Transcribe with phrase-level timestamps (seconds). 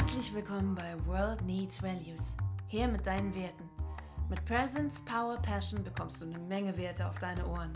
[0.00, 2.34] Herzlich willkommen bei World Needs Values.
[2.68, 3.68] Hier mit deinen Werten.
[4.30, 7.74] Mit Presence, Power, Passion bekommst du eine Menge Werte auf deine Ohren.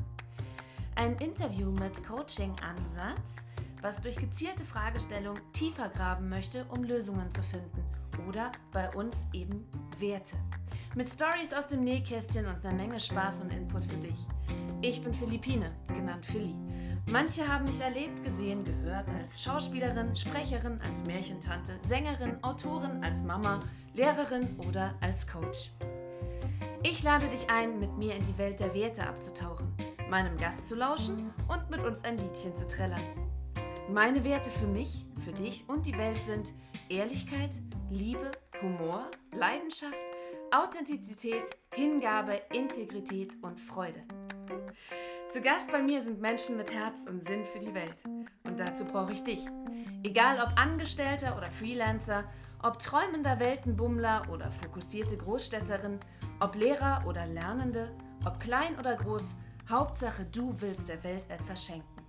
[0.95, 3.45] Ein Interview mit Coaching-Ansatz,
[3.83, 7.84] was durch gezielte Fragestellung tiefer graben möchte, um Lösungen zu finden.
[8.27, 9.66] Oder bei uns eben
[9.98, 10.37] Werte.
[10.95, 14.27] Mit Stories aus dem Nähkästchen und einer Menge Spaß und Input für dich.
[14.80, 16.56] Ich bin Philippine, genannt Philly.
[17.07, 23.60] Manche haben mich erlebt, gesehen, gehört als Schauspielerin, Sprecherin, als Märchentante, Sängerin, Autorin, als Mama,
[23.92, 25.70] Lehrerin oder als Coach.
[26.82, 29.74] Ich lade dich ein, mit mir in die Welt der Werte abzutauchen,
[30.09, 33.02] meinem Gast zu lauschen und mit uns ein Liedchen zu trällern.
[33.91, 36.52] Meine Werte für mich, für dich und die Welt sind
[36.88, 37.51] Ehrlichkeit,
[37.91, 38.30] Liebe,
[38.62, 39.95] Humor, Leidenschaft,
[40.51, 44.02] Authentizität, Hingabe, Integrität und Freude.
[45.34, 47.97] Zu Gast bei mir sind Menschen mit Herz und Sinn für die Welt.
[48.45, 49.45] Und dazu brauche ich dich.
[50.05, 52.23] Egal ob Angestellter oder Freelancer,
[52.63, 55.99] ob träumender Weltenbummler oder fokussierte Großstädterin,
[56.38, 57.90] ob Lehrer oder Lernende,
[58.24, 59.35] ob klein oder groß,
[59.68, 62.01] Hauptsache du willst der Welt etwas schenken.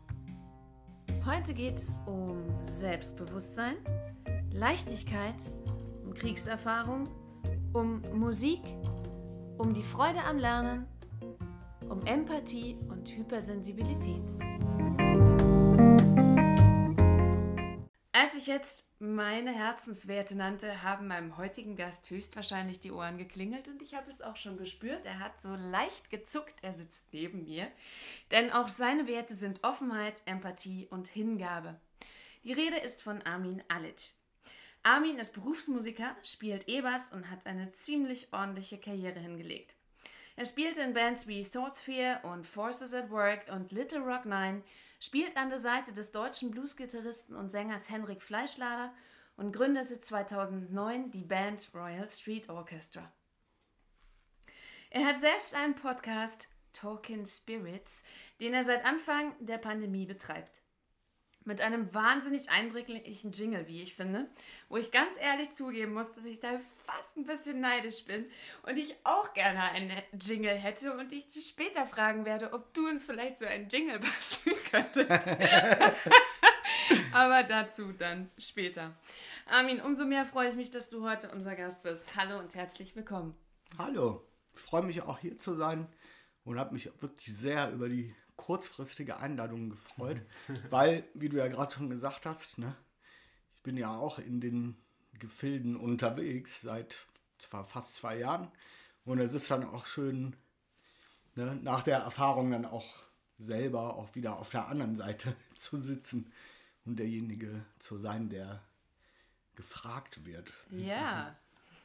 [1.25, 3.77] Heute geht es um Selbstbewusstsein,
[4.51, 5.37] Leichtigkeit,
[6.03, 7.07] um Kriegserfahrung,
[7.73, 8.61] um Musik,
[9.57, 10.85] um die Freude am Lernen
[11.89, 14.21] um Empathie und Hypersensibilität.
[18.11, 23.81] Als ich jetzt meine Herzenswerte nannte, haben meinem heutigen Gast höchstwahrscheinlich die Ohren geklingelt und
[23.81, 25.05] ich habe es auch schon gespürt.
[25.05, 27.67] Er hat so leicht gezuckt, er sitzt neben mir.
[28.31, 31.79] Denn auch seine Werte sind Offenheit, Empathie und Hingabe.
[32.43, 34.11] Die Rede ist von Armin Alic.
[34.81, 39.75] Armin ist Berufsmusiker, spielt E-Bass und hat eine ziemlich ordentliche Karriere hingelegt.
[40.37, 44.63] Er spielte in Bands wie Thoughtsphere und Forces at Work und Little Rock Nine,
[44.99, 48.93] spielt an der Seite des deutschen Bluesgitarristen und Sängers Henrik Fleischlader
[49.37, 53.11] und gründete 2009 die Band Royal Street Orchestra.
[54.89, 58.03] Er hat selbst einen Podcast, Talking Spirits,
[58.41, 60.64] den er seit Anfang der Pandemie betreibt
[61.45, 64.27] mit einem wahnsinnig eindringlichen Jingle, wie ich finde,
[64.67, 68.25] wo ich ganz ehrlich zugeben muss, dass ich da fast ein bisschen neidisch bin
[68.63, 72.87] und ich auch gerne einen Jingle hätte und ich dich später fragen werde, ob du
[72.87, 75.27] uns vielleicht so einen Jingle basteln könntest.
[77.13, 78.95] Aber dazu dann später.
[79.45, 82.15] Armin, umso mehr freue ich mich, dass du heute unser Gast bist.
[82.15, 83.35] Hallo und herzlich willkommen.
[83.77, 84.25] Hallo,
[84.55, 85.87] ich freue mich auch hier zu sein
[86.43, 90.21] und habe mich wirklich sehr über die kurzfristige Einladungen gefreut,
[90.69, 92.75] weil, wie du ja gerade schon gesagt hast, ne,
[93.55, 94.77] ich bin ja auch in den
[95.13, 97.05] Gefilden unterwegs seit
[97.37, 98.51] zwar fast zwei Jahren
[99.05, 100.35] und es ist dann auch schön,
[101.35, 102.93] ne, nach der Erfahrung dann auch
[103.37, 106.31] selber auch wieder auf der anderen Seite zu sitzen
[106.85, 108.61] und derjenige zu sein, der
[109.55, 110.51] gefragt wird.
[110.71, 111.35] Ja.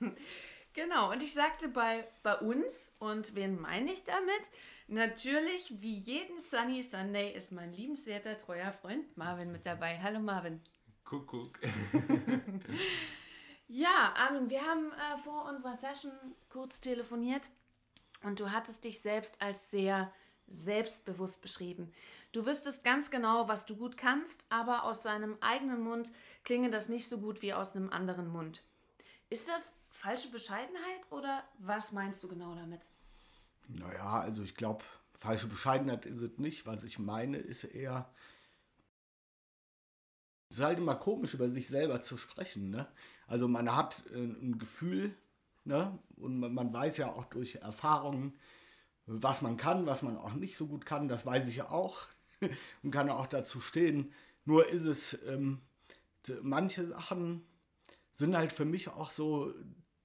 [0.73, 4.43] Genau, und ich sagte bei, bei uns, und wen meine ich damit?
[4.87, 9.99] Natürlich, wie jeden Sunny Sunday ist mein liebenswerter, treuer Freund Marvin mit dabei.
[10.01, 10.61] Hallo Marvin.
[11.05, 11.59] Kuckuck.
[13.69, 16.13] ja, Armin, wir haben äh, vor unserer Session
[16.49, 17.43] kurz telefoniert
[18.23, 20.13] und du hattest dich selbst als sehr
[20.47, 21.93] selbstbewusst beschrieben.
[22.31, 26.13] Du wüsstest ganz genau, was du gut kannst, aber aus deinem eigenen Mund
[26.45, 28.63] klinge das nicht so gut wie aus einem anderen Mund.
[29.31, 32.81] Ist das falsche Bescheidenheit oder was meinst du genau damit?
[33.69, 34.85] Naja, also ich glaube,
[35.19, 36.67] falsche Bescheidenheit ist es nicht.
[36.67, 38.11] Was ich meine, ist eher,
[40.49, 42.71] es ist halt immer komisch, über sich selber zu sprechen.
[42.71, 42.89] Ne?
[43.27, 45.15] Also man hat äh, ein Gefühl
[45.65, 45.99] ne?
[46.17, 48.39] und man, weiß ja auch durch Erfahrungen,
[49.07, 51.09] was man kann, was man auch nicht so gut kann.
[51.09, 52.07] Das weiß ich ja auch
[52.83, 54.13] und kann auch dazu stehen.
[54.47, 55.61] Nur ist es, ähm,
[56.43, 57.45] manche Sachen
[58.17, 59.53] sind halt für mich auch so,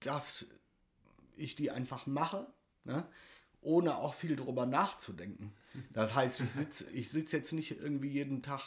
[0.06, 0.46] dass
[1.36, 2.48] ich die einfach mache,
[2.84, 3.06] ne?
[3.62, 5.54] ohne auch viel drüber nachzudenken.
[5.92, 8.62] Das heißt, ich sitze ich sitz jetzt nicht irgendwie jeden Tag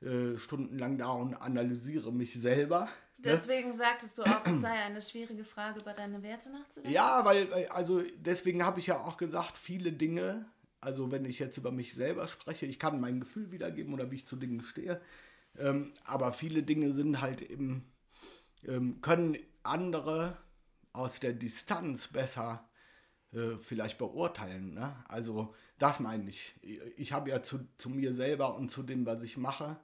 [0.00, 2.88] äh, stundenlang da und analysiere mich selber.
[3.18, 3.30] Ne?
[3.30, 6.94] Deswegen sagtest du auch, es sei eine schwierige Frage, über deine Werte nachzudenken?
[6.94, 10.44] Ja, weil, also deswegen habe ich ja auch gesagt, viele Dinge,
[10.80, 14.16] also wenn ich jetzt über mich selber spreche, ich kann mein Gefühl wiedergeben oder wie
[14.16, 15.00] ich zu Dingen stehe,
[15.58, 17.90] ähm, aber viele Dinge sind halt eben,
[18.66, 20.36] ähm, können andere
[20.96, 22.68] aus der Distanz besser
[23.32, 24.74] äh, vielleicht beurteilen.
[24.74, 24.96] Ne?
[25.08, 26.54] Also das meine ich.
[26.96, 29.76] Ich habe ja zu, zu mir selber und zu dem, was ich mache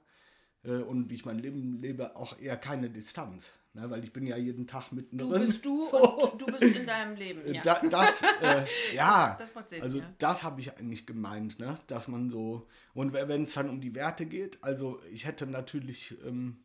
[0.63, 3.51] äh, und wie ich mein Leben lebe, auch eher keine Distanz.
[3.73, 3.89] Ne?
[3.89, 5.31] Weil ich bin ja jeden Tag mittendrin.
[5.31, 5.97] Du bist du so.
[6.31, 7.53] und du bist in deinem Leben.
[7.53, 8.65] Ja, da, das, äh,
[8.95, 9.35] ja.
[9.39, 10.13] Das, das Sinn, also ja.
[10.17, 11.75] das habe ich eigentlich gemeint, ne?
[11.87, 16.17] dass man so, und wenn es dann um die Werte geht, also ich hätte natürlich...
[16.25, 16.63] Ähm,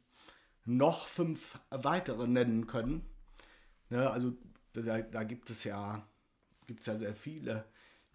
[0.68, 3.02] noch fünf weitere nennen können.
[3.90, 4.36] Ne, also
[4.72, 6.06] da, da gibt es ja,
[6.66, 7.64] gibt es ja sehr viele,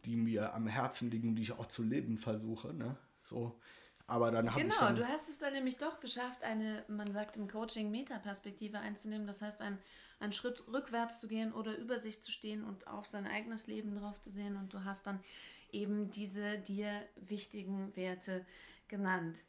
[0.05, 2.73] die mir am Herzen liegen, die ich auch zu leben versuche.
[2.73, 2.95] Ne?
[3.23, 3.59] So,
[4.05, 7.11] aber dann habe genau, ich dann, du hast es dann nämlich doch geschafft, eine, man
[7.13, 9.25] sagt im Coaching, Metaperspektive einzunehmen.
[9.25, 9.79] Das heißt, ein,
[10.19, 13.95] einen Schritt rückwärts zu gehen oder über sich zu stehen und auf sein eigenes Leben
[13.95, 14.57] drauf zu sehen.
[14.57, 15.19] Und du hast dann
[15.71, 18.45] eben diese dir wichtigen Werte
[18.87, 19.39] genannt.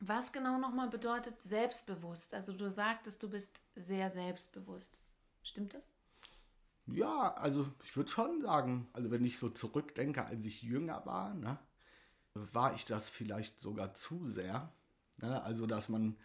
[0.00, 2.34] Was genau nochmal bedeutet selbstbewusst?
[2.34, 4.98] Also du sagtest, du bist sehr selbstbewusst.
[5.42, 5.94] Stimmt das?
[6.86, 11.34] Ja, also ich würde schon sagen, also wenn ich so zurückdenke, als ich jünger war,
[11.34, 11.58] ne,
[12.34, 14.72] war ich das vielleicht sogar zu sehr.
[15.18, 15.42] Ne?
[15.42, 16.16] Also dass man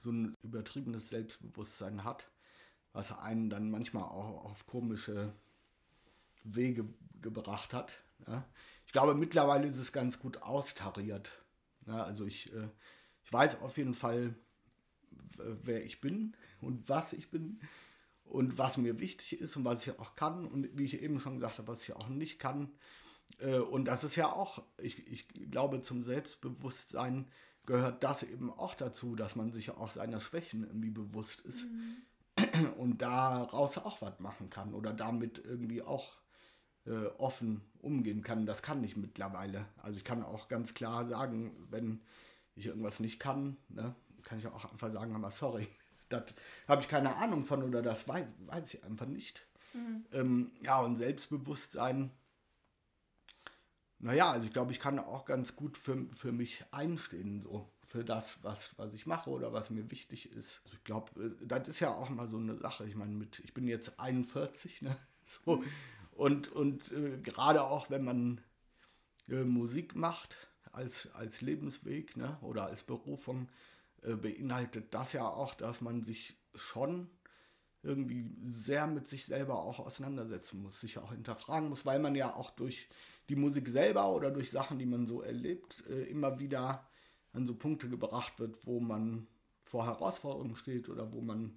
[0.00, 2.30] so ein übertriebenes Selbstbewusstsein hat,
[2.92, 5.32] was einen dann manchmal auch auf komische
[6.44, 6.84] Wege
[7.20, 8.02] gebracht hat.
[8.26, 8.44] Ne?
[8.86, 11.32] Ich glaube, mittlerweile ist es ganz gut austariert.
[11.86, 12.02] Ne?
[12.02, 12.68] Also ich, äh,
[13.24, 14.34] ich weiß auf jeden Fall,
[15.36, 17.60] wer ich bin und was ich bin
[18.24, 21.36] und was mir wichtig ist und was ich auch kann und wie ich eben schon
[21.36, 22.72] gesagt habe, was ich auch nicht kann.
[23.38, 27.26] Äh, und das ist ja auch, ich, ich glaube, zum Selbstbewusstsein
[27.66, 32.72] gehört das eben auch dazu, dass man sich auch seiner Schwächen irgendwie bewusst ist mhm.
[32.78, 36.16] und daraus auch was machen kann oder damit irgendwie auch
[36.86, 38.46] äh, offen umgehen kann.
[38.46, 39.66] Das kann ich mittlerweile.
[39.76, 42.00] Also ich kann auch ganz klar sagen, wenn
[42.54, 45.68] ich irgendwas nicht kann, ne, kann ich auch einfach sagen, aber sorry,
[46.12, 46.34] das
[46.68, 49.46] habe ich keine Ahnung von oder das weiß, weiß ich einfach nicht.
[49.74, 50.04] Mhm.
[50.12, 52.10] Ähm, ja, und Selbstbewusstsein,
[53.98, 58.04] naja, also ich glaube, ich kann auch ganz gut für, für mich einstehen, so für
[58.04, 60.60] das, was, was ich mache oder was mir wichtig ist.
[60.64, 62.86] Also ich glaube, äh, das ist ja auch mal so eine Sache.
[62.86, 64.96] Ich meine, mit, ich bin jetzt 41, ne?
[65.46, 65.64] So, mhm.
[66.12, 68.40] und und äh, gerade auch, wenn man
[69.28, 70.36] äh, Musik macht
[70.72, 72.36] als, als Lebensweg ne?
[72.40, 73.48] oder als Berufung,
[74.02, 77.08] äh, beinhaltet das ja auch, dass man sich schon
[77.82, 82.34] irgendwie sehr mit sich selber auch auseinandersetzen muss, sich auch hinterfragen muss, weil man ja
[82.34, 82.88] auch durch
[83.28, 86.86] die Musik selber oder durch Sachen, die man so erlebt, äh, immer wieder
[87.32, 89.26] an so Punkte gebracht wird, wo man
[89.64, 91.56] vor Herausforderungen steht oder wo man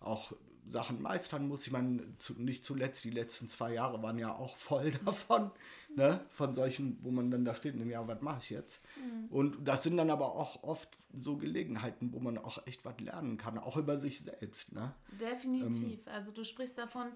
[0.00, 0.32] auch
[0.70, 1.66] Sachen meistern muss.
[1.66, 5.50] Ich meine, zu, nicht zuletzt die letzten zwei Jahre waren ja auch voll davon,
[5.94, 6.20] ne?
[6.30, 8.80] von solchen, wo man dann da steht und denkt, ja, was mache ich jetzt?
[8.96, 9.26] Mhm.
[9.30, 13.36] Und das sind dann aber auch oft so Gelegenheiten, wo man auch echt was lernen
[13.36, 14.72] kann, auch über sich selbst.
[14.72, 14.94] Ne?
[15.20, 16.00] Definitiv.
[16.06, 17.08] Ähm, also du sprichst davon,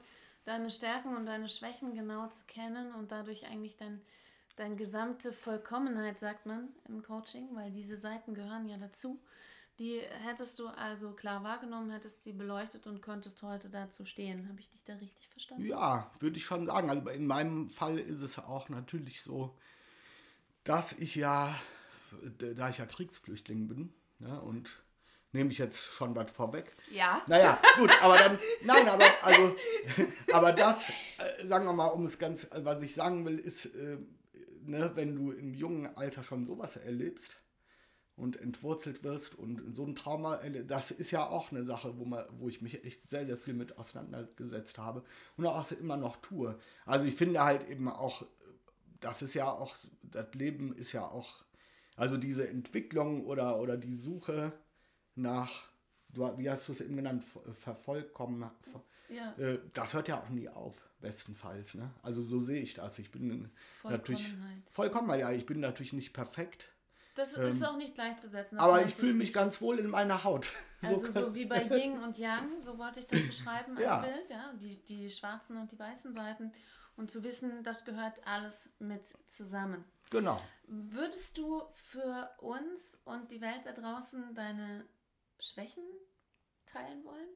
[0.45, 4.01] deine Stärken und deine Schwächen genau zu kennen und dadurch eigentlich dein,
[4.57, 9.21] deine gesamte Vollkommenheit, sagt man im Coaching, weil diese Seiten gehören ja dazu.
[9.79, 14.49] Die hättest du also klar wahrgenommen, hättest sie beleuchtet und könntest heute dazu stehen.
[14.49, 15.67] Habe ich dich da richtig verstanden?
[15.67, 16.91] Ja, würde ich schon sagen.
[16.91, 19.57] Also in meinem Fall ist es auch natürlich so,
[20.65, 21.55] dass ich ja,
[22.39, 24.83] da ich ja Kriegsflüchtling bin, ne, und
[25.31, 26.75] nehme ich jetzt schon was vorweg.
[26.91, 27.23] Ja.
[27.29, 29.57] Naja, gut, aber dann, nein, aber, also,
[30.33, 33.99] aber das, äh, sagen wir mal, um es ganz, was ich sagen will, ist, äh,
[34.63, 37.37] ne, wenn du im jungen Alter schon sowas erlebst,
[38.19, 40.37] und entwurzelt wirst und so ein Trauma,
[40.67, 43.55] das ist ja auch eine Sache, wo, man, wo ich mich echt sehr, sehr viel
[43.55, 45.05] mit auseinandergesetzt habe
[45.37, 46.59] und auch immer noch tue.
[46.85, 48.27] Also ich finde halt eben auch,
[49.01, 51.45] das ist ja auch, das Leben ist ja auch,
[51.97, 54.53] also diese Entwicklung oder, oder die Suche
[55.15, 55.69] nach,
[56.09, 58.51] wie hast du es eben genannt, vervollkommen,
[59.09, 59.33] ja.
[59.39, 61.75] Äh, das hört ja auch nie auf, bestenfalls.
[61.75, 61.91] Ne?
[62.03, 62.99] Also so sehe ich das.
[62.99, 63.51] Ich bin
[63.85, 64.27] natürlich
[64.71, 66.75] vollkommen, ja, ich bin natürlich nicht perfekt
[67.19, 68.59] das ähm, ist auch nicht gleichzusetzen.
[68.59, 70.47] aber ich fühle mich ganz wohl in meiner Haut.
[70.81, 73.97] Also so, so wie bei Yin und Yang, so wollte ich das beschreiben als ja.
[73.97, 76.53] Bild, ja, die, die schwarzen und die weißen Seiten.
[76.95, 79.85] Und zu wissen, das gehört alles mit zusammen.
[80.11, 80.41] Genau.
[80.69, 84.85] Würdest du für uns und die Welt da draußen deine
[85.41, 85.83] Schwächen
[86.67, 87.29] teilen wollen?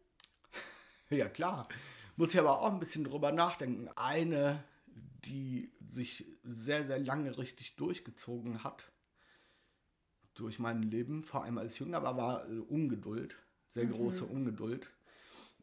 [1.11, 1.67] Ja, klar.
[2.17, 3.89] Muss ich aber auch ein bisschen drüber nachdenken.
[3.97, 8.92] Eine, die sich sehr, sehr lange richtig durchgezogen hat,
[10.35, 13.37] durch mein Leben, vor allem als Jünger, aber war äh, Ungeduld,
[13.75, 13.93] sehr mhm.
[13.93, 14.89] große Ungeduld.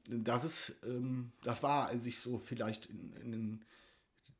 [0.10, 3.66] Das ist, ähm, das war, als ich so vielleicht in, in den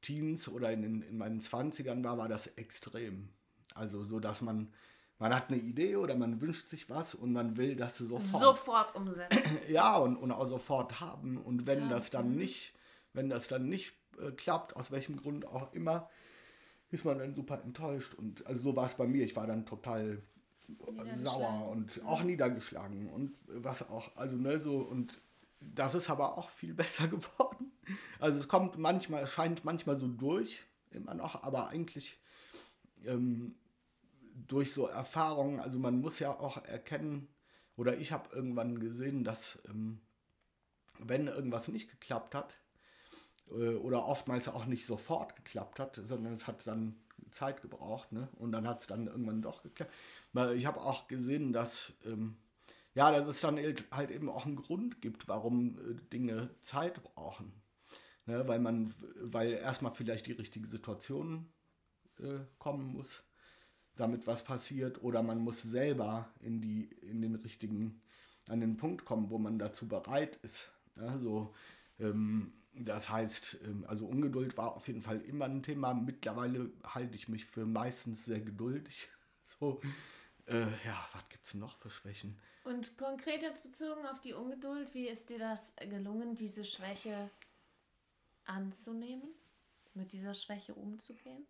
[0.02, 3.30] Teens oder in, in meinen Zwanzigern war, war das extrem.
[3.76, 4.72] Also so, dass man,
[5.20, 8.42] man hat eine Idee oder man wünscht sich was und man will das sofort.
[8.42, 9.58] Sofort umsetzen.
[9.70, 11.38] ja, und, und auch sofort haben.
[11.38, 11.90] Und wenn ja.
[11.90, 12.74] das dann nicht,
[13.14, 16.10] wenn das dann nicht äh, klappt, aus welchem Grund auch immer,
[16.92, 18.14] ist man dann super enttäuscht.
[18.16, 19.24] Und also so war es bei mir.
[19.24, 20.22] Ich war dann total
[21.24, 24.16] sauer und auch niedergeschlagen und was auch.
[24.16, 25.20] Also ne, so und
[25.60, 27.72] das ist aber auch viel besser geworden.
[28.20, 32.20] Also es kommt manchmal, es scheint manchmal so durch, immer noch, aber eigentlich
[33.06, 33.56] ähm,
[34.48, 37.28] durch so Erfahrungen, also man muss ja auch erkennen
[37.76, 40.02] oder ich habe irgendwann gesehen, dass ähm,
[41.00, 42.58] wenn irgendwas nicht geklappt hat,
[43.50, 46.96] oder oftmals auch nicht sofort geklappt hat, sondern es hat dann
[47.32, 48.28] Zeit gebraucht, ne?
[48.38, 49.92] Und dann hat es dann irgendwann doch geklappt.
[50.56, 52.38] Ich habe auch gesehen, dass ähm,
[52.96, 53.58] ja, dass es dann
[53.92, 57.54] halt eben auch einen Grund gibt, warum äh, Dinge Zeit brauchen.
[58.26, 58.48] Ne?
[58.48, 61.46] Weil man, weil erstmal vielleicht die richtige Situation
[62.20, 63.24] äh, kommen muss,
[63.96, 68.02] damit was passiert, oder man muss selber in die, in den richtigen,
[68.50, 70.70] an den Punkt kommen, wo man dazu bereit ist.
[70.96, 71.20] Ne?
[71.22, 71.54] So,
[72.00, 75.94] ähm, das heißt, ähm, also Ungeduld war auf jeden Fall immer ein Thema.
[75.94, 79.08] Mittlerweile halte ich mich für meistens sehr geduldig.
[79.60, 79.82] So,
[80.46, 82.40] äh, ja, was gibt es noch für Schwächen?
[82.64, 87.30] Und konkret jetzt bezogen auf die Ungeduld, wie ist dir das gelungen, diese Schwäche
[88.46, 89.28] anzunehmen,
[89.96, 91.46] mit dieser Schwäche umzugehen?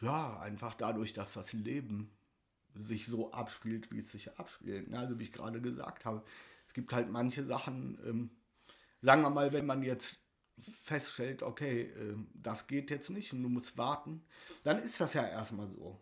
[0.00, 2.10] Ja, einfach dadurch, dass das Leben
[2.74, 4.88] sich so abspielt, wie es sich abspielt.
[4.88, 4.98] Ne?
[4.98, 6.22] Also wie ich gerade gesagt habe,
[6.66, 8.30] es gibt halt manche Sachen, ähm,
[9.04, 10.16] sagen wir mal, wenn man jetzt
[10.82, 14.24] feststellt, okay, äh, das geht jetzt nicht und du musst warten,
[14.64, 16.00] dann ist das ja erstmal so.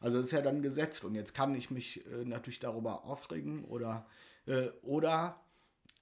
[0.00, 4.06] Also ist ja dann gesetzt und jetzt kann ich mich äh, natürlich darüber aufregen oder,
[4.46, 5.40] äh, oder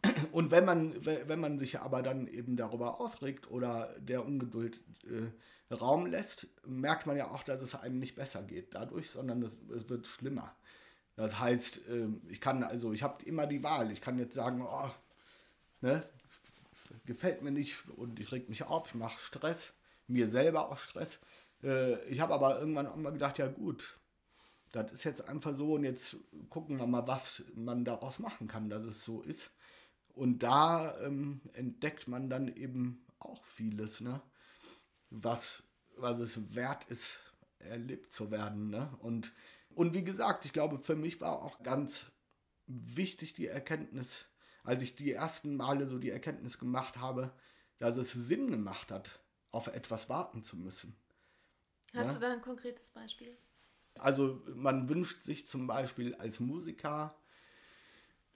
[0.33, 5.75] und wenn man, wenn man sich aber dann eben darüber aufregt oder der Ungeduld äh,
[5.75, 9.53] Raum lässt, merkt man ja auch, dass es einem nicht besser geht dadurch, sondern es,
[9.77, 10.57] es wird schlimmer.
[11.17, 13.93] Das heißt, äh, ich kann also, ich habe immer die Wahl.
[13.93, 14.91] Ich kann jetzt sagen, oh,
[15.83, 16.09] ne,
[17.07, 19.73] gefällt mir nicht und ich reg mich auf, ich mache Stress,
[20.07, 21.19] mir selber auch Stress.
[21.63, 23.99] Äh, ich habe aber irgendwann auch mal gedacht, ja gut,
[24.73, 26.17] das ist jetzt einfach so und jetzt
[26.49, 29.51] gucken wir mal, was man daraus machen kann, dass es so ist.
[30.15, 34.21] Und da ähm, entdeckt man dann eben auch vieles, ne?
[35.11, 35.63] was,
[35.97, 37.19] was es wert ist,
[37.59, 38.71] erlebt zu werden.
[38.71, 38.93] Ne?
[39.01, 39.33] Und,
[39.75, 42.07] und wie gesagt, ich glaube, für mich war auch ganz
[42.67, 44.27] wichtig die Erkenntnis,
[44.65, 47.33] als ich die ersten Male so die Erkenntnis gemacht habe,
[47.79, 50.95] dass es Sinn gemacht hat, auf etwas warten zu müssen.
[51.95, 52.15] Hast ja?
[52.15, 53.37] du da ein konkretes Beispiel?
[53.99, 57.15] Also man wünscht sich zum Beispiel als Musiker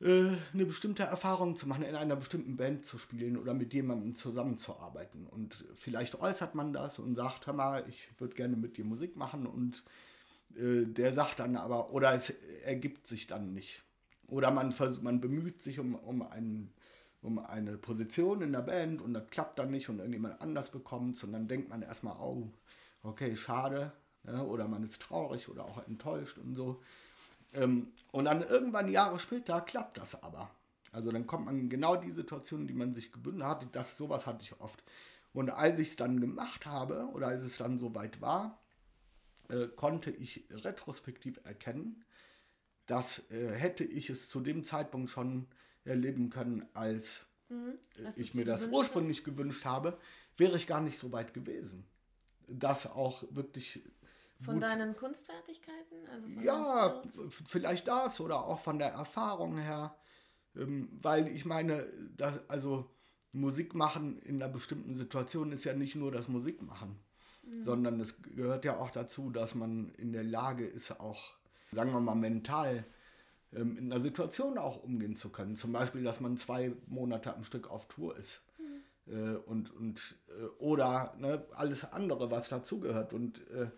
[0.01, 4.17] äh, eine bestimmte Erfahrung zu machen, in einer bestimmten Band zu spielen oder mit jemandem
[4.17, 5.27] zusammenzuarbeiten.
[5.27, 9.17] Und vielleicht äußert man das und sagt, hör mal, ich würde gerne mit dir Musik
[9.17, 9.85] machen und
[10.57, 12.31] äh, der sagt dann aber, oder es
[12.65, 13.84] ergibt sich dann nicht.
[14.29, 16.73] Oder man, versucht, man bemüht sich um, um, einen,
[17.23, 21.23] um eine Position in der Band und das klappt dann nicht und irgendjemand anders bekommt
[21.25, 22.51] und dann denkt man erstmal, oh,
[23.03, 23.93] okay, schade,
[24.27, 26.83] ja, oder man ist traurig oder auch enttäuscht und so.
[27.53, 30.51] Ähm, und dann irgendwann Jahre später klappt das aber.
[30.93, 33.67] Also dann kommt man in genau die Situation, die man sich gewünscht hat.
[33.73, 34.83] Das, sowas hatte ich oft.
[35.33, 38.59] Und als ich es dann gemacht habe oder als es dann soweit war,
[39.49, 42.05] äh, konnte ich retrospektiv erkennen,
[42.87, 45.47] dass äh, hätte ich es zu dem Zeitpunkt schon
[45.85, 49.25] erleben können, als mhm, äh, ich mir das ursprünglich hast?
[49.25, 49.99] gewünscht habe,
[50.37, 51.87] wäre ich gar nicht so weit gewesen.
[52.47, 53.83] Das auch wirklich
[54.43, 54.65] von gut.
[54.65, 56.07] deinen Kunstfertigkeiten?
[56.11, 57.03] Also ja,
[57.47, 59.97] vielleicht das oder auch von der Erfahrung her.
[60.57, 61.87] Ähm, weil ich meine,
[62.17, 62.91] das, also
[63.33, 66.97] Musik machen in einer bestimmten Situation ist ja nicht nur das Musikmachen,
[67.43, 67.65] mhm.
[67.65, 71.35] sondern es gehört ja auch dazu, dass man in der Lage ist, auch,
[71.75, 72.85] sagen wir mal, mental
[73.53, 75.57] ähm, in einer Situation auch umgehen zu können.
[75.57, 78.43] Zum Beispiel, dass man zwei Monate am Stück auf Tour ist.
[78.59, 79.13] Mhm.
[79.13, 83.13] Äh, und, und äh, oder ne, alles andere, was dazugehört.
[83.13, 83.69] Und äh,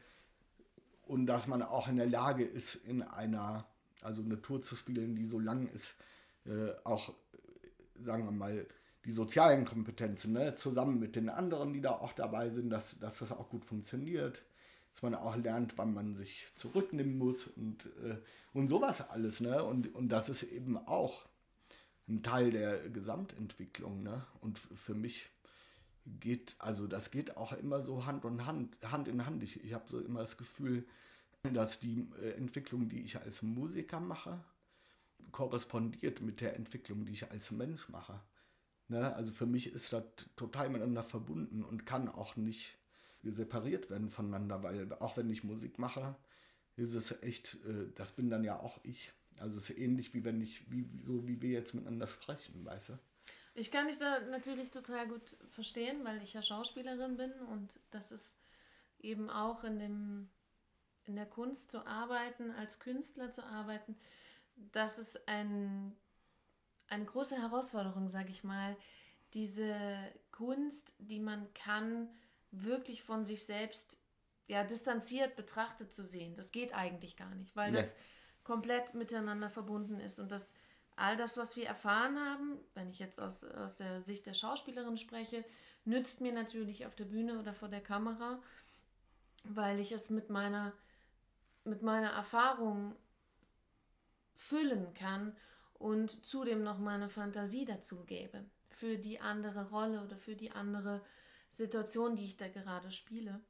[1.07, 3.65] und dass man auch in der Lage ist, in einer,
[4.03, 5.95] also eine Tour zu spielen, die so lang ist,
[6.47, 7.15] äh, auch,
[8.03, 8.67] sagen wir mal,
[9.05, 13.19] die sozialen Kompetenzen, ne, zusammen mit den anderen, die da auch dabei sind, dass, dass
[13.19, 14.45] das auch gut funktioniert,
[14.97, 18.17] dass man auch lernt, wann man sich zurücknehmen muss und, äh,
[18.55, 19.41] und sowas alles.
[19.41, 19.63] Ne?
[19.63, 21.27] Und, und das ist eben auch
[22.09, 24.03] ein Teil der Gesamtentwicklung.
[24.03, 24.25] Ne?
[24.41, 25.29] Und für mich
[26.07, 29.43] geht, also das geht auch immer so Hand in Hand, Hand in Hand.
[29.43, 30.87] Ich, ich habe so immer das Gefühl,
[31.43, 34.43] dass die äh, Entwicklung, die ich als Musiker mache,
[35.31, 38.19] korrespondiert mit der Entwicklung, die ich als Mensch mache.
[38.89, 39.15] Ne?
[39.15, 40.05] Also für mich ist das
[40.37, 42.79] total miteinander verbunden und kann auch nicht
[43.33, 46.17] separiert werden voneinander, weil auch wenn ich Musik mache,
[46.77, 49.13] ist es echt, äh, das bin dann ja auch ich.
[49.39, 52.91] Also es ist ähnlich wie wenn ich, wie, so wie wir jetzt miteinander sprechen, weißt
[52.91, 52.99] du?
[53.55, 58.13] Ich kann dich da natürlich total gut verstehen, weil ich ja Schauspielerin bin und das
[58.13, 58.39] ist
[58.99, 60.29] eben auch in, dem,
[61.05, 63.97] in der Kunst zu arbeiten, als Künstler zu arbeiten,
[64.73, 65.95] das ist ein,
[66.89, 68.77] eine große Herausforderung, sage ich mal,
[69.35, 69.77] diese
[70.33, 72.09] Kunst, die man kann,
[72.65, 73.99] wirklich von sich selbst
[74.47, 76.35] ja, distanziert betrachtet zu sehen.
[76.37, 77.79] Das geht eigentlich gar nicht, weil nee.
[77.79, 77.97] das
[78.45, 80.55] komplett miteinander verbunden ist und dass
[80.95, 84.97] all das, was wir erfahren haben, wenn ich jetzt aus, aus der Sicht der Schauspielerin
[84.97, 85.45] spreche,
[85.85, 88.41] nützt mir natürlich auf der Bühne oder vor der Kamera,
[89.45, 90.73] weil ich es mit meiner,
[91.65, 92.97] mit meiner Erfahrung
[94.37, 95.37] füllen kann
[95.75, 101.03] und zudem noch meine Fantasie dazu gebe für die andere Rolle oder für die andere
[101.51, 103.41] Situation, die ich da gerade spiele.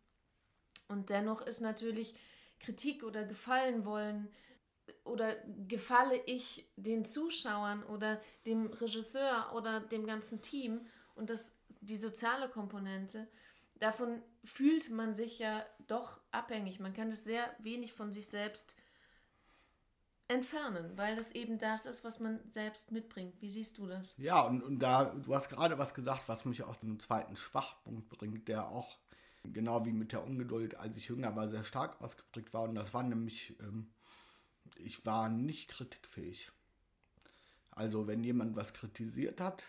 [0.89, 2.15] Und dennoch ist natürlich
[2.61, 4.29] Kritik oder Gefallen wollen
[5.05, 5.37] oder
[5.67, 12.49] gefalle ich den Zuschauern oder dem Regisseur oder dem ganzen Team und das, die soziale
[12.49, 13.27] Komponente,
[13.75, 16.79] davon fühlt man sich ja doch abhängig.
[16.79, 18.77] Man kann es sehr wenig von sich selbst
[20.29, 23.41] entfernen, weil das eben das ist, was man selbst mitbringt.
[23.41, 24.15] Wie siehst du das?
[24.19, 28.09] Ja, und, und da, du hast gerade was gesagt, was mich aus dem zweiten Schwachpunkt
[28.09, 28.99] bringt, der auch
[29.45, 32.63] genau wie mit der Ungeduld, als ich jünger war, sehr stark ausgeprägt war.
[32.63, 33.89] Und das war nämlich, ähm,
[34.77, 36.51] ich war nicht kritikfähig.
[37.71, 39.63] Also wenn jemand was kritisiert hat,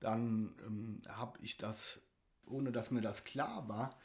[0.00, 2.00] dann ähm, habe ich das,
[2.46, 3.98] ohne dass mir das klar war,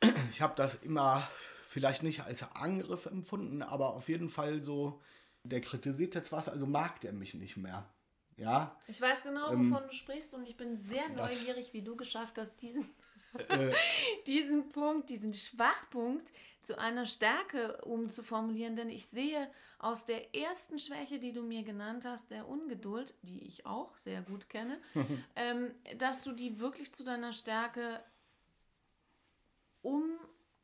[0.30, 1.28] ich habe das immer
[1.74, 5.02] vielleicht nicht als Angriff empfunden, aber auf jeden Fall so,
[5.42, 7.84] der kritisiert jetzt was, also mag der mich nicht mehr.
[8.36, 8.78] Ja.
[8.86, 12.38] Ich weiß genau, ähm, wovon du sprichst und ich bin sehr neugierig, wie du geschafft
[12.38, 12.88] hast, diesen,
[13.48, 13.74] äh,
[14.28, 16.30] diesen Punkt, diesen Schwachpunkt
[16.62, 19.50] zu einer Stärke umzuformulieren, denn ich sehe
[19.80, 24.22] aus der ersten Schwäche, die du mir genannt hast, der Ungeduld, die ich auch sehr
[24.22, 24.80] gut kenne,
[25.34, 28.00] ähm, dass du die wirklich zu deiner Stärke
[29.82, 30.04] um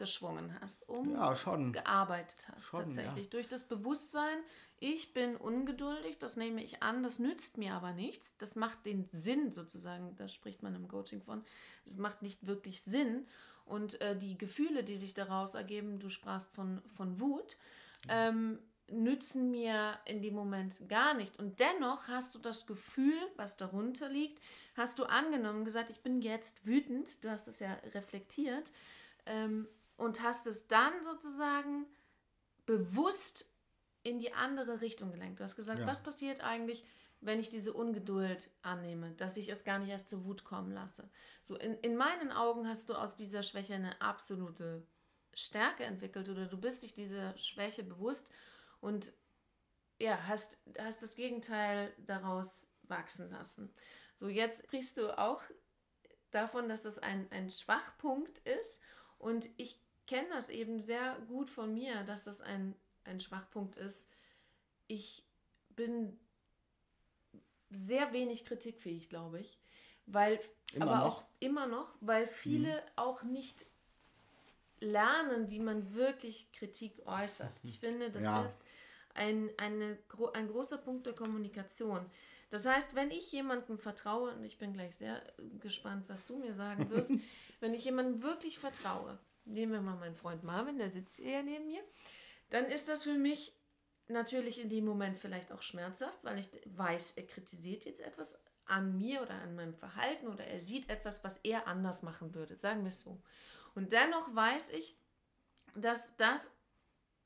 [0.01, 1.73] geschwungen hast, um ja, schon.
[1.73, 3.27] gearbeitet hast schon, tatsächlich.
[3.27, 3.31] Ja.
[3.31, 4.39] Durch das Bewusstsein,
[4.81, 8.37] ich bin ungeduldig, das nehme ich an, das nützt mir aber nichts.
[8.39, 11.45] Das macht den Sinn sozusagen, da spricht man im Coaching von,
[11.85, 13.29] es macht nicht wirklich Sinn.
[13.67, 17.57] Und äh, die Gefühle, die sich daraus ergeben, du sprachst von, von Wut,
[18.09, 21.39] ähm, nützen mir in dem Moment gar nicht.
[21.39, 24.43] Und dennoch hast du das Gefühl, was darunter liegt,
[24.77, 28.73] hast du angenommen, gesagt, ich bin jetzt wütend, du hast es ja reflektiert,
[29.27, 29.69] ähm,
[30.01, 31.85] und hast es dann sozusagen
[32.65, 33.55] bewusst
[34.03, 35.41] in die andere Richtung gelenkt.
[35.41, 35.87] Du hast gesagt, ja.
[35.87, 36.87] was passiert eigentlich,
[37.21, 41.11] wenn ich diese Ungeduld annehme, dass ich es gar nicht erst zur Wut kommen lasse.
[41.43, 44.87] So in, in meinen Augen hast du aus dieser Schwäche eine absolute
[45.35, 48.31] Stärke entwickelt oder du bist dich dieser Schwäche bewusst
[48.81, 49.13] und
[49.99, 53.71] ja, hast, hast das Gegenteil daraus wachsen lassen.
[54.15, 55.43] So, jetzt sprichst du auch
[56.31, 58.81] davon, dass das ein, ein Schwachpunkt ist
[59.19, 59.79] und ich
[60.11, 64.11] kenne das eben sehr gut von mir, dass das ein, ein Schwachpunkt ist.
[64.89, 65.25] Ich
[65.77, 66.19] bin
[67.71, 69.57] sehr wenig kritikfähig, glaube ich.
[70.07, 70.41] Weil,
[70.75, 71.05] immer aber noch?
[71.05, 72.81] auch immer noch, weil viele mhm.
[72.97, 73.65] auch nicht
[74.81, 77.53] lernen, wie man wirklich Kritik äußert.
[77.63, 78.43] Ich finde, das ja.
[78.43, 78.65] ist
[79.15, 79.97] ein, eine,
[80.35, 82.05] ein großer Punkt der Kommunikation.
[82.49, 85.23] Das heißt, wenn ich jemandem vertraue, und ich bin gleich sehr
[85.61, 87.13] gespannt, was du mir sagen wirst,
[87.61, 89.17] wenn ich jemandem wirklich vertraue,
[89.51, 91.83] nehmen wir mal meinen Freund Marvin, der sitzt hier neben mir,
[92.51, 93.55] dann ist das für mich
[94.09, 98.97] natürlich in dem Moment vielleicht auch schmerzhaft, weil ich weiß, er kritisiert jetzt etwas an
[98.97, 102.83] mir oder an meinem Verhalten oder er sieht etwas, was er anders machen würde, sagen
[102.83, 103.21] wir es so.
[103.75, 104.97] Und dennoch weiß ich,
[105.75, 106.51] dass das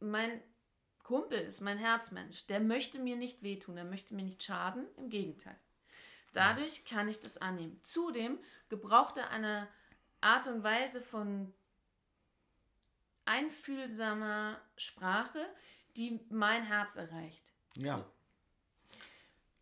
[0.00, 0.42] mein
[1.02, 5.10] Kumpel ist, mein Herzmensch, der möchte mir nicht wehtun, der möchte mir nicht schaden, im
[5.10, 5.58] Gegenteil.
[6.32, 7.78] Dadurch kann ich das annehmen.
[7.82, 9.68] Zudem gebraucht er eine
[10.20, 11.52] Art und Weise von
[13.26, 15.46] einfühlsamer Sprache,
[15.96, 17.44] die mein Herz erreicht.
[17.76, 17.98] Ja.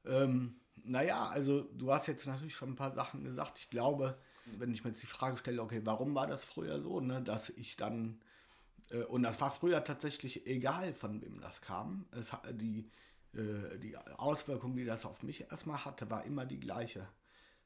[0.05, 0.11] So.
[0.11, 3.59] Ähm, naja, also du hast jetzt natürlich schon ein paar Sachen gesagt.
[3.59, 4.18] Ich glaube,
[4.59, 7.51] wenn ich mir jetzt die Frage stelle, okay, warum war das früher so, ne, dass
[7.51, 8.20] ich dann,
[8.90, 12.07] äh, und das war früher tatsächlich egal, von wem das kam.
[12.12, 12.90] Es, die,
[13.35, 17.09] äh, die Auswirkung, die das auf mich erstmal hatte, war immer die gleiche.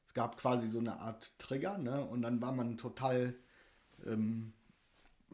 [0.05, 3.33] Es gab quasi so eine Art Trigger, ne, und dann war man total
[4.05, 4.53] ähm,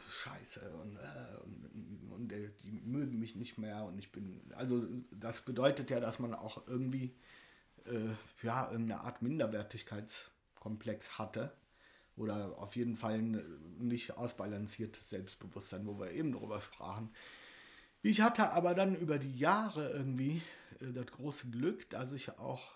[0.08, 2.32] scheiße und, äh, und, und
[2.64, 6.68] die mögen mich nicht mehr und ich bin, also das bedeutet ja, dass man auch
[6.68, 7.16] irgendwie
[7.86, 8.10] äh,
[8.42, 11.54] ja, irgendeine Art Minderwertigkeitskomplex hatte
[12.16, 13.42] oder auf jeden Fall ein
[13.80, 17.10] nicht ausbalanciertes Selbstbewusstsein, wo wir eben drüber sprachen.
[18.02, 20.42] Ich hatte aber dann über die Jahre irgendwie
[20.82, 22.76] äh, das große Glück, dass ich auch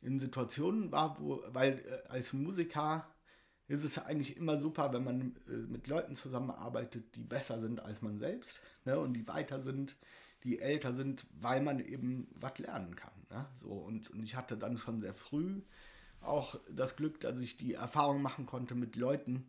[0.00, 3.06] in Situationen war, wo, weil äh, als Musiker
[3.68, 8.02] ist es eigentlich immer super, wenn man äh, mit Leuten zusammenarbeitet, die besser sind als
[8.02, 9.96] man selbst ne, und die weiter sind,
[10.42, 13.14] die älter sind, weil man eben was lernen kann.
[13.30, 13.46] Ne?
[13.62, 15.62] So, und, und ich hatte dann schon sehr früh
[16.20, 19.46] auch das Glück, dass ich die Erfahrung machen konnte, mit Leuten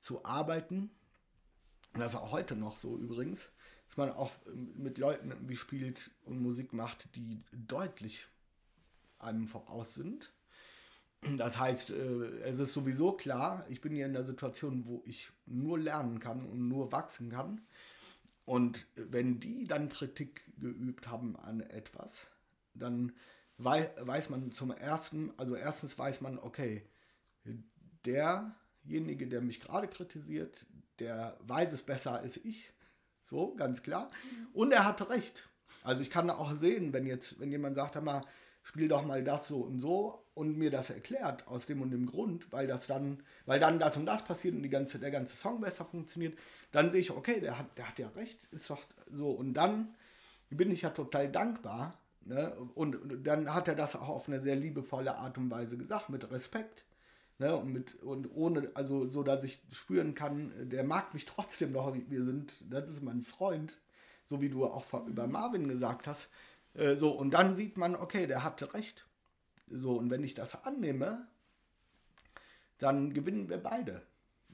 [0.00, 0.90] zu arbeiten.
[1.94, 3.48] Und das ist auch heute noch so übrigens.
[3.88, 8.26] dass man auch ähm, mit Leuten irgendwie spielt und Musik macht, die deutlich
[9.18, 10.32] einem voraus sind.
[11.38, 15.30] Das heißt, äh, es ist sowieso klar, ich bin hier in der Situation, wo ich
[15.46, 17.60] nur lernen kann und nur wachsen kann.
[18.44, 22.26] Und wenn die dann Kritik geübt haben an etwas,
[22.74, 23.12] dann
[23.58, 26.82] weiß man zum ersten, also erstens weiß man, okay,
[28.04, 30.66] derjenige, der mich gerade kritisiert,
[30.98, 32.70] der weiß es besser als ich.
[33.28, 34.10] So, ganz klar.
[34.52, 35.48] Und er hatte recht.
[35.82, 38.24] Also ich kann auch sehen, wenn jetzt, wenn jemand sagt, mal,
[38.66, 42.04] spiel doch mal das so und so und mir das erklärt aus dem und dem
[42.04, 45.36] Grund, weil das dann, weil dann das und das passiert und die ganze, der ganze
[45.36, 46.36] Song besser funktioniert,
[46.72, 49.30] dann sehe ich, okay, der hat, der hat ja recht, ist doch so.
[49.30, 49.94] Und dann
[50.50, 51.96] bin ich ja total dankbar.
[52.24, 52.52] Ne?
[52.74, 56.10] Und, und dann hat er das auch auf eine sehr liebevolle Art und Weise gesagt,
[56.10, 56.84] mit Respekt.
[57.38, 61.72] Ne, und, mit, und ohne, also so, dass ich spüren kann, der mag mich trotzdem
[61.72, 63.78] noch, wir sind, das ist mein Freund,
[64.30, 66.30] so wie du auch über Marvin gesagt hast.
[66.76, 69.06] Äh, so, und dann sieht man, okay, der hatte recht.
[69.68, 71.26] So, und wenn ich das annehme,
[72.78, 74.02] dann gewinnen wir beide.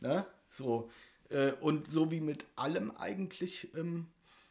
[0.00, 0.26] Ne?
[0.50, 0.90] So,
[1.28, 4.08] äh, und so wie mit allem eigentlich, ähm,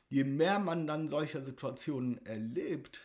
[0.10, 3.02] je mehr man dann solche Situationen erlebt,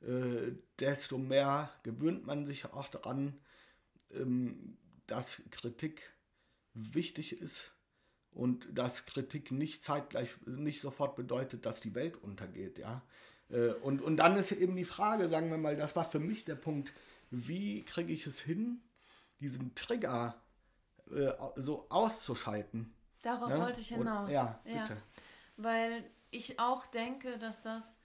[0.00, 3.40] äh, desto mehr gewöhnt man sich auch daran,
[4.12, 6.14] ähm, dass Kritik
[6.72, 7.72] wichtig ist
[8.30, 13.02] und dass Kritik nicht zeitgleich, nicht sofort bedeutet, dass die Welt untergeht, ja.
[13.50, 16.44] Äh, und, und dann ist eben die Frage, sagen wir mal, das war für mich
[16.44, 16.92] der Punkt,
[17.30, 18.80] wie kriege ich es hin,
[19.40, 20.36] diesen Trigger
[21.10, 22.94] äh, so auszuschalten.
[23.22, 23.60] Darauf ne?
[23.60, 24.28] wollte ich hinaus.
[24.28, 24.78] Und, ja, bitte.
[24.78, 24.96] Ja,
[25.56, 27.98] weil ich auch denke, dass das,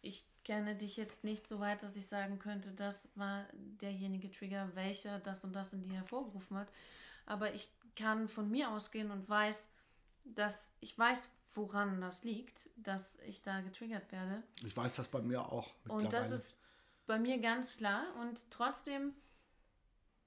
[0.00, 4.70] ich kenne dich jetzt nicht so weit, dass ich sagen könnte, das war derjenige Trigger,
[4.74, 6.68] welcher das und das in dir hervorgerufen hat.
[7.26, 9.72] Aber ich kann von mir ausgehen und weiß,
[10.24, 14.42] dass ich weiß, woran das liegt, dass ich da getriggert werde.
[14.64, 15.72] Ich weiß das bei mir auch.
[15.88, 16.58] Und das ist
[17.06, 18.04] bei mir ganz klar.
[18.20, 19.14] Und trotzdem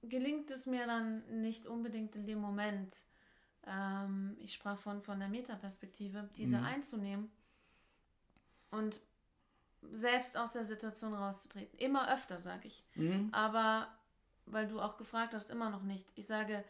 [0.02, 3.02] gelingt es mir dann nicht unbedingt in dem Moment,
[3.66, 6.64] ähm, ich sprach von, von der Metaperspektive, diese mhm.
[6.64, 7.30] einzunehmen
[8.70, 9.00] und
[9.82, 11.78] selbst aus der Situation rauszutreten.
[11.78, 12.84] Immer öfter, sage ich.
[12.94, 13.28] Mhm.
[13.32, 13.88] Aber
[14.46, 16.06] weil du auch gefragt hast, immer noch nicht.
[16.14, 16.64] Ich sage,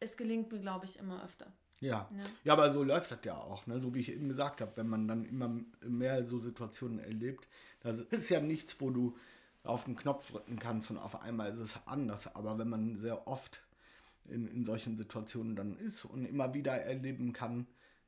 [0.00, 1.52] es gelingt mir, glaube ich, immer öfter.
[1.82, 2.08] Ja.
[2.16, 2.24] ja.
[2.44, 3.66] ja, aber so läuft das ja auch.
[3.66, 3.80] Ne?
[3.80, 7.48] So wie ich eben gesagt habe, wenn man dann immer mehr so Situationen erlebt,
[7.80, 9.16] das ist ja nichts, wo du
[9.64, 12.34] auf den Knopf drücken kannst und auf einmal ist es anders.
[12.34, 13.62] Aber wenn man sehr oft
[14.28, 17.66] in, in solchen Situationen dann ist und immer wieder erleben kann,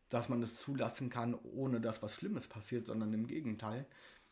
[0.09, 3.87] dass man es zulassen kann, ohne dass was Schlimmes passiert, sondern im Gegenteil,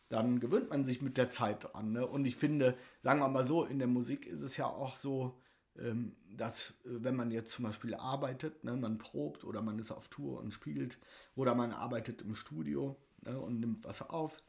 [0.08, 1.92] dann gewöhnt man sich mit der Zeit an.
[1.92, 2.06] Ne?
[2.06, 5.40] Und ich finde, sagen wir mal so, in der Musik ist es ja auch so,
[5.74, 10.08] dass äh, wenn man jetzt zum Beispiel arbeitet, ne, man probt oder man ist auf
[10.08, 10.98] Tour und spielt
[11.34, 14.42] oder man arbeitet im Studio ne, und nimmt was auf,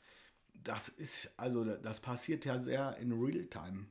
[0.54, 3.86] das ist, also das passiert ja sehr in Realtime.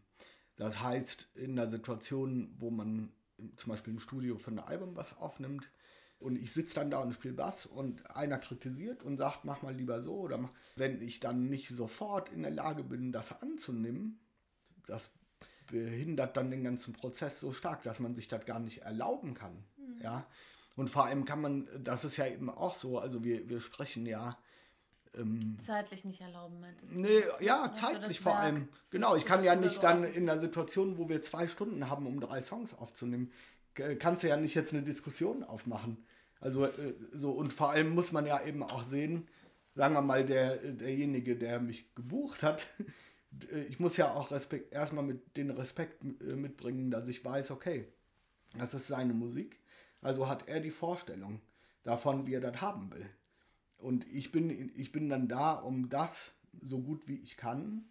[0.56, 3.12] Das heißt, in der Situation, wo man
[3.56, 5.70] zum Beispiel im Studio für ein Album was aufnimmt
[6.18, 9.74] und ich sitze dann da und spiele Bass und einer kritisiert und sagt, mach mal
[9.74, 14.20] lieber so oder mach, wenn ich dann nicht sofort in der Lage bin, das anzunehmen,
[14.86, 15.10] das
[15.66, 19.64] behindert dann den ganzen Prozess so stark, dass man sich das gar nicht erlauben kann.
[19.76, 20.02] Mhm.
[20.02, 20.26] Ja.
[20.76, 24.06] Und vor allem kann man, das ist ja eben auch so, also wir, wir sprechen
[24.06, 24.38] ja.
[25.14, 27.00] Ähm, zeitlich nicht erlauben, meintest du?
[27.00, 28.68] Nee, ja, oder zeitlich vor Werk, allem.
[28.90, 32.18] Genau, ich kann ja nicht dann in einer Situation, wo wir zwei Stunden haben, um
[32.20, 33.30] drei Songs aufzunehmen,
[33.98, 36.04] kannst du ja nicht jetzt eine Diskussion aufmachen.
[36.40, 39.28] Also äh, so, und vor allem muss man ja eben auch sehen,
[39.74, 42.66] sagen wir mal, der, derjenige, der mich gebucht hat,
[43.68, 47.86] ich muss ja auch Respekt, erstmal mit den Respekt äh, mitbringen, dass ich weiß, okay,
[48.58, 49.60] das ist seine Musik.
[50.00, 51.40] Also hat er die Vorstellung
[51.84, 53.08] davon, wie er das haben will.
[53.76, 57.84] Und ich bin, ich bin dann da, um das so gut wie ich kann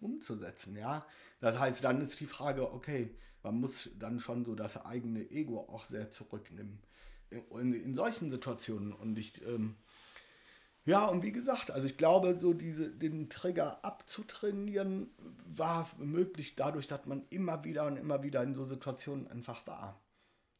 [0.00, 1.06] umzusetzen, ja.
[1.40, 5.60] Das heißt, dann ist die Frage, okay, man muss dann schon so das eigene Ego
[5.60, 6.80] auch sehr zurücknehmen.
[7.30, 9.76] In, in solchen Situationen und ich ähm,
[10.88, 15.10] ja, und wie gesagt, also ich glaube, so diese, den Trigger abzutrainieren
[15.46, 20.00] war möglich dadurch, dass man immer wieder und immer wieder in so Situationen einfach war.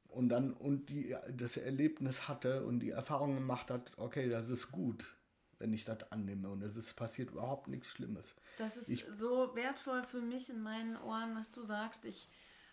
[0.08, 4.70] Und dann und die, das Erlebnis hatte und die Erfahrung gemacht hat, okay, das ist
[4.70, 5.16] gut,
[5.58, 8.34] wenn ich das annehme und es ist passiert überhaupt nichts Schlimmes.
[8.58, 12.04] Das ist ich, so wertvoll für mich in meinen Ohren, was du sagst.
[12.04, 12.28] Ich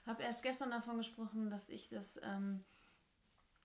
[0.05, 2.65] habe erst gestern davon gesprochen, dass ich das, ähm,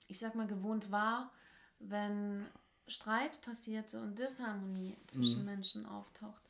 [0.07, 1.33] ich sag mal, gewohnt war,
[1.81, 2.47] wenn
[2.91, 5.47] Streit passierte und Disharmonie zwischen mhm.
[5.47, 6.43] Menschen auftaucht,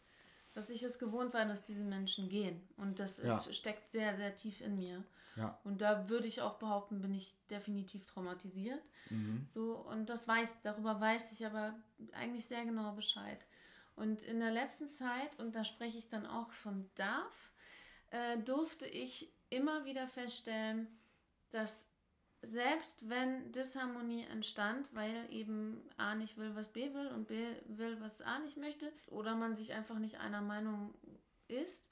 [0.52, 2.60] dass ich es gewohnt war, dass diese Menschen gehen.
[2.76, 3.52] Und das ist, ja.
[3.52, 5.04] steckt sehr, sehr tief in mir.
[5.36, 5.58] Ja.
[5.64, 8.82] Und da würde ich auch behaupten, bin ich definitiv traumatisiert.
[9.10, 9.46] Mhm.
[9.48, 11.74] So, und das weiß, darüber weiß ich aber
[12.12, 13.38] eigentlich sehr genau Bescheid.
[13.96, 17.52] Und in der letzten Zeit, und da spreche ich dann auch von darf,
[18.10, 20.88] äh, durfte ich immer wieder feststellen,
[21.50, 21.89] dass
[22.42, 28.00] selbst wenn Disharmonie entstand, weil eben A nicht will, was B will und B will,
[28.00, 30.94] was A nicht möchte, oder man sich einfach nicht einer Meinung
[31.48, 31.86] ist,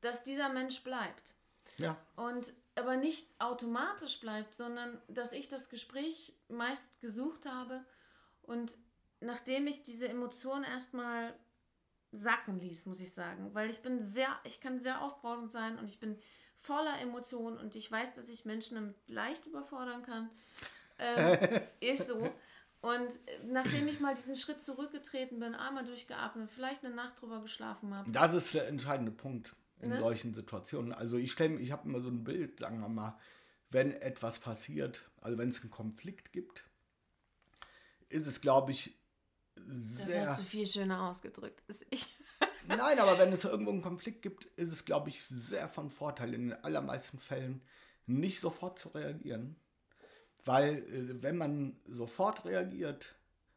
[0.00, 1.34] dass dieser Mensch bleibt.
[1.78, 1.96] Ja.
[2.16, 7.84] Und aber nicht automatisch bleibt, sondern dass ich das Gespräch meist gesucht habe
[8.42, 8.78] und
[9.20, 11.34] nachdem ich diese Emotionen erstmal
[12.12, 15.88] sacken ließ, muss ich sagen, weil ich bin sehr, ich kann sehr aufbrausend sein und
[15.88, 16.18] ich bin
[16.62, 20.30] voller Emotionen und ich weiß, dass ich Menschen damit leicht überfordern kann.
[20.98, 22.32] Ähm, ist so.
[22.80, 27.94] Und nachdem ich mal diesen Schritt zurückgetreten bin, einmal durchgeatmet, vielleicht eine Nacht drüber geschlafen
[27.94, 28.10] habe.
[28.10, 29.98] Das ist der entscheidende Punkt in Ne?
[30.00, 30.92] solchen Situationen.
[30.92, 33.18] Also ich stelle, ich habe immer so ein Bild, sagen wir mal,
[33.70, 36.64] wenn etwas passiert, also wenn es einen Konflikt gibt,
[38.08, 38.94] ist es, glaube ich,
[39.56, 40.20] Das sehr.
[40.28, 42.06] hast du viel schöner ausgedrückt als ich.
[42.68, 46.34] Nein, aber wenn es irgendwo einen Konflikt gibt, ist es, glaube ich, sehr von Vorteil
[46.34, 47.60] in den allermeisten Fällen
[48.06, 49.56] nicht sofort zu reagieren.
[50.44, 53.14] Weil äh, wenn man sofort reagiert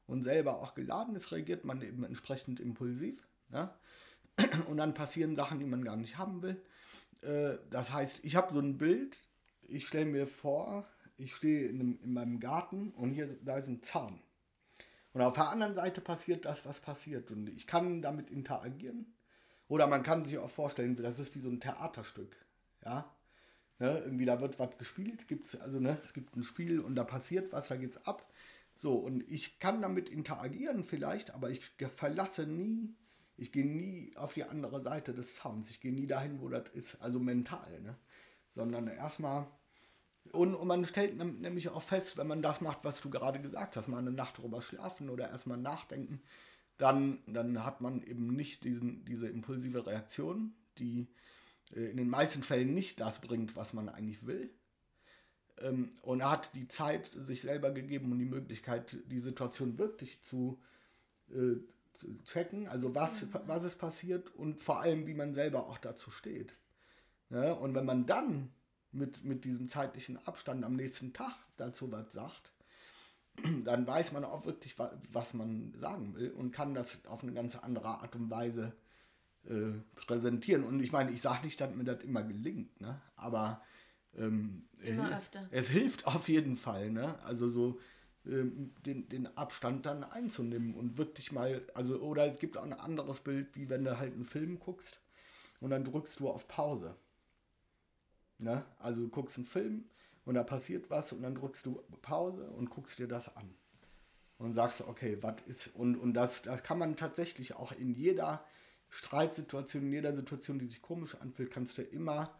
[0.07, 3.27] und selber auch geladen ist, reagiert man eben entsprechend impulsiv.
[3.49, 3.73] Ne?
[4.67, 6.61] Und dann passieren Sachen, die man gar nicht haben will.
[7.21, 9.23] Äh, das heißt, ich habe so ein Bild,
[9.63, 10.87] ich stelle mir vor,
[11.17, 14.19] ich stehe in, in meinem Garten und hier da ist ein Zaun.
[15.15, 17.31] Und auf der anderen Seite passiert das, was passiert.
[17.31, 19.13] Und ich kann damit interagieren.
[19.69, 22.35] Oder man kann sich auch vorstellen, das ist wie so ein Theaterstück.
[22.83, 23.09] Ja.
[23.79, 27.05] Ne, irgendwie da wird was gespielt, gibt's, also ne, es gibt ein Spiel und da
[27.05, 28.29] passiert was, da geht's ab.
[28.75, 31.61] So, und ich kann damit interagieren vielleicht, aber ich
[31.95, 32.93] verlasse nie,
[33.37, 35.69] ich gehe nie auf die andere Seite des Sounds.
[35.69, 37.95] Ich gehe nie dahin, wo das ist, also mental, ne?
[38.53, 39.47] Sondern erstmal
[40.31, 43.77] und, und man stellt nämlich auch fest, wenn man das macht, was du gerade gesagt
[43.77, 46.21] hast, mal eine Nacht drüber schlafen oder erstmal nachdenken,
[46.77, 51.07] dann, dann hat man eben nicht diesen, diese impulsive Reaktion, die
[51.73, 54.51] äh, in den meisten Fällen nicht das bringt, was man eigentlich will.
[55.59, 60.21] Ähm, und er hat die Zeit sich selber gegeben und die Möglichkeit, die Situation wirklich
[60.23, 60.61] zu,
[61.29, 61.55] äh,
[61.93, 66.11] zu checken, also was, was ist passiert und vor allem, wie man selber auch dazu
[66.11, 66.57] steht.
[67.29, 67.55] Ne?
[67.55, 68.51] Und wenn man dann
[68.95, 72.51] mit, mit diesem zeitlichen Abstand am nächsten Tag dazu was sagt,
[73.65, 77.33] dann weiß man auch wirklich, wa- was man sagen will und kann das auf eine
[77.33, 78.73] ganz andere Art und Weise
[79.45, 80.63] äh, präsentieren.
[80.63, 83.01] Und ich meine, ich sage nicht, dass mir das immer gelingt, ne?
[83.15, 83.61] aber
[84.17, 85.47] ähm, Immer öfter.
[85.51, 86.89] es hilft auf jeden Fall.
[86.91, 87.21] Ne?
[87.23, 87.79] Also so
[88.25, 92.73] ähm, den, den Abstand dann einzunehmen und wirklich mal, also oder es gibt auch ein
[92.73, 94.99] anderes Bild, wie wenn du halt einen Film guckst
[95.59, 96.95] und dann drückst du auf Pause.
[98.37, 98.65] Ne?
[98.79, 99.85] Also du guckst einen Film
[100.25, 103.53] und da passiert was und dann drückst du Pause und guckst dir das an.
[104.37, 105.67] Und sagst, okay, was ist.
[105.75, 108.43] Und, und das, das kann man tatsächlich auch in jeder
[108.89, 112.37] Streitsituation, in jeder Situation, die sich komisch anfühlt, kannst du immer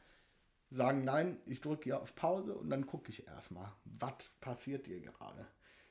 [0.72, 5.00] sagen, nein, ich drücke hier auf Pause und dann gucke ich erstmal, was passiert hier
[5.00, 5.48] gerade.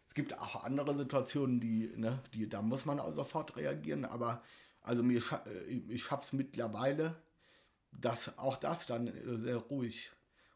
[0.08, 4.42] Es gibt auch andere Situationen, die, ne, die, da muss man auch sofort reagieren, aber
[4.82, 7.16] also mir äh, ich schaffe es mittlerweile,
[8.00, 10.10] das, auch das dann äh, sehr ruhig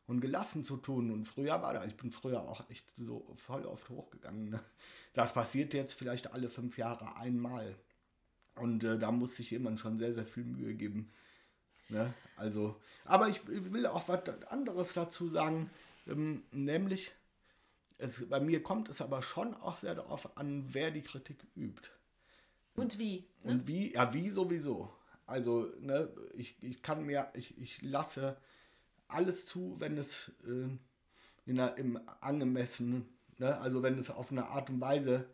[0.07, 1.11] und gelassen zu tun.
[1.11, 4.51] Und früher war das, ich bin früher auch echt so voll oft hochgegangen.
[4.51, 4.61] Ne?
[5.14, 7.74] Das passiert jetzt vielleicht alle fünf Jahre einmal.
[8.57, 11.11] Und äh, da muss sich jemand schon sehr, sehr viel Mühe geben.
[11.88, 12.12] Ne?
[12.37, 15.70] Also, aber ich will auch was anderes dazu sagen,
[16.07, 17.12] ähm, nämlich,
[17.98, 21.90] es, bei mir kommt es aber schon auch sehr darauf an, wer die Kritik übt.
[22.74, 23.24] Und wie?
[23.42, 23.53] Ne?
[23.53, 23.92] Und wie?
[23.92, 24.92] Ja, wie sowieso.
[25.28, 28.38] Also, ne, ich, ich kann mir, ich, ich lasse
[29.08, 30.68] alles zu, wenn es äh,
[31.44, 33.06] in einer, im angemessenen,
[33.38, 35.26] ne, also wenn es auf eine Art und Weise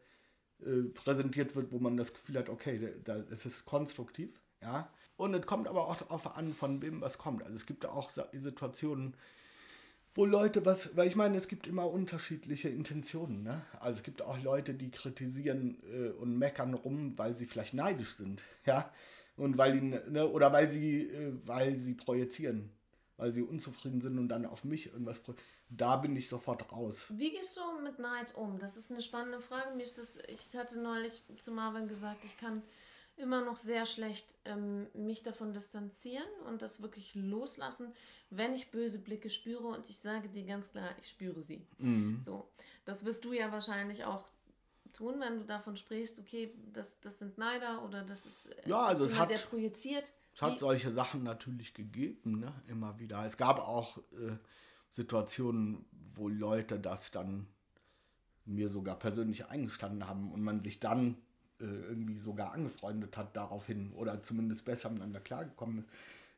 [0.60, 4.90] äh, präsentiert wird, wo man das Gefühl hat, okay, da, es ist konstruktiv, ja.
[5.16, 7.44] Und es kommt aber auch darauf an, von wem was kommt.
[7.44, 9.16] Also es gibt auch Situationen,
[10.16, 13.62] wo Leute was, weil ich meine, es gibt immer unterschiedliche Intentionen, ne?
[13.78, 18.16] Also es gibt auch Leute, die kritisieren äh, und meckern rum, weil sie vielleicht neidisch
[18.16, 18.92] sind, ja?
[19.36, 22.70] Und weil die, ne, oder weil sie, äh, weil sie projizieren,
[23.16, 25.20] weil sie unzufrieden sind und dann auf mich irgendwas
[25.68, 27.06] Da bin ich sofort raus.
[27.10, 28.58] Wie gehst du mit Neid um?
[28.58, 29.74] Das ist eine spannende Frage.
[29.76, 32.62] Mir ist das, ich hatte neulich zu Marvin gesagt, ich kann
[33.16, 37.92] immer noch sehr schlecht ähm, mich davon distanzieren und das wirklich loslassen,
[38.30, 41.64] wenn ich böse Blicke spüre und ich sage dir ganz klar, ich spüre sie.
[41.78, 42.20] Mhm.
[42.20, 42.48] So,
[42.84, 44.24] das wirst du ja wahrscheinlich auch
[44.94, 48.84] tun, wenn du davon sprichst, okay, das, das sind Neider oder das ist äh, Ja,
[48.84, 50.12] also es hat- der projiziert.
[50.34, 52.52] Es hat solche Sachen natürlich gegeben, ne?
[52.66, 53.24] immer wieder.
[53.24, 54.36] Es gab auch, äh,
[54.94, 57.46] Situationen, wo Leute das dann
[58.44, 61.16] mir sogar persönlich eingestanden haben und man sich dann
[61.60, 65.78] äh, irgendwie sogar angefreundet hat daraufhin oder zumindest besser miteinander klargekommen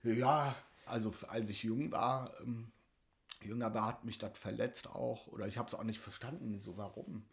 [0.03, 0.16] ist.
[0.19, 2.71] Ja, also als ich jung war, ähm,
[3.42, 6.77] jünger war, hat mich das verletzt auch oder ich habe es auch nicht verstanden, so
[6.77, 7.25] warum.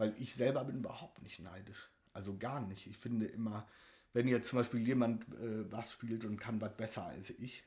[0.00, 1.90] Weil ich selber bin überhaupt nicht neidisch.
[2.14, 2.86] Also gar nicht.
[2.86, 3.68] Ich finde immer,
[4.14, 7.64] wenn jetzt zum Beispiel jemand äh, was spielt und kann was besser als ich,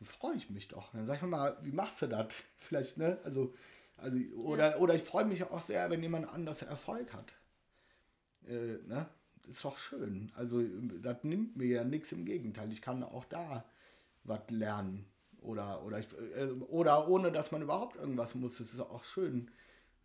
[0.00, 0.90] dann freue ich mich doch.
[0.92, 2.26] Dann sag ich mir mal, wie machst du das?
[2.58, 3.20] Vielleicht, ne?
[3.22, 3.54] Also,
[3.98, 4.76] also oder, ja.
[4.78, 7.32] oder ich freue mich auch sehr, wenn jemand anders Erfolg hat.
[8.48, 9.08] Äh, ne?
[9.46, 10.32] Ist doch schön.
[10.34, 12.72] Also, das nimmt mir ja nichts im Gegenteil.
[12.72, 13.64] Ich kann auch da
[14.24, 15.06] was lernen.
[15.40, 18.58] Oder, oder, ich, äh, oder ohne dass man überhaupt irgendwas muss.
[18.58, 19.52] Es ist auch schön,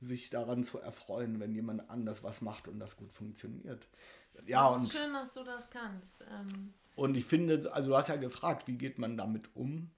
[0.01, 3.87] sich daran zu erfreuen, wenn jemand anders was macht und das gut funktioniert.
[4.45, 6.23] Ja, das ist und, schön, dass du das kannst.
[6.29, 6.73] Ähm.
[6.95, 9.91] Und ich finde, also du hast ja gefragt, wie geht man damit um?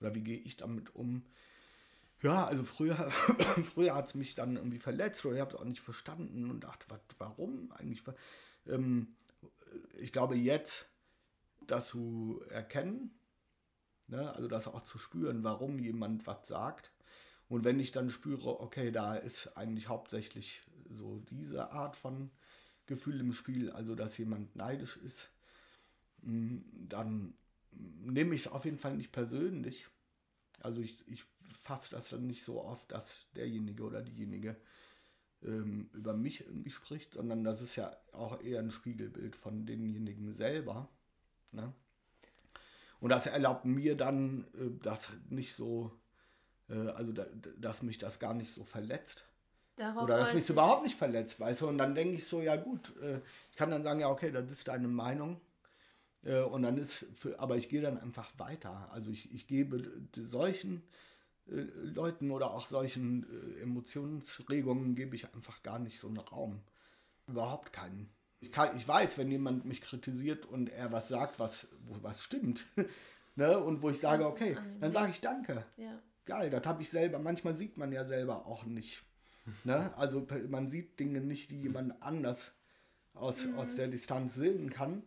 [0.00, 1.24] Oder wie gehe ich damit um?
[2.22, 2.96] Ja, also früher,
[3.74, 6.64] früher hat es mich dann irgendwie verletzt oder ich habe es auch nicht verstanden und
[6.64, 8.02] dachte, wat, warum eigentlich?
[8.66, 9.16] Ähm,
[9.96, 10.86] ich glaube jetzt,
[11.66, 13.10] das zu erkennen,
[14.08, 16.90] ne, also das auch zu spüren, warum jemand was sagt.
[17.48, 22.30] Und wenn ich dann spüre, okay, da ist eigentlich hauptsächlich so diese Art von
[22.86, 25.30] Gefühl im Spiel, also dass jemand neidisch ist,
[26.22, 26.58] mm,
[26.88, 27.34] dann
[27.72, 29.86] nehme ich es auf jeden Fall nicht persönlich.
[30.60, 31.24] Also ich, ich
[31.62, 34.56] fasse das dann nicht so oft, dass derjenige oder diejenige
[35.42, 40.34] ähm, über mich irgendwie spricht, sondern das ist ja auch eher ein Spiegelbild von denjenigen
[40.34, 40.88] selber.
[41.52, 41.72] Ne?
[43.00, 45.92] Und das erlaubt mir dann, äh, das nicht so,
[46.74, 47.26] also da,
[47.56, 49.24] dass mich das gar nicht so verletzt.
[49.76, 51.68] Darauf Oder dass mich es überhaupt nicht verletzt, weißt du?
[51.68, 54.50] Und dann denke ich so, ja gut, äh, ich kann dann sagen, ja okay, das
[54.50, 55.40] ist deine Meinung.
[56.24, 58.88] Äh, und dann ist, für, aber ich gehe dann einfach weiter.
[58.92, 60.82] Also ich, ich gebe solchen
[61.46, 63.24] äh, Leuten oder auch solchen
[63.58, 66.60] äh, Emotionsregungen gebe ich einfach gar nicht so einen Raum.
[67.28, 68.10] Überhaupt keinen.
[68.40, 72.22] Ich, kann, ich weiß, wenn jemand mich kritisiert und er was sagt, was, wo, was
[72.22, 72.64] stimmt,
[73.36, 73.58] ne?
[73.58, 75.64] und wo ich sage, okay, dann sage ich Danke.
[75.76, 76.00] Ja.
[76.28, 77.18] Geil, das habe ich selber.
[77.18, 79.02] Manchmal sieht man ja selber auch nicht
[79.64, 79.92] Ne?
[79.96, 82.52] Also man sieht Dinge nicht, die jemand anders
[83.14, 83.58] aus, mhm.
[83.58, 85.02] aus der Distanz sehen kann.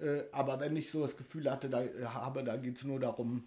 [0.00, 3.00] Äh, aber wenn ich so das Gefühl hatte, da, äh, habe, da geht es nur
[3.00, 3.46] darum,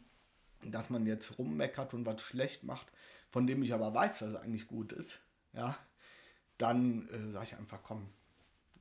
[0.63, 2.87] dass man jetzt rummeckert und was schlecht macht,
[3.29, 5.19] von dem ich aber weiß, es eigentlich gut ist,
[5.53, 5.77] ja,
[6.57, 8.09] dann äh, sage ich einfach, komm,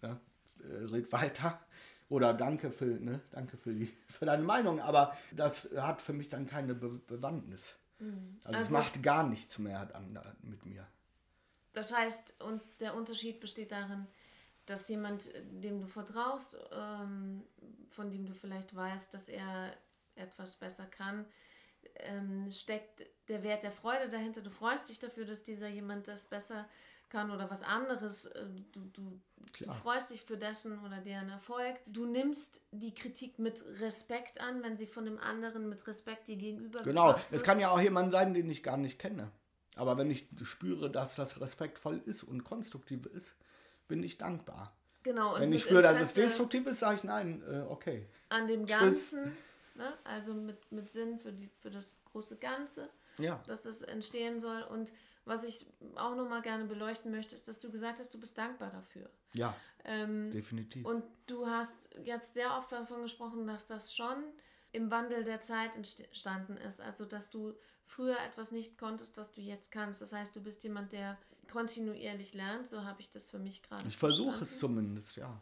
[0.02, 0.18] ne,
[0.60, 1.60] äh, red weiter.
[2.08, 6.30] Oder danke für, ne, danke für, die, für deine Meinung, aber das hat für mich
[6.30, 7.76] dann keine Be Bewandtnis.
[7.98, 8.38] Mhm.
[8.44, 9.88] Also, also, es macht gar nichts mehr
[10.42, 10.86] mit mir.
[11.72, 14.06] Das heißt, und der Unterschied besteht darin,
[14.66, 17.42] dass jemand, dem du vertraust, ähm,
[17.88, 19.72] von dem du vielleicht weißt, dass er
[20.14, 21.24] etwas besser kann,
[21.94, 24.42] ähm, steckt der Wert der Freude dahinter.
[24.42, 26.70] Du freust dich dafür, dass dieser jemand das besser kann
[27.14, 28.26] oder was anderes.
[28.26, 29.20] Äh, du, du,
[29.58, 31.76] du, freust dich für dessen oder deren Erfolg.
[31.86, 36.36] Du nimmst die Kritik mit Respekt an, wenn sie von dem anderen mit Respekt dir
[36.36, 39.30] gegenüber Genau, es kann ja auch jemand sein, den ich gar nicht kenne.
[39.76, 43.34] Aber wenn ich spüre, dass das respektvoll ist und konstruktiv ist,
[43.86, 44.74] bin ich dankbar.
[45.04, 45.38] Genau.
[45.38, 48.06] wenn ich spüre, Interesse dass es destruktiv ist, sage ich nein, äh, okay.
[48.28, 49.36] An dem Ganzen,
[49.76, 49.92] ne?
[50.04, 53.40] also mit, mit Sinn für, die, für das große Ganze, ja.
[53.46, 54.62] dass das entstehen soll.
[54.62, 54.92] Und
[55.28, 58.70] was ich auch nochmal gerne beleuchten möchte, ist, dass du gesagt hast, du bist dankbar
[58.70, 59.10] dafür.
[59.34, 60.84] Ja, ähm, definitiv.
[60.84, 64.16] Und du hast jetzt sehr oft davon gesprochen, dass das schon
[64.72, 66.80] im Wandel der Zeit entstanden ist.
[66.80, 70.00] Also, dass du früher etwas nicht konntest, was du jetzt kannst.
[70.00, 71.18] Das heißt, du bist jemand, der
[71.50, 72.68] kontinuierlich lernt.
[72.68, 73.86] So habe ich das für mich gerade.
[73.88, 75.40] Ich versuche es zumindest, ja.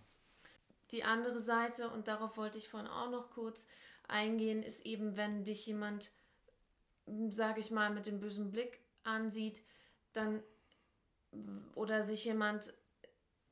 [0.92, 3.66] Die andere Seite, und darauf wollte ich vorhin auch noch kurz
[4.06, 6.12] eingehen, ist eben, wenn dich jemand,
[7.28, 9.62] sage ich mal, mit dem bösen Blick ansieht,
[10.16, 10.42] dann
[11.74, 12.72] oder sich jemand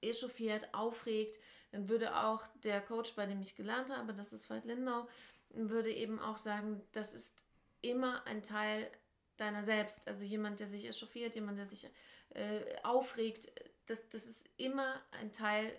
[0.01, 1.39] echauffiert, aufregt,
[1.71, 5.09] dann würde auch der Coach, bei dem ich gelernt habe, das ist Veit Lindau,
[5.51, 7.45] würde eben auch sagen, das ist
[7.81, 8.91] immer ein Teil
[9.37, 10.07] deiner selbst.
[10.07, 11.89] Also jemand, der sich echauffiert, jemand, der sich
[12.31, 13.53] äh, aufregt,
[13.87, 15.77] das, das ist immer ein Teil,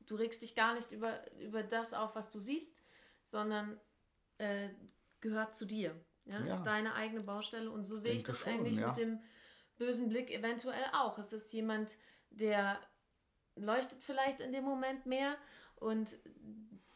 [0.00, 2.82] du regst dich gar nicht über, über das auf, was du siehst,
[3.24, 3.80] sondern
[4.38, 4.68] äh,
[5.20, 5.94] gehört zu dir.
[6.26, 6.40] Ja?
[6.40, 6.46] ja?
[6.46, 8.88] Ist deine eigene Baustelle und so sehe ich das schon, eigentlich ja.
[8.88, 9.22] mit dem
[9.80, 11.18] bösen Blick eventuell auch.
[11.18, 11.96] Es ist jemand,
[12.30, 12.78] der
[13.56, 15.36] leuchtet vielleicht in dem Moment mehr
[15.76, 16.18] und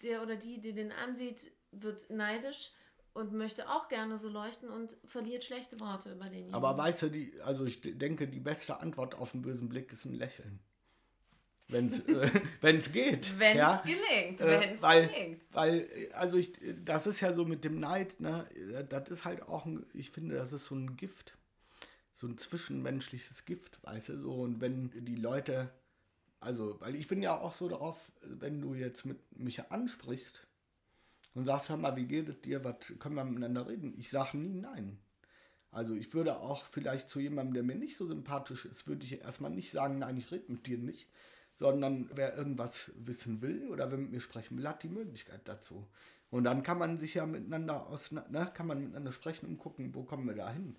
[0.02, 2.72] der oder die, die den ansieht, wird neidisch
[3.14, 7.08] und möchte auch gerne so leuchten und verliert schlechte Worte über den Aber weißt du,
[7.08, 10.60] die, also ich denke, die beste Antwort auf einen bösen Blick ist ein Lächeln.
[11.68, 12.00] Wenn es
[12.88, 13.38] äh, geht.
[13.38, 13.82] Wenn es ja?
[13.82, 14.40] gelingt.
[14.42, 15.42] Äh, Wenn es gelingt.
[15.52, 16.52] Weil, also ich,
[16.84, 18.46] das ist ja so mit dem Neid, ne?
[18.90, 21.38] Das ist halt auch, ein, ich finde, das ist so ein Gift.
[22.24, 24.32] So ein zwischenmenschliches Gift, weißt du, so.
[24.32, 25.70] Und wenn die Leute,
[26.40, 30.46] also, weil ich bin ja auch so darauf, wenn du jetzt mit mich ansprichst
[31.34, 33.94] und sagst, hör mal, wie geht es dir, was können wir miteinander reden?
[33.98, 34.98] Ich sage nie nein.
[35.70, 39.20] Also ich würde auch vielleicht zu jemandem, der mir nicht so sympathisch ist, würde ich
[39.20, 41.10] erstmal nicht sagen, nein, ich rede mit dir nicht,
[41.58, 45.86] sondern wer irgendwas wissen will oder wer mit mir sprechen will, hat die Möglichkeit dazu.
[46.30, 49.94] Und dann kann man sich ja miteinander aus, ne, kann man miteinander sprechen und gucken,
[49.94, 50.74] wo kommen wir da hin.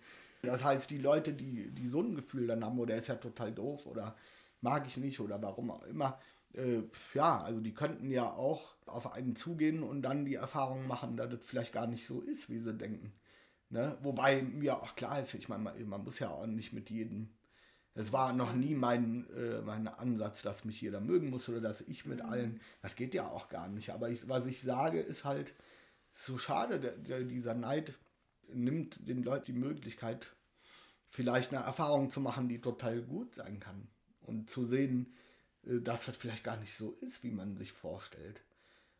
[0.45, 3.51] Das heißt, die Leute, die, die so ein Gefühl dann haben, oder ist ja total
[3.51, 4.15] doof oder
[4.61, 6.19] mag ich nicht oder warum auch immer,
[6.53, 6.83] äh,
[7.13, 11.29] ja, also die könnten ja auch auf einen zugehen und dann die Erfahrung machen, dass
[11.29, 13.13] das vielleicht gar nicht so ist, wie sie denken.
[13.69, 13.97] Ne?
[14.01, 17.29] Wobei mir auch klar ist, ich meine, man, man muss ja auch nicht mit jedem.
[17.93, 21.81] Es war noch nie mein, äh, mein Ansatz, dass mich jeder mögen muss oder dass
[21.81, 22.29] ich mit mhm.
[22.29, 22.61] allen.
[22.81, 23.91] Das geht ja auch gar nicht.
[23.91, 25.53] Aber ich, was ich sage, ist halt
[26.13, 27.93] so schade, der, der, dieser Neid
[28.53, 30.34] nimmt den Leuten die Möglichkeit,
[31.09, 33.87] vielleicht eine Erfahrung zu machen, die total gut sein kann.
[34.21, 35.13] Und zu sehen,
[35.65, 38.43] äh, dass das vielleicht gar nicht so ist, wie man sich vorstellt.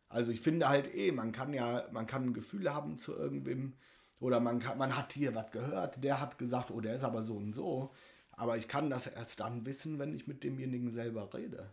[0.08, 3.74] Also ich finde halt eh, man kann ja, man kann Gefühle haben zu irgendwem
[4.20, 7.24] oder man, kann, man hat hier was gehört, der hat gesagt, oh, der ist aber
[7.24, 7.92] so und so.
[8.30, 11.70] Aber ich kann das erst dann wissen, wenn ich mit demjenigen selber rede.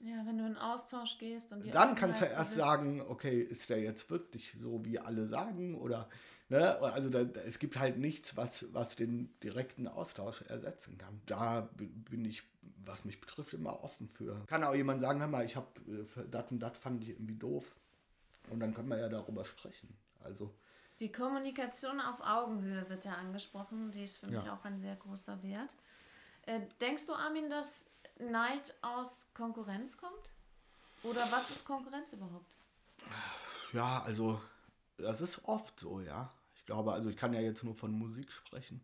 [0.00, 3.80] Ja, wenn du in Austausch gehst und dann kannst du erst sagen, okay, ist der
[3.80, 6.08] jetzt wirklich so, wie alle sagen oder
[6.52, 6.80] ne?
[6.80, 11.20] also da, es gibt halt nichts, was was den direkten Austausch ersetzen kann.
[11.26, 12.42] Da bin ich,
[12.84, 14.44] was mich betrifft, immer offen für.
[14.46, 17.36] Kann auch jemand sagen, hör mal, ich habe äh, das und das fand ich irgendwie
[17.36, 17.74] doof
[18.50, 19.96] und dann können wir ja darüber sprechen.
[20.20, 20.54] Also
[21.00, 23.90] die Kommunikation auf Augenhöhe wird ja angesprochen.
[23.90, 24.40] Die ist für ja.
[24.40, 25.70] mich auch ein sehr großer Wert.
[26.42, 27.90] Äh, denkst du, Armin, dass
[28.20, 30.30] Neid aus Konkurrenz kommt?
[31.02, 32.54] Oder was ist Konkurrenz überhaupt?
[33.72, 34.40] Ja, also
[34.96, 36.32] das ist oft so, ja.
[36.62, 38.80] Ich glaube, also ich kann ja jetzt nur von Musik sprechen.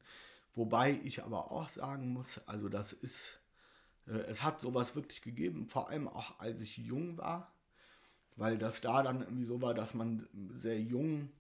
[0.57, 3.39] Wobei ich aber auch sagen muss, also das ist,
[4.09, 7.53] äh, es hat sowas wirklich gegeben, vor allem auch als ich jung war,
[8.35, 10.27] weil das da dann irgendwie so war, dass man
[10.59, 11.31] sehr jung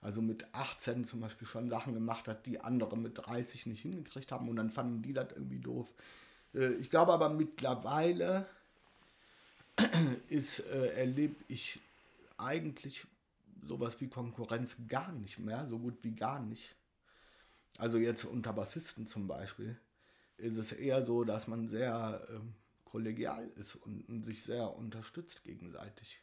[0.00, 4.32] also mit 18 zum Beispiel schon Sachen gemacht hat, die andere mit 30 nicht hingekriegt
[4.32, 5.92] haben und dann fanden die das irgendwie doof.
[6.54, 8.46] Äh, ich glaube aber mittlerweile
[10.30, 11.80] ist, äh, erlebe ich
[12.38, 13.04] eigentlich
[13.62, 16.74] sowas wie Konkurrenz gar nicht mehr, so gut wie gar nicht.
[17.78, 19.80] Also jetzt unter Bassisten zum Beispiel
[20.36, 22.54] ist es eher so, dass man sehr ähm,
[22.84, 26.20] kollegial ist und, und sich sehr unterstützt gegenseitig.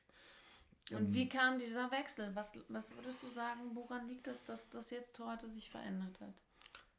[0.92, 2.36] Und wie kam dieser Wechsel?
[2.36, 6.34] Was, was würdest du sagen, woran liegt es, dass das jetzt heute sich verändert hat?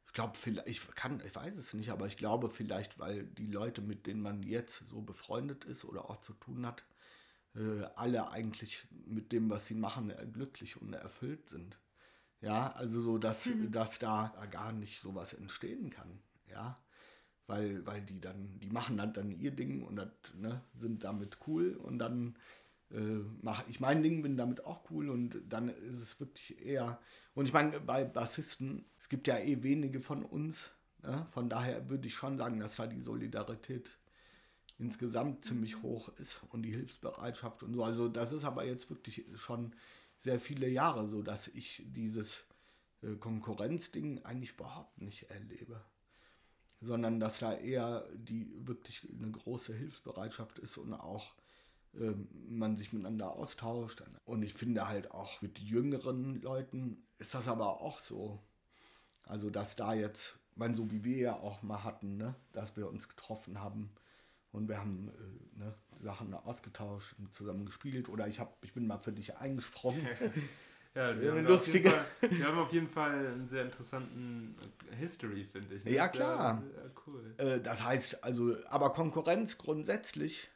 [0.05, 3.81] Ich glaube, ich kann, ich weiß es nicht, aber ich glaube vielleicht, weil die Leute,
[3.81, 6.83] mit denen man jetzt so befreundet ist oder auch zu tun hat,
[7.55, 11.79] äh, alle eigentlich mit dem, was sie machen, äh, glücklich und erfüllt sind.
[12.41, 13.71] Ja, also so, dass, mhm.
[13.71, 16.19] dass da gar nicht sowas entstehen kann.
[16.49, 16.81] Ja,
[17.47, 21.37] weil, weil die dann, die machen dann, dann ihr Ding und das, ne, sind damit
[21.47, 22.35] cool und dann
[22.91, 26.99] äh, mache ich mein Ding, bin damit auch cool und dann ist es wirklich eher.
[27.33, 30.71] Und ich meine, bei Bassisten, es gibt ja eh wenige von uns,
[31.03, 31.27] ne?
[31.31, 33.91] von daher würde ich schon sagen, dass da die Solidarität
[34.81, 37.83] insgesamt ziemlich hoch ist und die Hilfsbereitschaft und so.
[37.83, 39.73] Also das ist aber jetzt wirklich schon
[40.21, 42.43] sehr viele Jahre so, dass ich dieses
[43.03, 45.79] äh, Konkurrenzding eigentlich überhaupt nicht erlebe.
[46.81, 51.35] Sondern dass da eher die wirklich eine große Hilfsbereitschaft ist und auch
[51.93, 54.01] ähm, man sich miteinander austauscht.
[54.25, 58.39] Und ich finde halt auch mit jüngeren Leuten ist das aber auch so.
[59.25, 62.89] Also, dass da jetzt, man so wie wir ja auch mal hatten, ne, dass wir
[62.89, 63.91] uns getroffen haben
[64.51, 68.87] und wir haben äh, ne, Sachen ausgetauscht und zusammen gespielt oder ich, hab, ich bin
[68.87, 70.05] mal für dich eingesprungen.
[70.93, 71.89] Ja, wir haben, lustige.
[71.89, 74.55] Fall, wir haben auf jeden Fall einen sehr interessanten
[74.99, 75.85] History, finde ich.
[75.85, 75.91] Ne?
[75.91, 76.61] Ja, klar.
[76.61, 77.33] Sehr, sehr cool.
[77.37, 80.49] Äh, das heißt, also, aber Konkurrenz grundsätzlich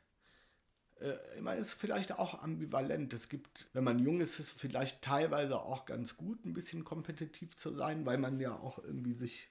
[0.99, 3.13] äh, immer ist vielleicht auch ambivalent.
[3.13, 6.83] Es gibt, wenn man jung ist, ist es vielleicht teilweise auch ganz gut, ein bisschen
[6.83, 9.49] kompetitiv zu sein, weil man ja auch irgendwie sich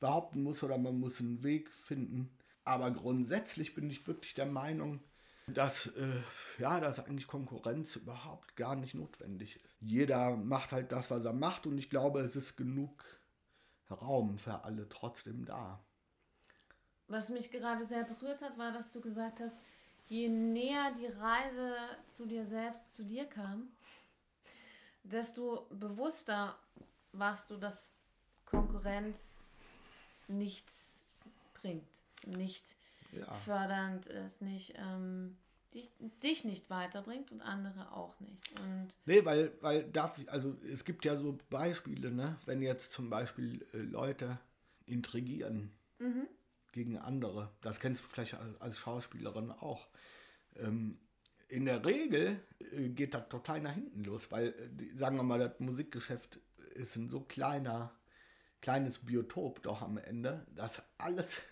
[0.00, 2.30] behaupten muss oder man muss einen Weg finden.
[2.64, 5.02] Aber grundsätzlich bin ich wirklich der Meinung,
[5.46, 6.22] dass, äh,
[6.58, 9.76] ja, dass eigentlich Konkurrenz überhaupt gar nicht notwendig ist.
[9.80, 13.04] Jeder macht halt das, was er macht und ich glaube, es ist genug
[13.90, 15.84] Raum für alle trotzdem da.
[17.08, 19.58] Was mich gerade sehr berührt hat, war, dass du gesagt hast,
[20.06, 21.74] je näher die Reise
[22.06, 23.68] zu dir selbst, zu dir kam,
[25.02, 26.56] desto bewusster
[27.12, 27.94] warst du, dass
[28.46, 29.42] Konkurrenz
[30.28, 31.04] nichts
[31.54, 31.88] bringt,
[32.26, 32.76] nicht
[33.12, 33.32] ja.
[33.34, 35.36] fördernd ist, nicht ähm,
[35.74, 35.90] dich,
[36.22, 38.60] dich nicht weiterbringt und andere auch nicht.
[38.60, 42.38] Und nee, weil, weil darf, also es gibt ja so Beispiele, ne?
[42.46, 44.38] wenn jetzt zum Beispiel äh, Leute
[44.86, 46.26] intrigieren mhm.
[46.72, 47.50] gegen andere.
[47.60, 49.88] Das kennst du vielleicht als, als Schauspielerin auch.
[50.56, 50.98] Ähm,
[51.48, 52.40] in der Regel
[52.72, 56.40] äh, geht das total nach hinten los, weil, äh, sagen wir mal, das Musikgeschäft
[56.74, 57.94] ist ein so kleiner,
[58.60, 61.42] kleines Biotop doch am Ende, dass alles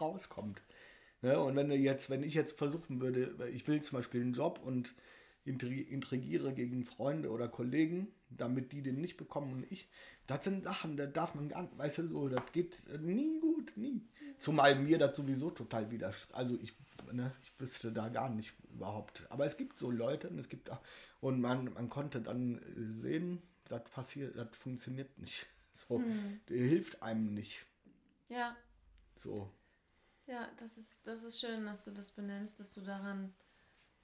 [0.00, 0.60] rauskommt.
[1.22, 1.38] Ne?
[1.40, 4.60] Und wenn du jetzt, wenn ich jetzt versuchen würde, ich will zum Beispiel einen Job
[4.62, 4.94] und
[5.44, 9.88] intrigiere gegen Freunde oder Kollegen, damit die den nicht bekommen und ich.
[10.26, 13.76] Das sind Sachen, da darf man gar nicht, weißt du, so, das geht nie gut,
[13.76, 14.02] nie.
[14.38, 16.34] Zumal mir das sowieso total widerspricht.
[16.34, 16.74] Also ich,
[17.12, 19.26] ne, ich wüsste da gar nicht überhaupt.
[19.30, 20.80] Aber es gibt so Leute und es gibt auch,
[21.20, 22.60] und man, man konnte dann
[23.02, 25.46] sehen, das passiert, das funktioniert nicht.
[25.88, 26.40] So, hm.
[26.46, 27.66] hilft einem nicht.
[28.28, 28.56] Ja.
[29.16, 29.50] So.
[30.26, 33.34] Ja, das ist, das ist schön, dass du das benennst, dass du daran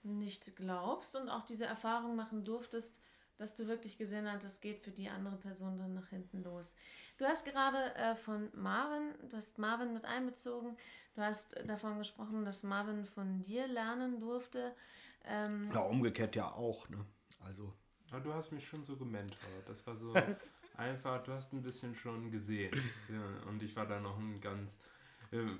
[0.03, 2.99] nicht glaubst und auch diese Erfahrung machen durftest,
[3.39, 6.75] dass du wirklich gesehen hast, es geht für die andere Person dann nach hinten los.
[7.17, 10.77] Du hast gerade äh, von Marvin, du hast Marvin mit einbezogen,
[11.15, 14.75] du hast davon gesprochen, dass Marvin von dir lernen durfte.
[15.25, 17.05] Ähm, ja, umgekehrt ja auch, ne?
[17.41, 17.73] Also.
[18.13, 19.69] Ja, du hast mich schon so gementort.
[19.69, 20.13] Das war so
[20.77, 22.75] einfach, du hast ein bisschen schon gesehen.
[23.09, 24.79] Ja, und ich war da noch ein ganz, äh,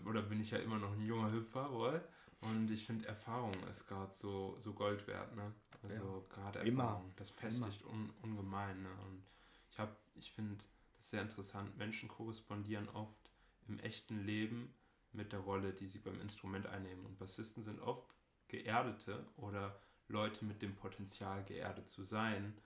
[0.05, 2.03] oder bin ich ja immer noch ein junger Hüpfer, wohl.
[2.41, 5.53] Und ich finde, Erfahrung ist gerade so, so Gold wert, ne?
[5.83, 6.35] Also ja.
[6.35, 7.13] gerade Erfahrung, Immer.
[7.17, 8.91] das festigt un, ungemein, ne?
[9.07, 9.23] Und
[9.71, 10.57] ich habe, ich finde
[10.97, 13.31] das sehr interessant, Menschen korrespondieren oft
[13.69, 14.75] im echten Leben
[15.13, 17.05] mit der Rolle, die sie beim Instrument einnehmen.
[17.07, 18.15] Und Bassisten sind oft
[18.49, 22.57] Geerdete oder Leute mit dem Potenzial, geerdet zu sein.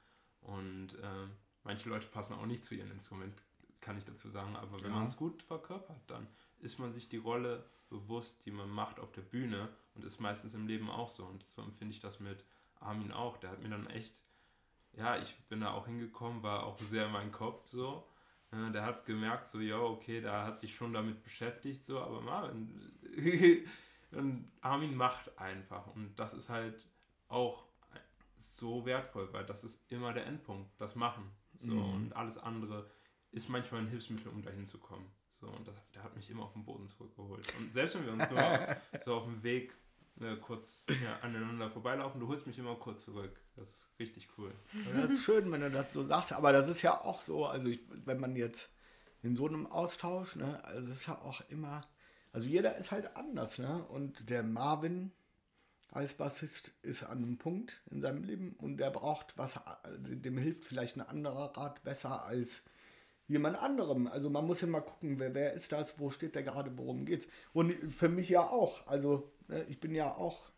[0.40, 1.26] Und äh,
[1.62, 3.42] manche Leute passen auch nicht zu ihrem Instrument,
[3.80, 4.56] kann ich dazu sagen.
[4.56, 4.96] Aber wenn ja.
[4.96, 6.26] man es gut verkörpert, dann
[6.58, 10.54] ist man sich die Rolle bewusst, die man macht auf der Bühne und ist meistens
[10.54, 11.24] im Leben auch so.
[11.24, 12.44] Und so empfinde ich das mit
[12.80, 13.36] Armin auch.
[13.36, 14.22] Der hat mir dann echt,
[14.92, 18.06] ja, ich bin da auch hingekommen, war auch sehr mein Kopf so.
[18.52, 22.92] Der hat gemerkt, so, ja, okay, da hat sich schon damit beschäftigt, so, aber Marvin,
[24.12, 25.88] und Armin macht einfach.
[25.88, 26.86] Und das ist halt
[27.26, 27.64] auch
[28.36, 31.30] so wertvoll, weil das ist immer der Endpunkt, das Machen.
[31.56, 31.94] So, mhm.
[31.94, 32.88] und alles andere
[33.32, 35.10] ist manchmal ein Hilfsmittel, um dahin zu kommen.
[35.40, 37.46] So, und das, der hat mich immer auf den Boden zurückgeholt.
[37.58, 39.74] Und selbst wenn wir uns nur so auf dem Weg
[40.20, 43.40] äh, kurz ja, aneinander vorbeilaufen, du holst mich immer kurz zurück.
[43.56, 44.52] Das ist richtig cool.
[44.72, 47.46] Ja, das ist schön, wenn du das so sagst, aber das ist ja auch so,
[47.46, 48.70] also ich, wenn man jetzt
[49.22, 51.86] in so einem Austausch, ne, also es ist ja auch immer,
[52.32, 53.84] also jeder ist halt anders, ne?
[53.84, 55.12] Und der Marvin
[55.90, 59.58] als Bassist ist an einem Punkt in seinem Leben und der braucht was,
[59.96, 62.62] dem hilft vielleicht ein anderer Rat besser als
[63.26, 64.06] jemand anderem.
[64.06, 67.04] Also man muss ja mal gucken, wer, wer ist das, wo steht der gerade, worum
[67.04, 67.26] geht's.
[67.52, 68.86] Und für mich ja auch.
[68.86, 70.52] Also ne, ich bin ja auch,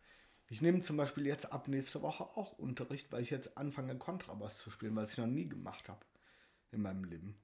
[0.48, 4.58] ich nehme zum Beispiel jetzt ab nächste Woche auch Unterricht, weil ich jetzt anfange Kontrabass
[4.58, 6.04] zu spielen, was ich noch nie gemacht habe
[6.72, 7.38] in meinem Leben.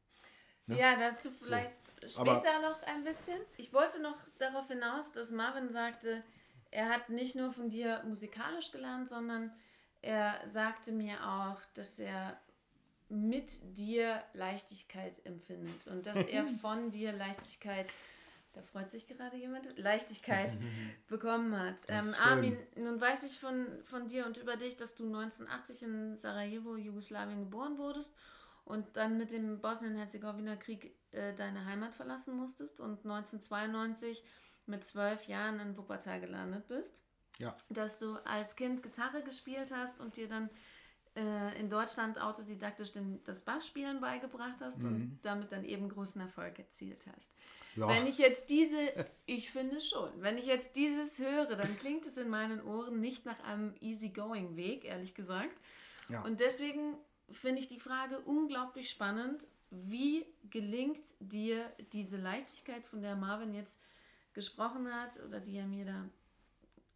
[0.67, 0.79] Ne?
[0.79, 1.73] Ja, dazu vielleicht
[2.05, 2.21] so.
[2.21, 3.41] später Aber, noch ein bisschen.
[3.57, 6.23] Ich wollte noch darauf hinaus, dass Marvin sagte,
[6.71, 9.53] er hat nicht nur von dir musikalisch gelernt, sondern
[10.01, 12.41] er sagte mir auch, dass er
[13.13, 17.87] mit dir Leichtigkeit empfindet und dass er von dir Leichtigkeit,
[18.55, 20.57] da freut sich gerade jemand, Leichtigkeit
[21.09, 21.77] bekommen hat.
[21.89, 26.17] Ähm, Armin, nun weiß ich von, von dir und über dich, dass du 1980 in
[26.17, 28.17] Sarajevo, Jugoslawien geboren wurdest
[28.65, 34.25] und dann mit dem Bosnien-Herzegowina-Krieg äh, deine Heimat verlassen musstest und 1992
[34.65, 37.03] mit zwölf Jahren in Wuppertal gelandet bist.
[37.39, 37.55] Ja.
[37.69, 40.49] Dass du als Kind Gitarre gespielt hast und dir dann
[41.17, 44.87] äh, in Deutschland autodidaktisch den, das Bassspielen beigebracht hast mhm.
[44.87, 47.29] und damit dann eben großen Erfolg erzielt hast.
[47.77, 47.89] Ja.
[47.89, 48.77] Wenn ich jetzt diese,
[49.27, 53.27] ich finde schon, wenn ich jetzt dieses höre, dann klingt es in meinen Ohren nicht
[53.27, 55.59] nach einem easygoing Weg, ehrlich gesagt.
[56.09, 56.23] Ja.
[56.23, 56.97] Und deswegen
[57.31, 59.47] finde ich die Frage unglaublich spannend.
[59.71, 63.81] Wie gelingt dir diese Leichtigkeit, von der Marvin jetzt
[64.35, 66.09] gesprochen hat oder die er mir da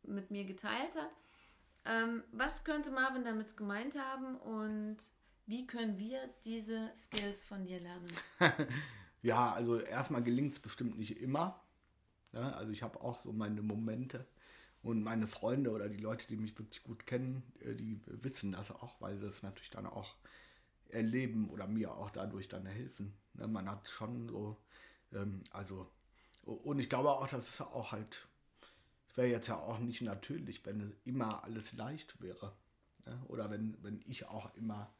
[0.02, 1.10] mit mir geteilt hat?
[1.88, 4.98] Ähm, was könnte Marvin damit gemeint haben und
[5.46, 8.08] wie können wir diese Skills von dir lernen?
[9.22, 11.62] ja, also erstmal gelingt es bestimmt nicht immer.
[12.32, 12.54] Ne?
[12.56, 14.26] Also ich habe auch so meine Momente
[14.82, 18.70] und meine Freunde oder die Leute, die mich wirklich gut kennen, äh, die wissen das
[18.70, 20.16] auch, weil sie es natürlich dann auch
[20.88, 23.12] erleben oder mir auch dadurch dann helfen.
[23.34, 23.48] Ne?
[23.48, 24.56] Man hat schon so,
[25.12, 25.90] ähm, also,
[26.44, 28.26] und ich glaube auch, dass es auch halt
[29.16, 32.52] wäre jetzt ja auch nicht natürlich, wenn es immer alles leicht wäre.
[33.06, 33.18] Ne?
[33.28, 34.92] Oder wenn, wenn ich auch immer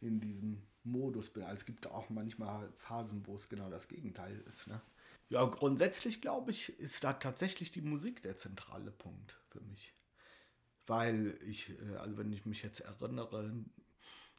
[0.00, 1.42] in diesem Modus bin.
[1.42, 4.66] Also es gibt auch manchmal Phasen, wo es genau das Gegenteil ist.
[4.66, 4.80] Ne?
[5.28, 9.92] Ja, grundsätzlich glaube ich, ist da tatsächlich die Musik der zentrale Punkt für mich.
[10.86, 13.52] Weil ich, äh, also wenn ich mich jetzt erinnere,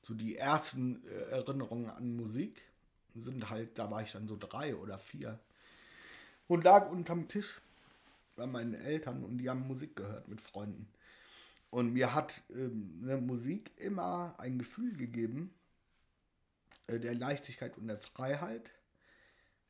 [0.02, 2.62] so die ersten äh, Erinnerungen an Musik
[3.14, 5.40] sind halt, da war ich dann so drei oder vier.
[6.48, 7.62] und lag unterm Tisch
[8.36, 10.88] bei meinen Eltern und die haben Musik gehört mit Freunden.
[11.70, 15.54] Und mir hat ähm, ne, Musik immer ein Gefühl gegeben
[16.88, 18.72] äh, der Leichtigkeit und der Freiheit,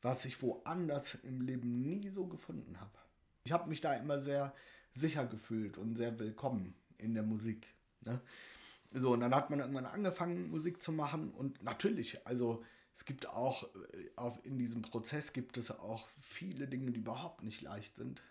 [0.02, 2.98] was ich woanders im Leben nie so gefunden habe.
[3.44, 4.52] Ich habe mich da immer sehr
[4.94, 7.66] sicher gefühlt und sehr willkommen in der Musik.
[8.00, 8.20] Ne?
[8.92, 11.30] So, und dann hat man irgendwann angefangen, Musik zu machen.
[11.30, 12.64] Und natürlich, also
[12.96, 17.42] es gibt auch, äh, auch in diesem Prozess gibt es auch viele Dinge, die überhaupt
[17.42, 18.22] nicht leicht sind.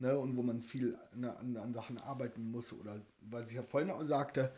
[0.00, 2.72] Ne, und wo man viel ne, an, an, Sachen arbeiten muss.
[2.72, 4.50] Oder weil ich ja vorhin auch sagte,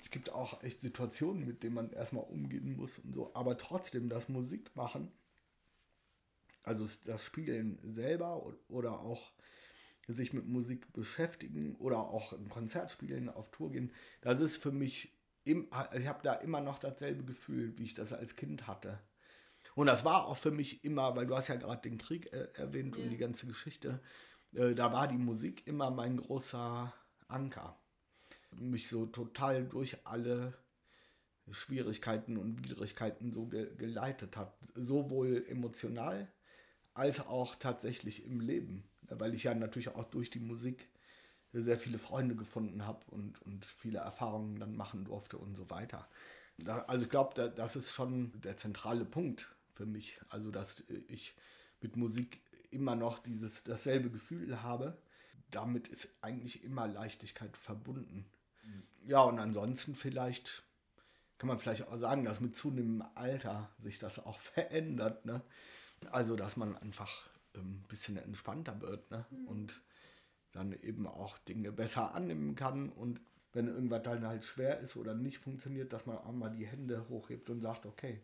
[0.00, 3.32] es gibt auch echt Situationen, mit denen man erstmal umgehen muss und so.
[3.34, 5.10] Aber trotzdem, das Musik machen,
[6.62, 9.32] also das Spielen selber oder auch
[10.06, 14.70] sich mit Musik beschäftigen oder auch ein Konzert spielen, auf Tour gehen, das ist für
[14.70, 15.68] mich, im,
[15.98, 19.00] ich habe da immer noch dasselbe Gefühl, wie ich das als Kind hatte.
[19.74, 22.48] Und das war auch für mich immer, weil du hast ja gerade den Krieg äh,
[22.54, 23.02] erwähnt ja.
[23.02, 24.00] und die ganze Geschichte,
[24.56, 26.92] äh, da war die Musik immer mein großer
[27.28, 27.76] Anker.
[28.52, 30.54] Mich so total durch alle
[31.50, 34.56] Schwierigkeiten und Widrigkeiten so ge geleitet hat.
[34.74, 36.28] Sowohl emotional
[36.94, 40.88] als auch tatsächlich im Leben weil ich ja natürlich auch durch die Musik
[41.52, 46.08] sehr viele Freunde gefunden habe und, und viele Erfahrungen dann machen durfte und so weiter.
[46.58, 50.20] Da, also ich glaube, da, das ist schon der zentrale Punkt für mich.
[50.28, 51.34] Also dass ich
[51.80, 52.40] mit Musik
[52.76, 54.96] immer noch dieses dasselbe Gefühl habe.
[55.50, 58.26] Damit ist eigentlich immer Leichtigkeit verbunden.
[58.64, 58.82] Mhm.
[59.08, 60.62] Ja, und ansonsten vielleicht
[61.38, 65.24] kann man vielleicht auch sagen, dass mit zunehmendem Alter sich das auch verändert.
[65.24, 65.42] Ne?
[66.10, 69.24] Also dass man einfach ein ähm, bisschen entspannter wird ne?
[69.30, 69.48] Mhm.
[69.48, 69.82] und
[70.52, 73.20] dann eben auch Dinge besser annehmen kann und
[73.52, 77.08] wenn irgendwas dann halt schwer ist oder nicht funktioniert, dass man auch mal die Hände
[77.08, 78.20] hochhebt und sagt, okay,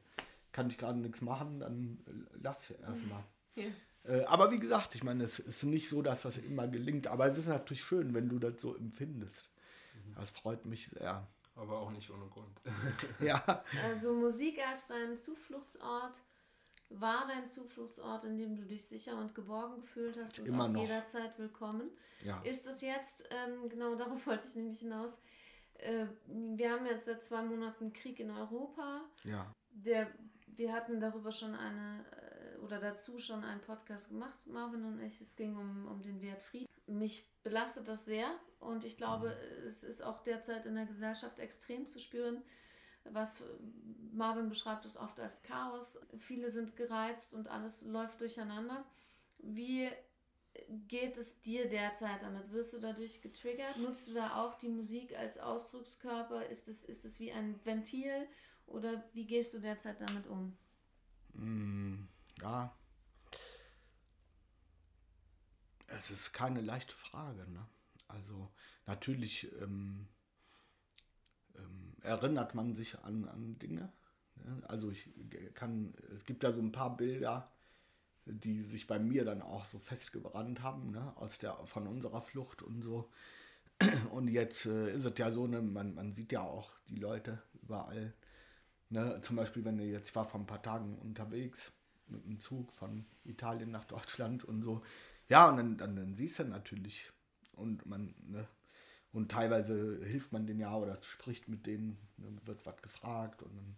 [0.53, 3.25] kann ich gerade nichts machen, dann äh, lass erstmal.
[3.55, 3.65] Ja.
[4.05, 7.27] Äh, aber wie gesagt, ich meine, es ist nicht so, dass das immer gelingt, aber
[7.27, 9.51] es ist natürlich schön, wenn du das so empfindest.
[9.95, 10.15] Mhm.
[10.17, 11.27] Das freut mich sehr.
[11.55, 12.61] Aber auch nicht ohne Grund.
[13.21, 13.63] ja.
[13.85, 16.15] Also Musik als dein Zufluchtsort
[16.89, 20.69] war dein Zufluchtsort, in dem du dich sicher und geborgen gefühlt hast und Immer auch
[20.69, 20.83] noch.
[20.83, 21.91] jederzeit willkommen.
[22.25, 22.41] Ja.
[22.43, 25.19] Ist es jetzt, ähm, genau darauf wollte ich nämlich hinaus,
[25.75, 29.03] äh, wir haben jetzt seit zwei Monaten Krieg in Europa.
[29.25, 29.55] Ja.
[29.71, 30.11] Der,
[30.47, 32.05] wir hatten darüber schon eine,
[32.63, 35.21] oder dazu schon einen Podcast gemacht, Marvin und ich.
[35.21, 36.69] Es ging um, um den Wert Frieden.
[36.87, 38.29] Mich belastet das sehr
[38.61, 39.69] und ich glaube, mhm.
[39.69, 42.43] es ist auch derzeit in der Gesellschaft extrem zu spüren,
[43.05, 43.43] was
[44.13, 45.99] Marvin beschreibt es oft als Chaos.
[46.19, 48.85] Viele sind gereizt und alles läuft durcheinander.
[49.39, 49.91] Wie
[50.87, 52.53] geht es dir derzeit damit?
[52.53, 53.77] Wirst du dadurch getriggert?
[53.79, 56.47] Nutzt du da auch die Musik als Ausdruckskörper?
[56.47, 58.29] Ist es, ist es wie ein Ventil
[58.67, 60.57] oder wie gehst du derzeit damit um?
[62.43, 62.77] Ja.
[65.87, 67.49] Es ist keine leichte Frage.
[67.49, 67.65] Ne?
[68.09, 68.51] Also
[68.87, 70.09] natürlich ähm,
[71.55, 73.93] ähm, erinnert man sich an, an Dinge.
[74.35, 74.63] Ne?
[74.67, 75.09] Also ich
[75.55, 77.53] kann, es gibt da so ein paar Bilder,
[78.25, 81.17] die sich bei mir dann auch so festgebrannt haben, ne?
[81.17, 83.11] aus der, von unserer Flucht und so.
[84.11, 87.43] Und jetzt äh, ist es ja so, ne, man, man sieht ja auch die Leute
[87.63, 88.15] überall.
[88.91, 89.21] Ne?
[89.23, 91.73] Zum Beispiel, wenn du jetzt, war vor ein paar Tagen unterwegs
[92.13, 94.83] mit dem Zug von Italien nach Deutschland und so.
[95.29, 97.11] Ja, und dann, dann, dann siehst du natürlich,
[97.53, 98.47] und man, ne,
[99.13, 103.43] und teilweise hilft man denen ja oder spricht mit denen, dann wird was gefragt.
[103.43, 103.77] Und dann,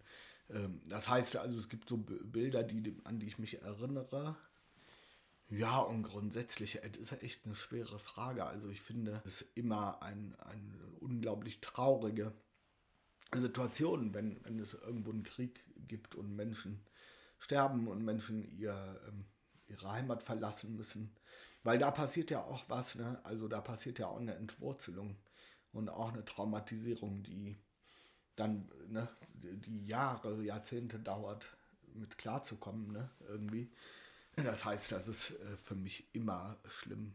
[0.50, 4.36] ähm, das heißt also, es gibt so Bilder, die, an die ich mich erinnere.
[5.50, 8.46] Ja, und grundsätzlich, es ist echt eine schwere Frage.
[8.46, 12.32] Also ich finde, es ist immer ein, eine unglaublich traurige
[13.34, 16.80] Situation, wenn, wenn es irgendwo einen Krieg gibt und Menschen
[17.38, 19.24] sterben und Menschen ihr, ähm,
[19.66, 21.14] ihre Heimat verlassen müssen.
[21.62, 23.20] Weil da passiert ja auch was, ne?
[23.24, 25.16] Also da passiert ja auch eine Entwurzelung
[25.72, 27.56] und auch eine Traumatisierung, die
[28.36, 31.56] dann ne, die Jahre, Jahrzehnte dauert,
[31.94, 33.10] mit klarzukommen, ne?
[33.28, 33.70] Irgendwie.
[34.36, 37.14] Das heißt, das ist äh, für mich immer schlimm.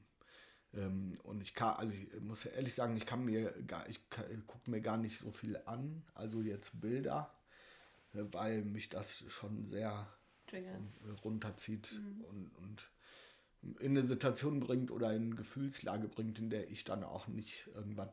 [0.73, 4.69] Ähm, und ich kann, also ich muss ehrlich sagen, ich kann mir gar, ich gucke
[4.69, 7.33] mir gar nicht so viel an, also jetzt Bilder,
[8.13, 10.07] weil mich das schon sehr
[10.47, 10.81] Triggert.
[11.23, 12.21] runterzieht mhm.
[12.21, 12.91] und, und
[13.79, 17.67] in eine Situation bringt oder in eine Gefühlslage bringt, in der ich dann auch nicht
[17.75, 18.11] irgendwas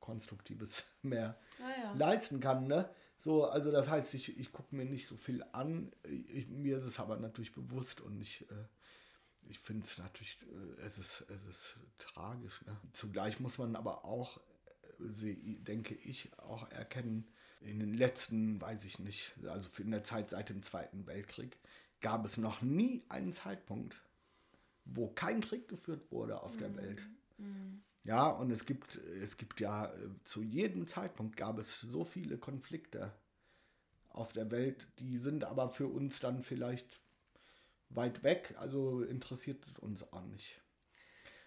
[0.00, 1.92] Konstruktives mehr ah, ja.
[1.94, 2.66] leisten kann.
[2.66, 2.90] Ne?
[3.18, 5.92] So, also das heißt, ich, ich gucke mir nicht so viel an.
[6.04, 8.64] Ich, mir ist es aber natürlich bewusst und ich, äh,
[9.48, 12.64] ich finde es natürlich, äh, es, ist, es ist tragisch.
[12.66, 12.76] Ne?
[12.92, 14.40] Zugleich muss man aber auch,
[14.98, 17.31] äh, denke ich, auch erkennen,
[17.64, 21.56] in den letzten, weiß ich nicht, also in der Zeit seit dem Zweiten Weltkrieg,
[22.00, 24.02] gab es noch nie einen Zeitpunkt,
[24.84, 26.76] wo kein Krieg geführt wurde auf der Mhm.
[26.76, 27.02] Welt.
[27.38, 27.82] Mhm.
[28.04, 32.36] Ja, und es gibt, es gibt ja äh, zu jedem Zeitpunkt gab es so viele
[32.36, 33.12] Konflikte
[34.10, 37.00] auf der Welt, die sind aber für uns dann vielleicht
[37.90, 40.61] weit weg, also interessiert es uns auch nicht.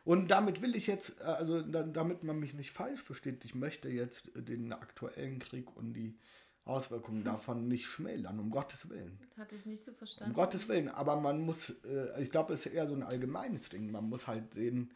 [0.06, 3.56] Und damit will ich jetzt, äh, also da- damit man mich nicht falsch versteht, ich
[3.56, 6.18] möchte jetzt den aktuellen Krieg und die
[6.64, 9.20] Auswirkungen davon nicht schmälern, um Gottes Willen.
[9.38, 10.34] Hatte ich nicht so Um verstanden.
[10.34, 13.92] Gottes Willen, aber man muss, äh, ich glaube, es ist eher so ein allgemeines Ding.
[13.92, 14.92] Man muss halt sehen,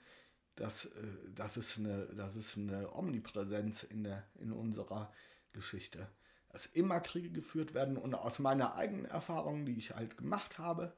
[0.56, 0.90] dass, äh,
[1.36, 5.12] das, ist eine, das ist eine Omnipräsenz in, der, in unserer
[5.54, 6.08] Geschichte.
[6.50, 10.94] Dass immer Kriege geführt werden und aus meiner eigenen Erfahrung, die ich halt gemacht habe,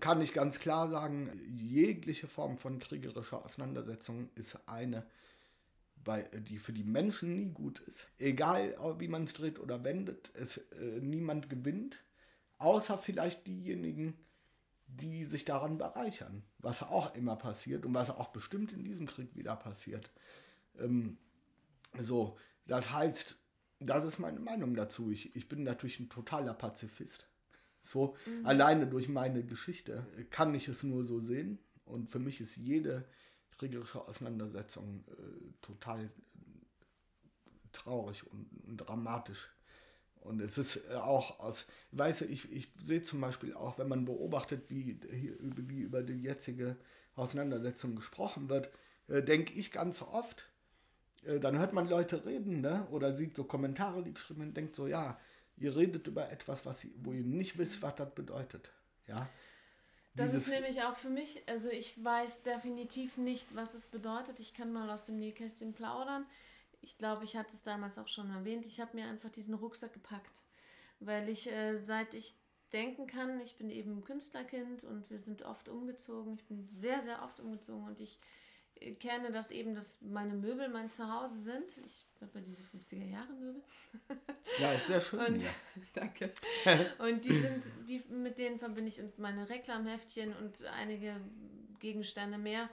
[0.00, 5.06] kann ich ganz klar sagen, jegliche Form von kriegerischer Auseinandersetzung ist eine,
[6.48, 8.06] die für die Menschen nie gut ist.
[8.18, 12.04] Egal, wie man es dreht oder wendet, es, äh, niemand gewinnt,
[12.58, 14.14] außer vielleicht diejenigen,
[14.86, 19.34] die sich daran bereichern, was auch immer passiert und was auch bestimmt in diesem Krieg
[19.34, 20.10] wieder passiert.
[20.78, 21.16] Ähm,
[21.98, 22.36] so,
[22.66, 23.38] das heißt,
[23.80, 25.10] das ist meine Meinung dazu.
[25.10, 27.28] Ich, ich bin natürlich ein totaler Pazifist.
[27.84, 28.46] So, Mhm.
[28.46, 31.58] alleine durch meine Geschichte kann ich es nur so sehen.
[31.84, 33.04] Und für mich ist jede
[33.58, 36.10] kriegerische Auseinandersetzung äh, total
[37.72, 39.50] traurig und, und dramatisch.
[40.20, 43.88] Und es ist äh, auch aus, weißt du, ich, ich sehe zum Beispiel auch, wenn
[43.88, 46.76] man beobachtet, wie, hier, über- wie über die jetzige
[47.16, 48.70] Auseinandersetzung gesprochen wird,
[49.08, 50.48] äh, denke ich ganz oft,
[51.24, 52.86] äh, dann hört man Leute reden, ne?
[52.90, 55.18] oder sieht so Kommentare, die geschrieben sind, denkt so, ja,
[55.56, 58.70] ihr redet über etwas, was wo ihr nicht wisst, was das bedeutet.
[59.06, 59.28] Ja.
[60.16, 64.38] Das Dieses- ist nämlich auch für mich, also ich weiß definitiv nicht, was es bedeutet.
[64.40, 66.24] Ich kann mal aus dem Nähkästchen plaudern.
[66.80, 68.66] Ich glaube, ich hatte es damals auch schon erwähnt.
[68.66, 70.42] Ich habe mir einfach diesen Rucksack gepackt,
[71.00, 72.34] weil ich, äh, seit ich
[72.72, 76.34] denken kann, ich bin eben Künstlerkind und wir sind oft umgezogen.
[76.34, 78.18] Ich bin sehr, sehr oft umgezogen und ich
[78.98, 81.76] kenne das eben, dass meine Möbel mein Zuhause sind.
[81.86, 83.62] Ich habe ja diese 50er-Jahre-Möbel.
[84.58, 85.20] ja, ist sehr schön.
[85.20, 85.50] Und, hier.
[85.94, 86.32] danke.
[86.98, 91.20] Und die sind, die, mit denen verbinde ich und meine Reklamheftchen und einige
[91.80, 92.68] Gegenstände mehr.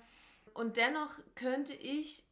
[0.53, 2.23] Und dennoch könnte ich,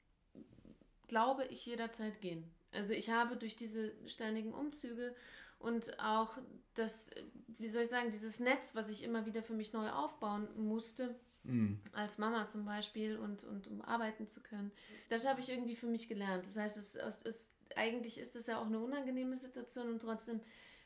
[1.07, 2.43] glaube ich, jederzeit gehen.
[2.71, 5.15] Also ich habe durch diese ständigen Umzüge
[5.57, 6.37] und auch
[6.75, 7.09] das,
[7.57, 11.15] wie soll ich sagen, dieses Netz, was ich immer wieder für mich neu aufbauen musste,
[11.49, 11.81] Mm.
[11.93, 14.71] als Mama zum Beispiel und, und um arbeiten zu können.
[15.09, 16.45] Das habe ich irgendwie für mich gelernt.
[16.45, 20.41] Das heißt, es, es ist, eigentlich ist es ja auch eine unangenehme Situation und trotzdem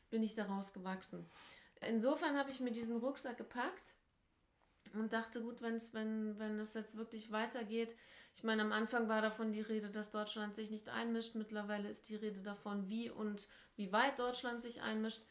[0.09, 1.26] bin ich daraus gewachsen.
[1.88, 3.95] Insofern habe ich mir diesen Rucksack gepackt
[4.93, 7.95] und dachte, gut, wenn's, wenn, wenn es jetzt wirklich weitergeht,
[8.36, 11.36] ich meine, am Anfang war davon die Rede, dass Deutschland sich nicht einmischt.
[11.36, 15.22] Mittlerweile ist die Rede davon, wie und wie weit Deutschland sich einmischt.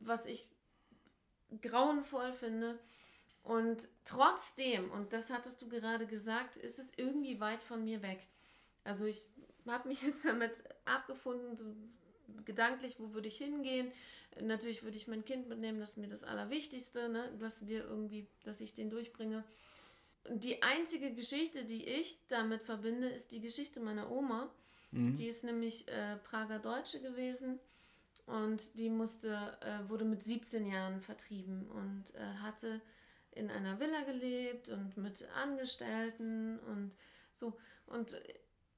[0.00, 0.48] Was ich
[1.60, 2.78] grauenvoll finde.
[3.50, 8.28] Und trotzdem, und das hattest du gerade gesagt, ist es irgendwie weit von mir weg.
[8.84, 9.26] Also ich
[9.66, 11.92] habe mich jetzt damit abgefunden,
[12.44, 13.90] gedanklich, wo würde ich hingehen.
[14.40, 17.28] Natürlich würde ich mein Kind mitnehmen, das ist mir das Allerwichtigste, ne?
[17.40, 19.42] dass wir irgendwie, dass ich den durchbringe.
[20.28, 24.48] Die einzige Geschichte, die ich damit verbinde, ist die Geschichte meiner Oma.
[24.92, 25.16] Mhm.
[25.16, 27.58] Die ist nämlich äh, Prager Deutsche gewesen
[28.26, 32.80] und die musste, äh, wurde mit 17 Jahren vertrieben und äh, hatte
[33.32, 36.92] in einer Villa gelebt und mit Angestellten und
[37.32, 37.56] so.
[37.86, 38.20] Und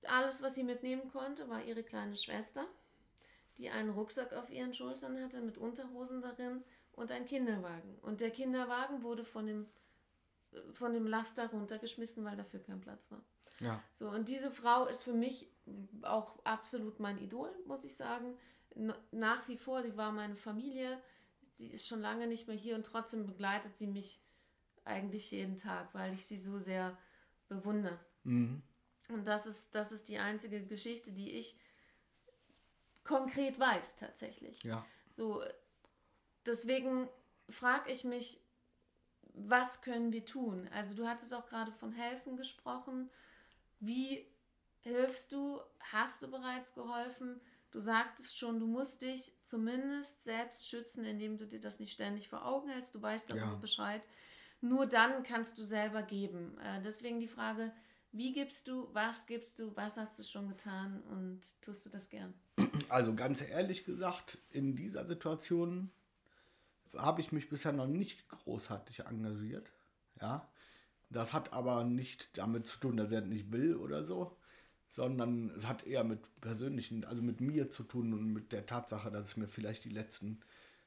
[0.05, 2.67] alles, was sie mitnehmen konnte, war ihre kleine Schwester,
[3.59, 7.99] die einen Rucksack auf ihren Schultern hatte mit Unterhosen darin und ein Kinderwagen.
[8.03, 9.67] Und der Kinderwagen wurde von dem,
[10.73, 13.25] von dem Laster runtergeschmissen, weil dafür kein Platz war.
[13.61, 13.83] Ja.
[13.91, 15.51] So, und diese Frau ist für mich
[16.03, 18.37] auch absolut mein Idol, muss ich sagen.
[19.11, 21.01] Nach wie vor, sie war meine Familie.
[21.55, 24.21] Sie ist schon lange nicht mehr hier und trotzdem begleitet sie mich
[24.85, 26.97] eigentlich jeden Tag, weil ich sie so sehr
[27.49, 27.99] bewundere.
[28.25, 28.63] Mhm.
[29.09, 31.59] Und das ist, das ist die einzige Geschichte, die ich
[33.05, 34.63] konkret weiß, tatsächlich.
[34.63, 34.85] Ja.
[35.09, 35.43] So,
[36.47, 37.09] deswegen
[37.49, 38.41] frage ich mich,
[39.35, 40.69] was können wir tun?
[40.73, 43.11] Also du hattest auch gerade von helfen gesprochen.
[43.81, 44.27] Wie
[44.81, 45.61] hilfst du?
[45.81, 47.41] Hast du bereits geholfen?
[47.71, 52.29] Du sagtest schon, du musst dich zumindest selbst schützen, indem du dir das nicht ständig
[52.29, 52.95] vor Augen hältst.
[52.95, 53.55] Du weißt darüber Ja.
[53.55, 54.03] Bescheid.
[54.63, 56.57] Nur dann kannst du selber geben.
[56.59, 57.73] Äh, deswegen die Frage,
[58.13, 62.09] wie gibst du, was gibst du, was hast du schon getan und tust du das
[62.09, 62.33] gern?
[62.89, 65.91] Also ganz ehrlich gesagt, in dieser Situation
[66.97, 69.73] habe ich mich bisher noch nicht großartig engagiert.
[70.21, 70.49] Ja.
[71.11, 74.39] Das hat aber nicht damit zu tun, dass er nicht will oder so,
[74.93, 79.11] sondern es hat eher mit persönlichen, also mit mir zu tun und mit der Tatsache,
[79.11, 80.41] dass es mir vielleicht die letzten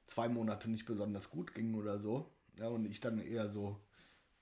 [0.08, 2.32] zwei Monate nicht besonders gut ging oder so.
[2.60, 3.80] Ja, und ich dann eher so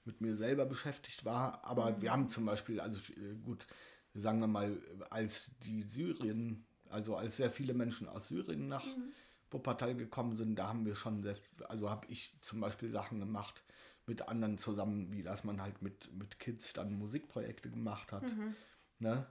[0.05, 1.63] mit mir selber beschäftigt war.
[1.65, 2.01] Aber Mhm.
[2.01, 3.65] wir haben zum Beispiel, also äh, gut,
[4.13, 4.77] sagen wir mal,
[5.09, 9.13] als die Syrien, also als sehr viele Menschen aus Syrien nach Mhm.
[9.51, 13.63] Wuppertal gekommen sind, da haben wir schon, sehr, also habe ich zum Beispiel Sachen gemacht
[14.07, 18.23] mit anderen zusammen, wie dass man halt mit, mit Kids dann Musikprojekte gemacht hat.
[18.23, 18.55] Mhm.
[18.99, 19.27] Ne?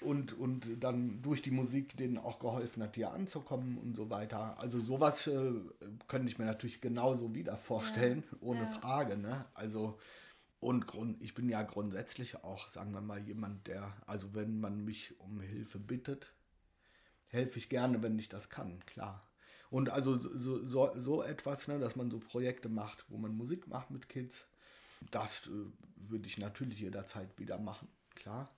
[0.00, 4.56] Und, und dann durch die Musik denen auch geholfen hat, hier anzukommen und so weiter.
[4.58, 5.52] Also sowas äh,
[6.06, 8.70] könnte ich mir natürlich genauso wieder vorstellen, ohne ja.
[8.70, 9.16] Frage.
[9.16, 9.44] Ne?
[9.54, 9.98] Also
[10.60, 14.84] und Grund, ich bin ja grundsätzlich auch, sagen wir mal, jemand, der, also wenn man
[14.84, 16.32] mich um Hilfe bittet,
[17.28, 19.22] helfe ich gerne, wenn ich das kann, klar.
[19.70, 23.68] Und also so, so, so etwas, ne, dass man so Projekte macht, wo man Musik
[23.68, 24.46] macht mit Kids,
[25.10, 25.50] das äh,
[26.08, 27.86] würde ich natürlich jederzeit wieder machen,
[28.18, 28.50] klar.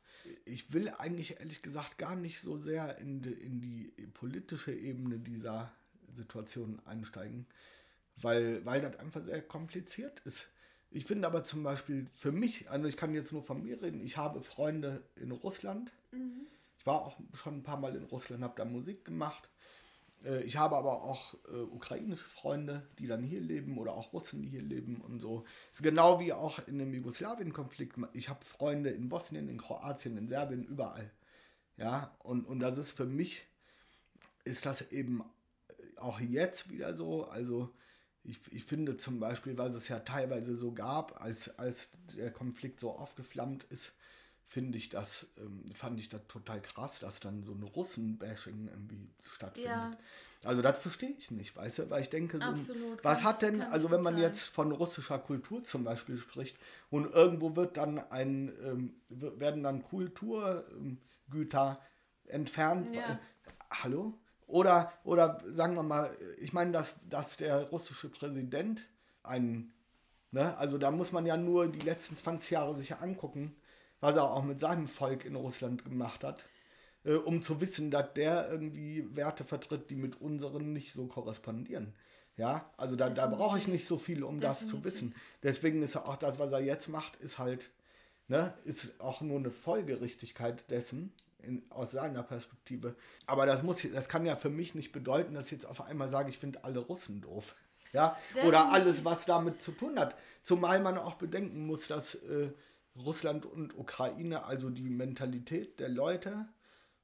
[0.45, 5.19] Ich will eigentlich ehrlich gesagt gar nicht so sehr in die, in die politische Ebene
[5.19, 5.71] dieser
[6.17, 7.47] Situation einsteigen,
[8.17, 10.49] weil, weil das einfach sehr kompliziert ist.
[10.91, 14.01] Ich finde aber zum Beispiel für mich, also ich kann jetzt nur von mir reden,
[14.01, 15.93] ich habe Freunde in Russland.
[16.11, 16.47] Mhm.
[16.79, 19.49] Ich war auch schon ein paar Mal in Russland, habe da Musik gemacht.
[20.25, 24.43] Äh, Ich habe aber auch äh, ukrainische Freunde, die dann hier leben oder auch Russen,
[24.43, 25.45] die hier leben und so.
[25.73, 27.97] ist genau wie auch in dem Jugoslawien-Konflikt.
[28.12, 31.11] Ich habe Freunde in Bosnien, in Kroatien, in Serbien, überall.
[31.77, 33.43] Ja, und, und das ist für mich,
[34.45, 35.23] ist das eben
[35.97, 37.25] auch jetzt wieder so.
[37.25, 37.71] Also
[38.25, 42.81] ich, ich finde zum Beispiel, was es ja teilweise so gab, als, als der Konflikt
[42.81, 43.93] so aufgeflammt ist,
[44.51, 49.09] finde ich das, ähm, fand ich das total krass, dass dann so ein Russen-Bashing irgendwie
[49.23, 49.71] stattfindet.
[49.71, 49.97] Ja.
[50.43, 53.63] Also das verstehe ich nicht, weißt du, weil ich denke, so, Absolut, was hat denn,
[53.63, 54.29] also wenn man total.
[54.29, 56.57] jetzt von russischer Kultur zum Beispiel spricht
[56.91, 61.81] und irgendwo wird dann ein, ähm, werden dann Kulturgüter
[62.27, 63.13] entfernt, Ja.
[63.13, 63.17] äh,
[63.71, 64.15] hallo?
[64.49, 68.81] Oder, oder sagen wir mal, ich meine, dass, dass der russische Präsident
[69.23, 69.73] ein,
[70.33, 73.55] ne, also da muss man ja nur die letzten 20 Jahre sich ja angucken,
[74.01, 76.45] was er auch mit seinem Volk in Russland gemacht hat,
[77.05, 81.95] äh, um zu wissen, dass der irgendwie Werte vertritt, die mit unseren nicht so korrespondieren.
[82.37, 85.15] Ja, also da, da brauche ich nicht so viel, um das zu wissen.
[85.43, 87.71] Deswegen ist auch das, was er jetzt macht, ist halt,
[88.29, 92.95] ne, ist auch nur eine Folgerichtigkeit dessen, in, aus seiner Perspektive.
[93.27, 96.09] Aber das muss, das kann ja für mich nicht bedeuten, dass ich jetzt auf einmal
[96.09, 97.55] sage, ich finde alle Russen doof.
[97.93, 100.15] Ja, oder alles, was damit zu tun hat.
[100.45, 102.53] Zumal man auch bedenken muss, dass äh,
[102.97, 106.49] Russland und Ukraine, also die Mentalität der Leute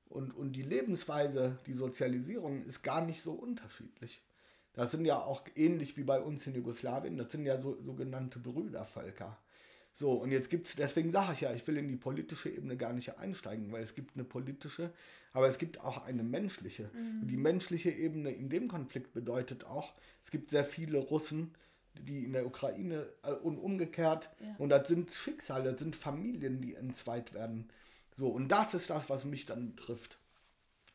[0.08, 4.22] und, und die Lebensweise, die Sozialisierung ist gar nicht so unterschiedlich.
[4.72, 8.38] Das sind ja auch ähnlich wie bei uns in Jugoslawien, das sind ja so, sogenannte
[8.38, 9.38] Brüdervölker.
[9.98, 12.76] So, und jetzt gibt es, deswegen sage ich ja, ich will in die politische Ebene
[12.76, 14.92] gar nicht einsteigen, weil es gibt eine politische,
[15.32, 16.90] aber es gibt auch eine menschliche.
[17.22, 21.54] Und die menschliche Ebene in dem Konflikt bedeutet auch, es gibt sehr viele Russen,
[22.04, 24.54] die in der Ukraine äh, und umgekehrt, Ja.
[24.58, 27.68] und das sind Schicksale, das sind Familien, die entzweit werden.
[28.16, 30.18] So, und das ist das, was mich dann trifft.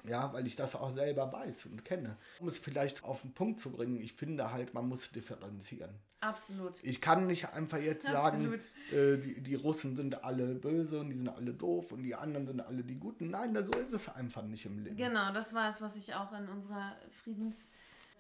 [0.03, 2.17] Ja, weil ich das auch selber weiß und kenne.
[2.39, 5.91] Um es vielleicht auf den Punkt zu bringen, ich finde halt, man muss differenzieren.
[6.21, 6.73] Absolut.
[6.83, 8.61] Ich kann nicht einfach jetzt sagen, Absolut.
[8.91, 12.47] äh, die, die Russen sind alle böse und die sind alle doof und die anderen
[12.47, 13.29] sind alle die Guten.
[13.29, 14.97] Nein, so ist es einfach nicht im Leben.
[14.97, 16.95] Genau, das war es, was ich auch in unserer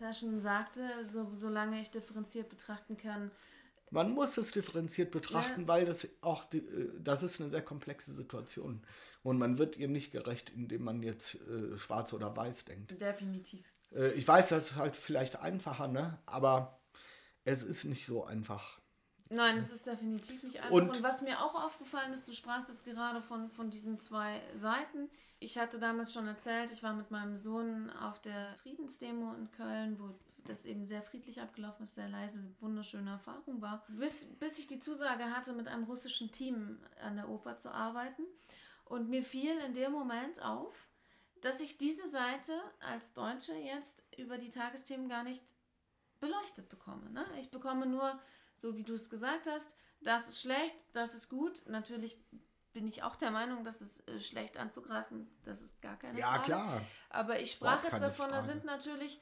[0.01, 0.81] Friedenssession sagte.
[1.05, 3.31] So, solange ich differenziert betrachten kann,
[3.93, 5.67] Man muss es differenziert betrachten, Ja.
[5.67, 8.81] weil das auch, die, äh, das ist eine sehr komplexe Situation.
[9.21, 12.99] Und man wird ihr nicht gerecht, indem man jetzt äh, schwarz oder weiß denkt.
[13.01, 13.65] definitiv.
[13.93, 16.17] Äh, ich weiß, das ist halt vielleicht einfacher, ne?
[16.25, 16.79] aber
[17.43, 18.79] es ist nicht so einfach.
[19.31, 20.71] Nein, es ist definitiv nicht einfach.
[20.71, 24.41] Und- Und, was mir auch aufgefallen ist, du sprachst jetzt gerade von, von diesen zwei
[24.53, 25.09] Seiten.
[25.39, 29.99] Ich hatte damals schon erzählt, ich war mit meinem Sohn auf der Friedensdemo in Köln,
[29.99, 30.13] wo
[30.45, 33.85] das eben sehr friedlich abgelaufen ist, sehr leise, wunderschöne Erfahrung war.
[33.89, 38.23] Bis, bis ich die Zusage hatte, mit einem russischen Team an der Oper zu arbeiten.
[38.85, 40.87] Und mir fiel in dem Moment auf,
[41.41, 45.41] dass ich diese Seite als Deutsche jetzt über die Tagesthemen gar nicht
[46.19, 47.09] beleuchtet bekomme.
[47.09, 47.25] Ne?
[47.39, 48.19] Ich bekomme nur,
[48.61, 51.63] so wie du es gesagt hast, das ist schlecht, das ist gut.
[51.67, 52.17] Natürlich
[52.73, 56.27] bin ich auch der Meinung, dass es äh, schlecht anzugreifen, das ist gar keine Ja,
[56.33, 56.43] Frage.
[56.45, 56.81] klar.
[57.09, 58.47] Aber ich sprach jetzt davon, da Frage.
[58.53, 59.19] sind natürlich,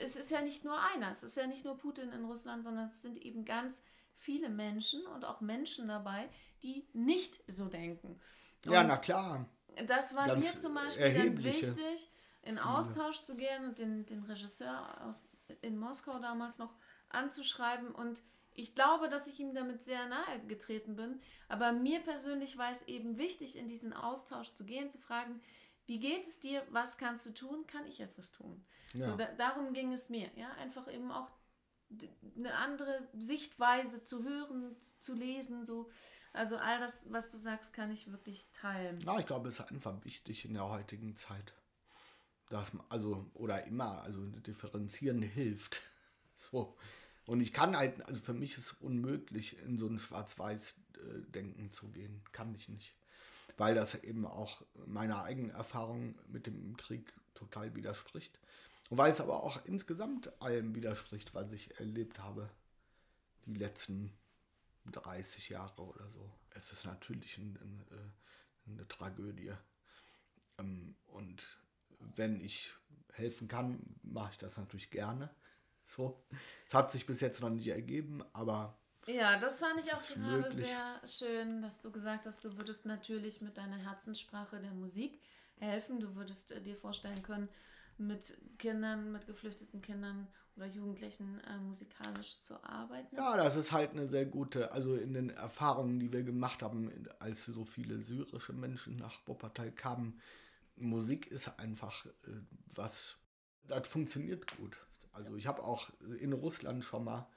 [0.00, 2.86] es ist ja nicht nur einer, es ist ja nicht nur Putin in Russland, sondern
[2.86, 3.82] es sind eben ganz
[4.14, 6.28] viele Menschen und auch Menschen dabei,
[6.62, 8.20] die nicht so denken.
[8.66, 9.46] Ja, Und na klar.
[9.88, 12.08] das war Ganz mir zum Beispiel dann wichtig,
[12.42, 15.20] in Austausch zu gehen und den, den Regisseur aus,
[15.62, 16.74] in Moskau damals noch
[17.08, 17.90] anzuschreiben.
[17.92, 18.22] Und
[18.54, 21.20] ich glaube, dass ich ihm damit sehr nahe getreten bin.
[21.48, 25.40] Aber mir persönlich war es eben wichtig, in diesen Austausch zu gehen, zu fragen,
[25.86, 28.64] wie geht es dir, was kannst du tun, kann ich etwas tun?
[28.94, 29.10] Ja.
[29.10, 30.30] So, da, darum ging es mir.
[30.36, 30.50] Ja?
[30.52, 31.30] Einfach eben auch
[32.36, 35.90] eine andere Sichtweise zu hören, zu lesen, so.
[36.34, 39.00] Also all das, was du sagst, kann ich wirklich teilen.
[39.00, 41.52] Ja, ich glaube, es ist einfach wichtig in der heutigen Zeit,
[42.48, 45.82] dass man, also, oder immer, also differenzieren hilft.
[46.50, 46.76] So.
[47.26, 52.22] Und ich kann halt, also für mich ist unmöglich, in so ein Schwarz-Weiß-Denken zu gehen.
[52.32, 52.94] Kann ich nicht.
[53.56, 58.40] Weil das eben auch meiner eigenen Erfahrung mit dem Krieg total widerspricht.
[58.90, 62.50] Und weil es aber auch insgesamt allem widerspricht, was ich erlebt habe,
[63.46, 64.12] die letzten
[64.90, 66.30] 30 Jahre oder so.
[66.50, 69.52] Es ist natürlich ein, ein, äh, eine Tragödie.
[70.58, 71.46] Ähm, und
[72.16, 72.72] wenn ich
[73.12, 75.30] helfen kann, mache ich das natürlich gerne.
[75.86, 76.22] So.
[76.68, 78.78] Es hat sich bis jetzt noch nicht ergeben, aber.
[79.06, 80.68] Ja, das fand ich auch gerade möglich.
[80.68, 85.20] sehr schön, dass du gesagt hast, du würdest natürlich mit deiner Herzenssprache der Musik
[85.58, 86.00] helfen.
[86.00, 87.48] Du würdest äh, dir vorstellen können,
[87.98, 93.16] mit Kindern, mit geflüchteten Kindern oder Jugendlichen äh, musikalisch zu arbeiten?
[93.16, 96.90] Ja, das ist halt eine sehr gute, also in den Erfahrungen, die wir gemacht haben,
[97.18, 100.20] als so viele syrische Menschen nach Wuppertal kamen,
[100.76, 102.10] Musik ist einfach äh,
[102.74, 103.16] was,
[103.68, 104.78] das funktioniert gut.
[105.12, 107.28] Also ich habe auch in Russland schon mal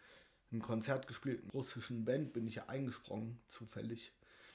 [0.52, 4.14] ein Konzert gespielt, in russischen Band bin ich ja eingesprungen, zufällig.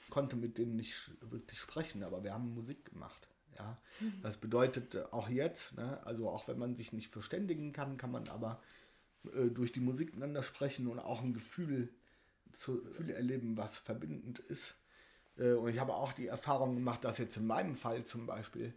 [0.09, 3.27] Konnte mit denen nicht wirklich sprechen, aber wir haben Musik gemacht.
[3.57, 4.21] Ja, mhm.
[4.21, 8.11] das bedeutet äh, auch jetzt, ne, also auch wenn man sich nicht verständigen kann, kann
[8.11, 8.61] man aber
[9.33, 11.89] äh, durch die Musik miteinander sprechen und auch ein Gefühl,
[12.53, 14.75] zu, Gefühl erleben, was verbindend ist.
[15.37, 18.73] Äh, und ich habe auch die Erfahrung gemacht, dass jetzt in meinem Fall zum Beispiel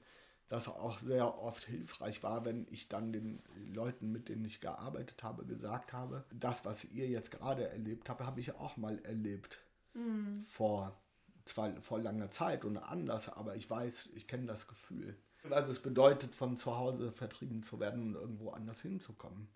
[0.48, 3.42] das auch sehr oft hilfreich war, wenn ich dann den
[3.72, 8.20] Leuten, mit denen ich gearbeitet habe, gesagt habe, das, was ihr jetzt gerade erlebt habt,
[8.20, 9.60] habe ich auch mal erlebt.
[9.94, 10.44] Mhm.
[10.46, 10.96] Vor
[11.44, 15.16] zwar vor langer Zeit und anders, aber ich weiß, ich kenne das Gefühl.
[15.42, 19.48] Was es bedeutet, von zu Hause vertrieben zu werden und irgendwo anders hinzukommen.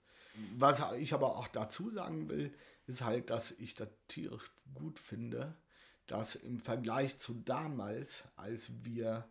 [0.56, 2.52] Was ich aber auch dazu sagen will,
[2.86, 5.54] ist halt, dass ich das tierisch gut finde,
[6.06, 9.26] dass im Vergleich zu damals, als wir,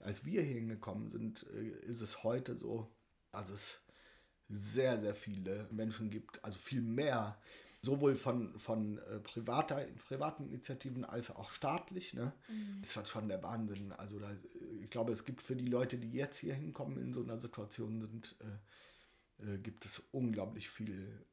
[0.00, 2.90] als wir hier hingekommen sind, äh, ist es heute so,
[3.32, 3.80] dass es
[4.48, 7.40] sehr, sehr viele Menschen gibt, also viel mehr,
[7.82, 12.14] sowohl von, von äh, privater, privaten Initiativen als auch staatlich.
[12.14, 12.32] Ne?
[12.48, 12.78] Mhm.
[12.80, 13.92] Das ist halt schon der Wahnsinn.
[13.92, 14.30] Also da,
[14.82, 18.00] ich glaube, es gibt für die Leute, die jetzt hier hinkommen in so einer Situation
[18.00, 21.26] sind, äh, äh, gibt es unglaublich viel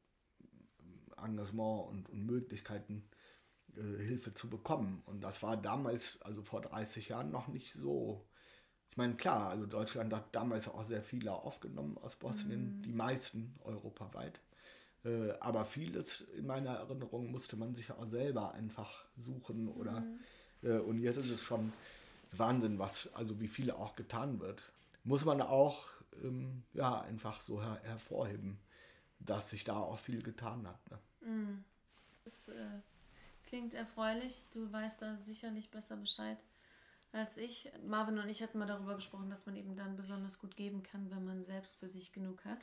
[1.16, 3.08] Engagement und, und Möglichkeiten,
[3.76, 5.02] äh, Hilfe zu bekommen.
[5.06, 8.26] Und das war damals, also vor 30 Jahren, noch nicht so.
[8.94, 12.82] Ich meine, klar, also Deutschland hat damals auch sehr viele aufgenommen aus Bosnien, mhm.
[12.82, 14.38] die meisten europaweit.
[15.04, 20.20] Äh, aber vieles in meiner Erinnerung musste man sich auch selber einfach suchen oder mhm.
[20.62, 21.72] äh, und jetzt ist es schon
[22.30, 24.62] Wahnsinn, was, also wie viel auch getan wird.
[25.02, 25.88] Muss man auch
[26.22, 28.60] ähm, ja einfach so her hervorheben,
[29.18, 30.90] dass sich da auch viel getan hat.
[30.92, 30.98] Ne?
[31.28, 31.64] Mhm.
[32.22, 32.80] Das äh,
[33.48, 34.44] klingt erfreulich.
[34.52, 36.38] Du weißt da sicherlich besser Bescheid
[37.14, 37.70] als ich.
[37.86, 41.10] Marvin und ich hatten mal darüber gesprochen, dass man eben dann besonders gut geben kann,
[41.10, 42.58] wenn man selbst für sich genug hat.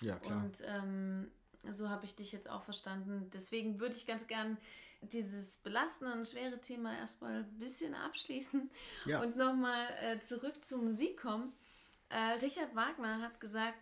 [0.00, 0.44] Ja, klar.
[0.44, 1.30] Und ähm,
[1.70, 3.30] so habe ich dich jetzt auch verstanden.
[3.32, 4.58] Deswegen würde ich ganz gern
[5.00, 8.70] dieses belastende und schwere Thema erstmal ein bisschen abschließen
[9.04, 9.20] ja.
[9.22, 11.52] und nochmal äh, zurück zur Musik kommen.
[12.08, 13.78] Äh, Richard Wagner hat gesagt,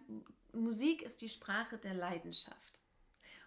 [0.53, 2.57] Musik ist die Sprache der Leidenschaft.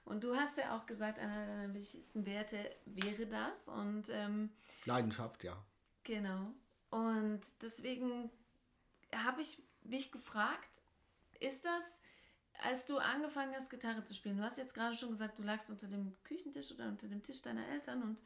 [0.06, 3.68] Und du hast ja auch gesagt, einer deiner wichtigsten Werte wäre das.
[3.68, 4.50] Und, ähm,
[4.86, 5.58] Leidenschaft, ja.
[6.04, 6.54] Genau.
[6.94, 8.30] Und deswegen
[9.16, 10.82] habe ich mich gefragt,
[11.40, 12.02] ist das
[12.62, 15.70] als du angefangen hast, Gitarre zu spielen, du hast jetzt gerade schon gesagt, du lagst
[15.70, 18.22] unter dem Küchentisch oder unter dem Tisch deiner Eltern und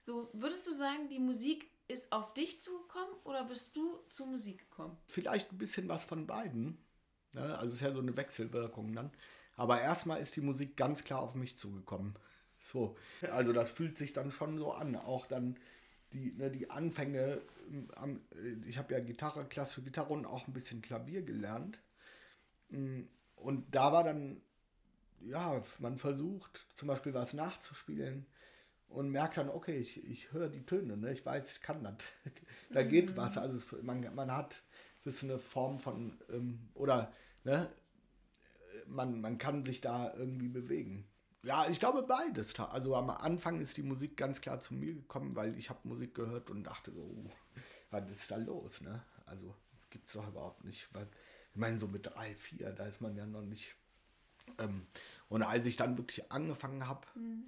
[0.00, 4.58] so, würdest du sagen, die Musik ist auf dich zugekommen oder bist du zur Musik
[4.70, 4.96] gekommen?
[5.06, 6.78] Vielleicht ein bisschen was von beiden.
[7.32, 7.56] Ne?
[7.56, 9.10] Also es ist ja so eine Wechselwirkung dann.
[9.56, 12.14] Aber erstmal ist die Musik ganz klar auf mich zugekommen.
[12.58, 12.96] So,
[13.30, 14.96] also das fühlt sich dann schon so an.
[14.96, 15.56] Auch dann
[16.12, 17.40] die, ne, die Anfänge,
[18.66, 21.78] ich habe ja Gitarre, klassische Gitarre und auch ein bisschen Klavier gelernt.
[22.68, 23.02] Mm,
[23.36, 24.40] und da war dann,
[25.20, 28.26] ja, man versucht zum Beispiel was nachzuspielen
[28.88, 31.12] und merkt dann, okay, ich, ich höre die Töne, ne?
[31.12, 31.96] ich weiß, ich kann das.
[32.70, 32.88] da mhm.
[32.88, 33.38] geht was.
[33.38, 34.62] Also es, man, man hat,
[35.04, 37.12] es ist eine Form von, ähm, oder
[37.44, 37.70] ne,
[38.86, 41.06] man, man kann sich da irgendwie bewegen.
[41.42, 42.58] Ja, ich glaube beides.
[42.58, 46.14] Also am Anfang ist die Musik ganz klar zu mir gekommen, weil ich habe Musik
[46.14, 47.30] gehört und dachte so, oh,
[47.90, 48.80] was ist da los?
[48.80, 49.02] Ne?
[49.26, 50.92] Also das gibt es doch überhaupt nicht.
[50.92, 51.08] Weil
[51.52, 53.76] ich meine, so mit drei, vier, da ist man ja noch nicht.
[54.58, 54.86] Ähm,
[55.28, 57.44] und als ich dann wirklich angefangen habe, mhm.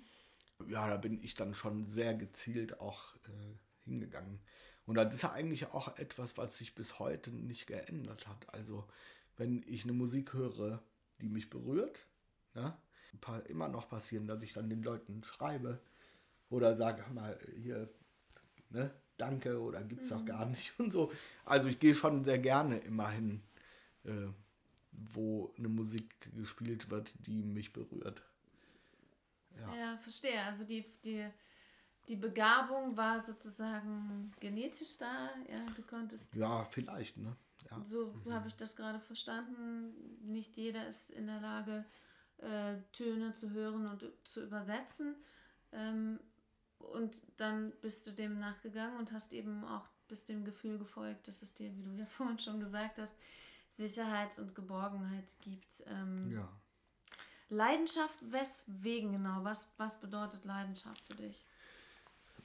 [0.68, 4.40] ja, da bin ich dann schon sehr gezielt auch äh, hingegangen.
[4.86, 8.54] Und das ist ja eigentlich auch etwas, was sich bis heute nicht geändert hat.
[8.54, 8.88] Also,
[9.36, 10.82] wenn ich eine Musik höre,
[11.20, 12.06] die mich berührt,
[12.54, 12.76] ne,
[13.48, 15.80] immer noch passieren, dass ich dann den Leuten schreibe
[16.50, 17.88] oder sage, mal, hier,
[18.70, 20.16] ne, danke oder gibt es mhm.
[20.16, 21.12] auch gar nicht und so.
[21.44, 23.42] Also ich gehe schon sehr gerne immer hin,
[24.04, 24.28] äh,
[24.92, 28.22] wo eine Musik gespielt wird, die mich berührt.
[29.60, 30.42] Ja, ja verstehe.
[30.42, 31.26] Also die, die,
[32.08, 35.30] die Begabung war sozusagen genetisch da.
[35.50, 36.34] Ja, du konntest.
[36.34, 37.36] Ja, vielleicht, ne?
[37.70, 37.82] Ja.
[37.84, 38.32] So mhm.
[38.32, 39.92] habe ich das gerade verstanden.
[40.22, 41.84] Nicht jeder ist in der Lage,
[42.38, 45.16] äh, Töne zu hören und zu übersetzen.
[45.72, 46.20] Ähm,
[46.78, 51.42] und dann bist du dem nachgegangen und hast eben auch bis dem Gefühl gefolgt, dass
[51.42, 53.14] es dir, wie du ja vorhin schon gesagt hast,
[53.70, 55.82] Sicherheit und Geborgenheit gibt.
[55.86, 56.48] Ähm, ja.
[57.50, 59.44] Leidenschaft, weswegen genau?
[59.44, 61.44] Was, was bedeutet Leidenschaft für dich?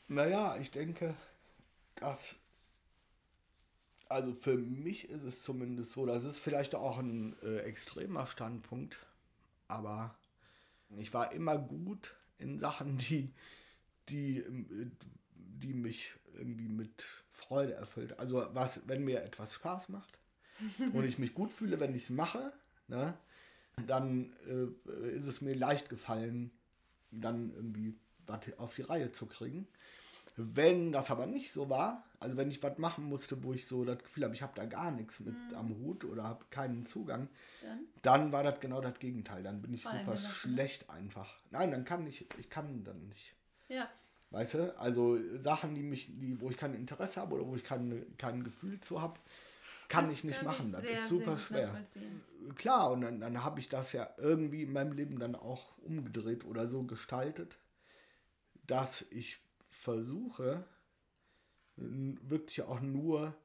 [0.07, 1.15] Naja, ich denke,
[1.95, 2.35] dass.
[4.09, 8.95] Also für mich ist es zumindest so, das ist vielleicht auch ein äh, extremer Standpunkt,
[9.67, 10.15] aber
[10.97, 13.33] ich war immer gut in Sachen, die
[14.09, 14.43] die,
[15.35, 18.19] die mich irgendwie mit Freude erfüllt.
[18.19, 20.19] Also was, wenn mir etwas Spaß macht
[20.93, 22.53] und ich mich gut fühle, wenn ich es mache,
[22.87, 23.17] ne,
[23.87, 26.51] dann äh, ist es mir leicht gefallen,
[27.11, 27.95] dann irgendwie
[28.25, 29.67] was auf die Reihe zu kriegen.
[30.35, 33.85] Wenn das aber nicht so war, also wenn ich was machen musste, wo ich so
[33.85, 35.55] das Gefühl habe, ich habe da gar nichts mit mhm.
[35.55, 37.29] am Hut oder habe keinen Zugang,
[37.61, 37.79] dann?
[38.01, 39.43] dann war das genau das Gegenteil.
[39.43, 41.37] Dann bin ich Vor super schlecht einfach.
[41.51, 43.35] Nein, dann kann ich, ich kann dann nicht.
[43.69, 43.87] Ja.
[44.31, 44.79] Weißt du?
[44.79, 48.43] Also Sachen, die mich, die, wo ich kein Interesse habe oder wo ich kein, kein
[48.43, 49.19] Gefühl zu habe,
[49.87, 50.65] kann das ich nicht kann machen.
[50.65, 51.79] Ich das ist super schwer.
[52.55, 56.45] Klar, und dann, dann habe ich das ja irgendwie in meinem Leben dann auch umgedreht
[56.45, 57.59] oder so gestaltet,
[58.65, 59.39] dass ich
[59.83, 60.65] versuche,
[61.75, 63.35] wirklich auch nur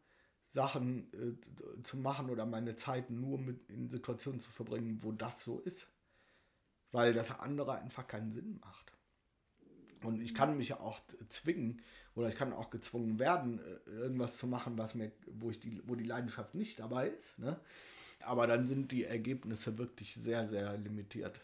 [0.53, 5.45] Sachen äh, zu machen oder meine Zeit nur mit in Situationen zu verbringen, wo das
[5.45, 5.87] so ist.
[6.91, 8.93] Weil das andere einfach keinen Sinn macht.
[10.03, 11.83] Und ich kann mich ja auch zwingen
[12.15, 15.83] oder ich kann auch gezwungen werden, äh, irgendwas zu machen, was mir, wo ich die,
[15.87, 17.39] wo die Leidenschaft nicht dabei ist.
[17.39, 17.61] Ne?
[18.21, 21.41] Aber dann sind die Ergebnisse wirklich sehr, sehr limitiert.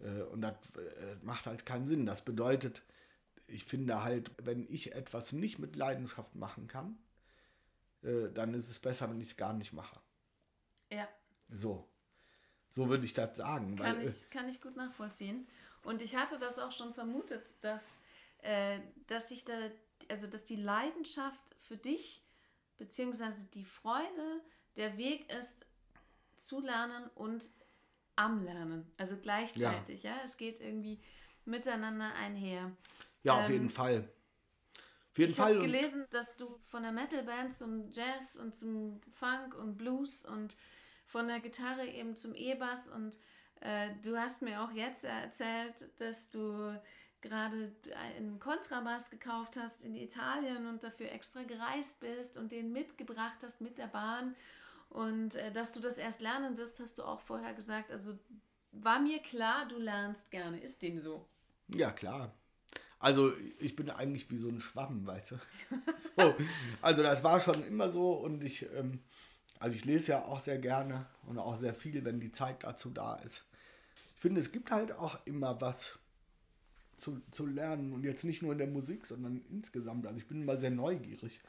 [0.00, 2.06] Äh, und das äh, macht halt keinen Sinn.
[2.06, 2.84] Das bedeutet,
[3.46, 6.98] ich finde halt, wenn ich etwas nicht mit Leidenschaft machen kann,
[8.02, 9.98] dann ist es besser, wenn ich es gar nicht mache.
[10.90, 11.08] Ja.
[11.48, 11.88] So.
[12.74, 13.76] So würde ich das sagen.
[13.76, 15.46] Kann, weil, ich, kann ich gut nachvollziehen.
[15.84, 17.98] Und ich hatte das auch schon vermutet, dass,
[18.38, 19.54] äh, dass sich da,
[20.08, 22.22] also dass die Leidenschaft für dich,
[22.76, 24.42] beziehungsweise die Freude,
[24.76, 25.66] der Weg ist
[26.36, 27.50] zu lernen und
[28.16, 28.90] am Lernen.
[28.96, 30.16] Also gleichzeitig, ja.
[30.16, 30.22] ja?
[30.24, 31.00] Es geht irgendwie
[31.44, 32.72] miteinander einher.
[33.24, 34.08] Ja, auf ähm, jeden Fall.
[35.10, 39.54] Auf jeden ich habe gelesen, dass du von der Metalband zum Jazz und zum Funk
[39.54, 40.56] und Blues und
[41.06, 43.18] von der Gitarre eben zum E-Bass und
[43.60, 46.80] äh, du hast mir auch jetzt erzählt, dass du
[47.20, 47.72] gerade
[48.16, 53.60] einen Kontrabass gekauft hast in Italien und dafür extra gereist bist und den mitgebracht hast
[53.60, 54.36] mit der Bahn.
[54.90, 57.90] Und äh, dass du das erst lernen wirst, hast du auch vorher gesagt.
[57.90, 58.18] Also
[58.72, 60.60] war mir klar, du lernst gerne.
[60.60, 61.26] Ist dem so?
[61.68, 62.34] Ja, klar.
[62.98, 65.36] Also ich bin eigentlich wie so ein Schwamm, weißt du.
[66.16, 66.34] so,
[66.80, 69.00] also das war schon immer so und ich, ähm,
[69.58, 72.90] also ich lese ja auch sehr gerne und auch sehr viel, wenn die Zeit dazu
[72.90, 73.44] da ist
[74.24, 75.98] finde, es gibt halt auch immer was
[76.96, 80.06] zu, zu lernen und jetzt nicht nur in der Musik, sondern insgesamt.
[80.06, 81.40] Also ich bin immer sehr neugierig.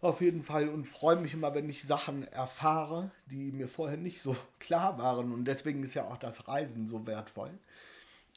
[0.00, 4.22] Auf jeden Fall und freue mich immer, wenn ich Sachen erfahre, die mir vorher nicht
[4.22, 5.34] so klar waren.
[5.34, 7.50] Und deswegen ist ja auch das Reisen so wertvoll.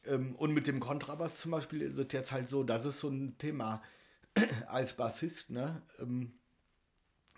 [0.05, 3.09] Ähm, und mit dem Kontrabass zum Beispiel ist es jetzt halt so, das ist so
[3.09, 3.81] ein Thema
[4.67, 5.81] als Bassist, ne?
[5.99, 6.33] Ähm,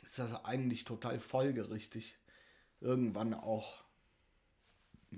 [0.06, 2.18] ist das eigentlich total folgerichtig,
[2.80, 3.84] irgendwann auch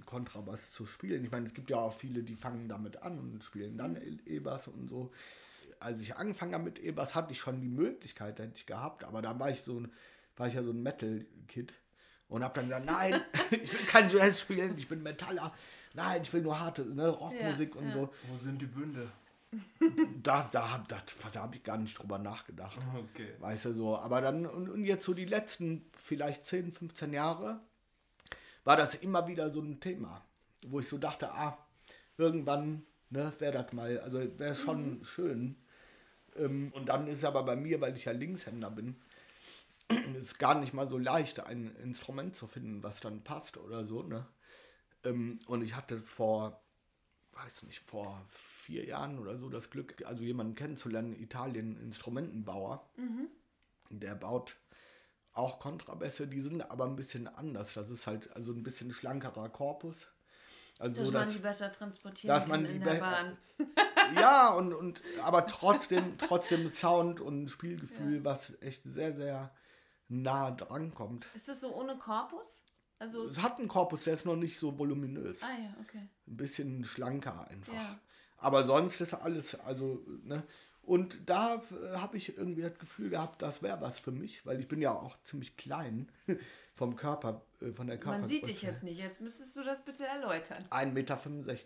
[0.05, 1.23] Kontrabass zu spielen.
[1.23, 4.19] Ich meine, es gibt ja auch viele, die fangen damit an und spielen dann mhm.
[4.26, 5.11] E-Bass und so.
[5.80, 9.21] Als ich angefangen habe mit E-Bass, hatte ich schon die Möglichkeit, hätte ich gehabt, aber
[9.21, 9.91] da war ich so ein,
[10.35, 11.73] war ich ja so ein Metal-Kid
[12.30, 15.53] und habe dann gesagt, nein, ich will kein Jazz spielen, ich bin Metaller.
[15.93, 17.93] Nein, ich will nur harte ne, Rockmusik ja, und ja.
[17.93, 18.14] so.
[18.30, 19.11] Wo sind die Bünde?
[20.22, 21.01] Da, da, da,
[21.31, 22.77] da habe ich gar nicht drüber nachgedacht.
[22.95, 23.34] Okay.
[23.39, 23.97] Weißt du so.
[23.97, 27.60] Aber dann, und, und jetzt so die letzten vielleicht 10, 15 Jahre,
[28.64, 30.23] war das immer wieder so ein Thema,
[30.68, 31.57] wo ich so dachte, ah,
[32.18, 35.06] irgendwann ne, wäre das mal, also wäre schon mhm.
[35.06, 35.56] schön.
[36.35, 38.95] Ähm, und dann ist aber bei mir, weil ich ja Linkshänder bin,
[40.18, 44.03] ist gar nicht mal so leicht, ein Instrument zu finden, was dann passt oder so.
[44.03, 44.26] Ne?
[45.03, 46.61] Ähm, und ich hatte vor,
[47.34, 52.90] weiß nicht, vor vier Jahren oder so das Glück, also jemanden kennenzulernen, Italien, Instrumentenbauer.
[52.98, 53.28] Mhm.
[53.90, 54.57] Der baut
[55.34, 57.74] auch Kontrabässe, die sind aber ein bisschen anders.
[57.74, 60.07] Das ist halt also ein bisschen schlankerer Korpus.
[60.80, 62.99] Also dass so, man dass, die besser transportieren dass kann man in die der be-
[62.99, 63.38] Bahn.
[64.16, 68.24] ja, und, und aber trotzdem, trotzdem Sound und Spielgefühl, Ja.
[68.26, 69.52] was echt sehr, sehr
[70.10, 71.27] nah dran kommt.
[71.34, 72.65] Ist das so ohne Korpus?
[72.98, 75.41] Also, Es hat einen Korpus, der ist noch nicht so voluminös.
[75.41, 76.10] ah ja, okay.
[76.27, 77.73] Ein bisschen schlanker einfach.
[77.73, 77.98] Ja.
[78.38, 80.44] Aber sonst ist alles, also, ne?
[80.81, 84.60] Und da äh, habe ich irgendwie das Gefühl gehabt, das wäre was für mich, weil
[84.60, 86.11] ich bin ja auch ziemlich klein
[86.73, 88.18] vom Körper, äh, von der Körper.
[88.19, 88.98] Man sieht dich jetzt nicht.
[88.98, 90.65] Jetzt müsstest du das bitte erläutern.
[90.72, 91.61] 1,65 Meter.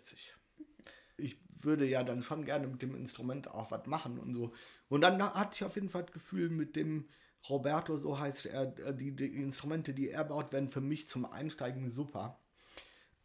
[1.16, 4.52] Ich würde ja dann schon gerne mit dem Instrument auch was machen und so.
[4.88, 7.08] Und dann hatte ich auf jeden Fall das Gefühl, mit dem
[7.48, 11.26] Roberto, so heißt er, äh, die, die Instrumente, die er baut, werden für mich zum
[11.26, 12.38] Einsteigen super.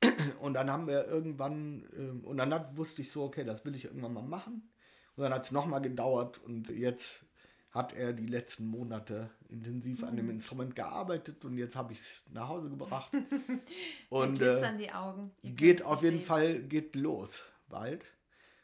[0.40, 3.76] Und dann haben wir irgendwann, ähm, und dann hat, wusste ich so, okay, das will
[3.76, 4.70] ich irgendwann mal machen.
[5.16, 7.26] Und dann hat es nochmal gedauert und jetzt
[7.72, 12.24] hat er die letzten Monate intensiv an dem Instrument gearbeitet und jetzt habe ich es
[12.32, 13.12] nach Hause gebracht.
[14.10, 15.32] und äh, die Augen.
[15.42, 16.26] Ihr geht auf jeden sehen.
[16.26, 18.06] Fall geht los bald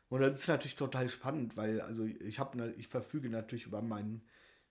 [0.09, 4.21] und das ist natürlich total spannend weil also ich habe ich verfüge natürlich über mein,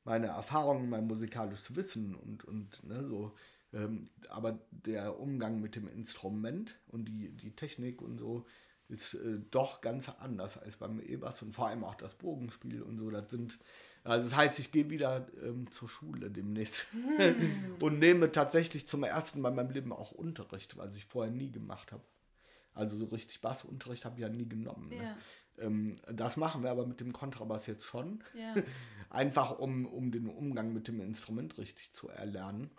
[0.04, 3.32] meine Erfahrungen mein musikalisches Wissen und und ne, so
[3.72, 8.46] ähm, aber der Umgang mit dem Instrument und die die Technik und so
[8.88, 12.98] ist äh, doch ganz anders als beim E-Bass und vor allem auch das Bogenspiel und
[12.98, 13.58] so das sind
[14.04, 16.86] also das heißt ich gehe wieder ähm, zur Schule demnächst
[17.82, 21.50] und nehme tatsächlich zum ersten Mal in meinem Leben auch Unterricht was ich vorher nie
[21.50, 22.02] gemacht habe
[22.74, 24.88] also so richtig Bassunterricht habe ich ja nie genommen.
[24.88, 25.16] Ne?
[25.58, 28.22] Ähm, das machen wir aber mit dem Kontrabass jetzt schon.
[28.34, 28.54] ja.
[29.10, 32.70] Einfach um, um den Umgang mit dem Instrument richtig zu erlernen.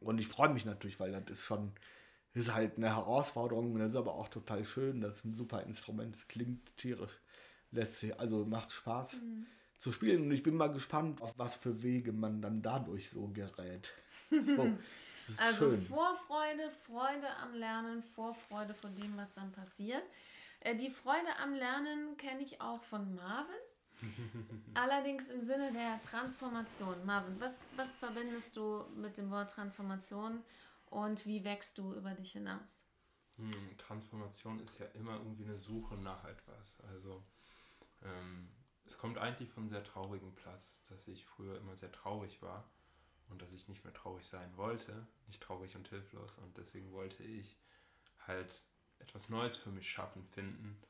[0.00, 1.72] Und ich freue mich natürlich, weil das ist schon,
[2.34, 3.76] ist halt eine Herausforderung.
[3.78, 5.00] Das ist aber auch total schön.
[5.00, 6.14] Das ist ein super Instrument.
[6.16, 7.12] Es klingt tierisch.
[7.72, 9.46] Lässt sich, also macht Spaß Mhm.
[9.78, 10.22] zu spielen.
[10.22, 13.92] Und ich bin mal gespannt, auf was für Wege man dann dadurch so gerät.
[14.30, 14.70] So,
[15.38, 15.82] Also schön.
[15.86, 20.02] Vorfreude, Freude am Lernen, Vorfreude vor dem, was dann passiert.
[20.60, 23.54] Äh, die Freude am Lernen kenne ich auch von Marvin.
[24.74, 27.04] Allerdings im Sinne der Transformation.
[27.04, 30.42] Marvin, was, was verbindest du mit dem Wort Transformation
[30.86, 32.84] und wie wächst du über dich hinaus?
[33.36, 36.80] Hm, Transformation ist ja immer irgendwie eine Suche nach etwas.
[36.92, 37.22] Also
[38.02, 38.50] ähm,
[38.86, 42.70] es kommt eigentlich von sehr traurigem Platz, dass ich früher immer sehr traurig war
[43.28, 47.22] und dass ich nicht mehr traurig sein wollte, nicht traurig und hilflos und deswegen wollte
[47.22, 47.56] ich
[48.26, 48.64] halt
[49.00, 50.80] etwas Neues für mich schaffen, finden,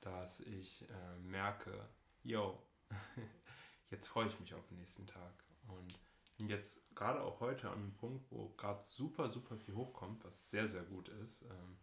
[0.00, 1.88] dass ich äh, merke,
[2.22, 2.62] yo,
[3.90, 5.32] jetzt freue ich mich auf den nächsten Tag
[5.68, 5.98] und
[6.36, 10.48] bin jetzt gerade auch heute an einem Punkt, wo gerade super, super viel hochkommt, was
[10.50, 11.76] sehr, sehr gut ist, ähm,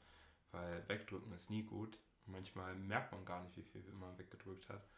[0.51, 1.99] weil wegdrücken ist nie gut.
[2.25, 4.89] Manchmal merkt man gar nicht, wie viel man weggedrückt hat.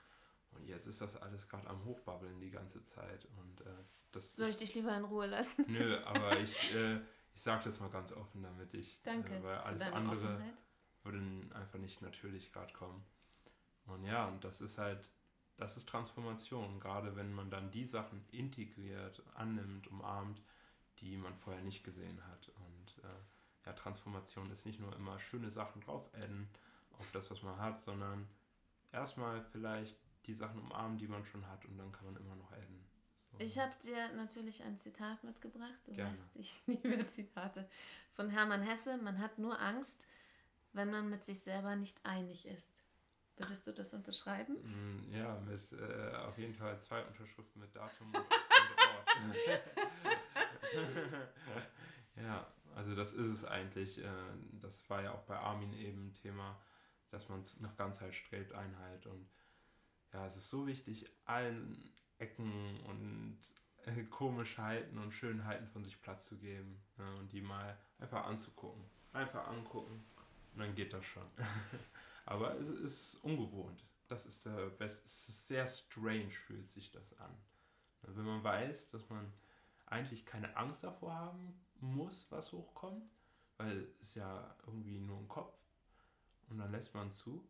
[0.51, 3.27] Und jetzt ist das alles gerade am Hochbabbeln die ganze Zeit.
[3.37, 5.65] Und äh, das Soll ich ist, dich lieber in Ruhe lassen?
[5.67, 7.01] Nö, aber ich, äh,
[7.33, 9.35] ich sage das mal ganz offen, damit ich, Danke.
[9.35, 10.53] äh, weil alles andere Offenheit.
[11.11, 13.03] Würde einfach nicht natürlich gerade kommen.
[13.85, 15.09] Und ja, und das ist halt,
[15.57, 20.41] das ist Transformation, gerade wenn man dann die Sachen integriert, annimmt, umarmt,
[20.99, 22.49] die man vorher nicht gesehen hat.
[22.49, 26.49] Und äh, ja, Transformation ist nicht nur immer schöne Sachen drauf adden
[26.97, 28.27] auf das, was man hat, sondern
[28.91, 32.51] erstmal vielleicht die Sachen umarmen, die man schon hat und dann kann man immer noch
[32.51, 32.85] adden.
[33.31, 33.39] So.
[33.39, 35.79] Ich habe dir natürlich ein Zitat mitgebracht.
[35.85, 36.11] Du Gerne.
[36.11, 37.69] weißt, ich liebe Zitate.
[38.13, 38.97] Von Hermann Hesse.
[38.97, 40.07] Man hat nur Angst,
[40.73, 42.73] wenn man mit sich selber nicht einig ist.
[43.37, 44.55] Würdest du das unterschreiben?
[44.63, 48.27] Mm, Ja, mit äh, auf jeden Fall zwei Unterschriften mit Datum und, Ort.
[52.17, 54.03] ja, also das ist es eigentlich.
[54.03, 54.09] Äh,
[54.59, 56.59] das war ja auch bei Armin eben Thema,
[57.11, 59.05] dass man nach Ganzheit strebt, Einheit.
[59.05, 59.29] Und
[60.11, 63.39] ja, es ist so wichtig, allen Ecken und
[63.85, 68.83] äh, Komischheiten und Schönheiten von sich Platz zu geben ne, und die mal einfach anzugucken.
[69.13, 70.03] Einfach angucken
[70.53, 71.25] und dann geht das schon.
[72.25, 73.83] Aber es ist ungewohnt.
[74.07, 75.05] Das ist der beste.
[75.05, 77.35] Es ist sehr strange, fühlt sich das an.
[78.01, 79.31] Wenn man weiß, dass man
[79.85, 83.09] eigentlich keine Angst davor haben muss, was hochkommt,
[83.57, 85.55] weil es ja irgendwie nur im Kopf
[86.49, 87.47] und dann lässt man zu,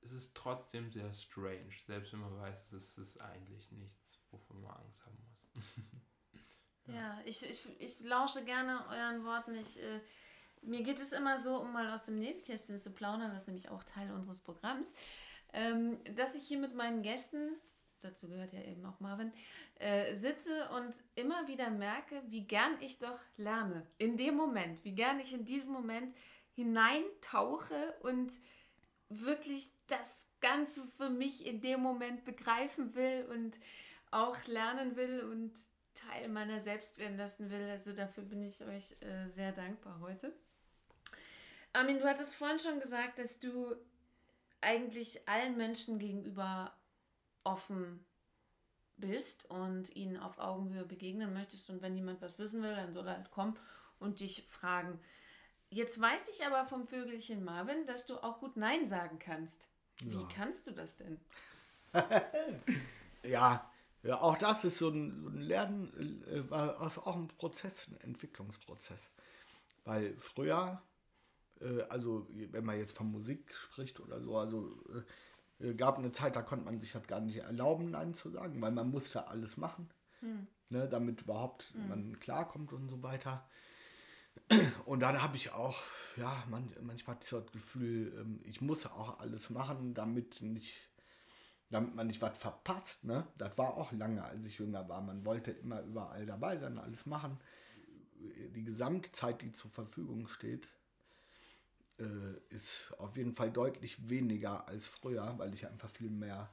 [0.00, 4.72] es ist trotzdem sehr strange, selbst wenn man weiß, es ist eigentlich nichts, wovon man
[4.76, 5.64] Angst haben muss.
[6.86, 9.54] Ja, ich, ich, ich lausche gerne euren Worten.
[9.54, 10.00] Ich, äh,
[10.66, 13.68] mir geht es immer so, um mal aus dem Nebenkästchen zu plaudern, das ist nämlich
[13.68, 14.94] auch Teil unseres Programms,
[15.52, 17.56] ähm, dass ich hier mit meinen Gästen,
[18.02, 19.32] dazu gehört ja eben auch Marvin,
[19.76, 23.86] äh, sitze und immer wieder merke, wie gern ich doch lerne.
[23.98, 26.14] In dem Moment, wie gern ich in diesem Moment
[26.54, 28.32] hineintauche und
[29.08, 33.58] wirklich das Ganze für mich in dem Moment begreifen will und
[34.10, 35.52] auch lernen will und
[35.94, 37.70] Teil meiner selbst werden lassen will.
[37.70, 40.32] Also dafür bin ich euch äh, sehr dankbar heute.
[41.74, 43.74] Armin, du hattest vorhin schon gesagt, dass du
[44.60, 46.72] eigentlich allen Menschen gegenüber
[47.42, 48.04] offen
[48.96, 51.68] bist und ihnen auf Augenhöhe begegnen möchtest.
[51.70, 53.58] Und wenn jemand was wissen will, dann soll er halt kommen
[53.98, 55.00] und dich fragen.
[55.68, 59.68] Jetzt weiß ich aber vom Vögelchen Marvin, dass du auch gut Nein sagen kannst.
[60.00, 60.28] Wie Ja.
[60.36, 61.20] kannst du das denn?
[63.24, 63.70] Ja,
[64.02, 67.98] ja, auch das ist so ein, ein Lernen, äh, war ist auch ein Prozess, ein
[68.02, 69.08] Entwicklungsprozess.
[69.84, 70.82] Weil früher,
[71.64, 74.76] äh, also wenn man jetzt von Musik spricht oder so, also
[75.60, 78.30] äh, äh, gab eine Zeit, da konnte man sich das gar nicht erlauben, Nein zu
[78.30, 79.88] sagen, weil man musste alles machen,
[80.68, 83.48] ne, damit überhaupt man klarkommt und so weiter.
[84.84, 85.80] Und dann habe ich auch,
[86.16, 90.42] ja, man, manchmal hatte ich so das Gefühl, ähm, ich muss auch alles machen, damit
[90.42, 90.76] nicht
[91.70, 93.02] damit man nicht was verpasst.
[93.04, 93.26] Ne?
[93.36, 95.00] Das war auch lange, als ich jünger war.
[95.00, 97.40] Man wollte immer überall dabei sein, alles machen.
[98.54, 100.68] Die Gesamtzeit, die zur Verfügung steht,
[101.98, 106.50] äh, ist auf jeden Fall deutlich weniger als früher, weil ich einfach viel mehr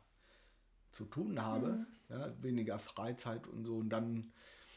[0.91, 3.77] zu tun habe, ja, weniger Freizeit und so.
[3.77, 4.31] Und dann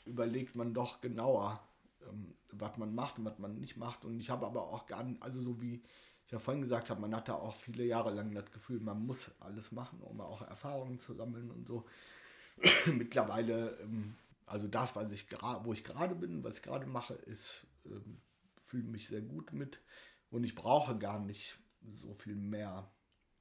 [0.06, 1.60] überlegt man doch genauer,
[2.08, 4.04] ähm, was man macht und was man nicht macht.
[4.04, 5.82] Und ich habe aber auch gar nicht, also so wie
[6.26, 9.30] ich ja vorhin gesagt habe, man hatte auch viele Jahre lang das Gefühl, man muss
[9.40, 11.84] alles machen, um auch Erfahrungen zu sammeln und so.
[12.86, 14.14] Mittlerweile, ähm,
[14.46, 15.26] also das, was ich
[15.64, 18.18] wo ich gerade bin, was ich gerade mache, ist, ähm,
[18.66, 19.80] fühle mich sehr gut mit
[20.34, 21.60] und ich brauche gar nicht
[21.94, 22.90] so viel mehr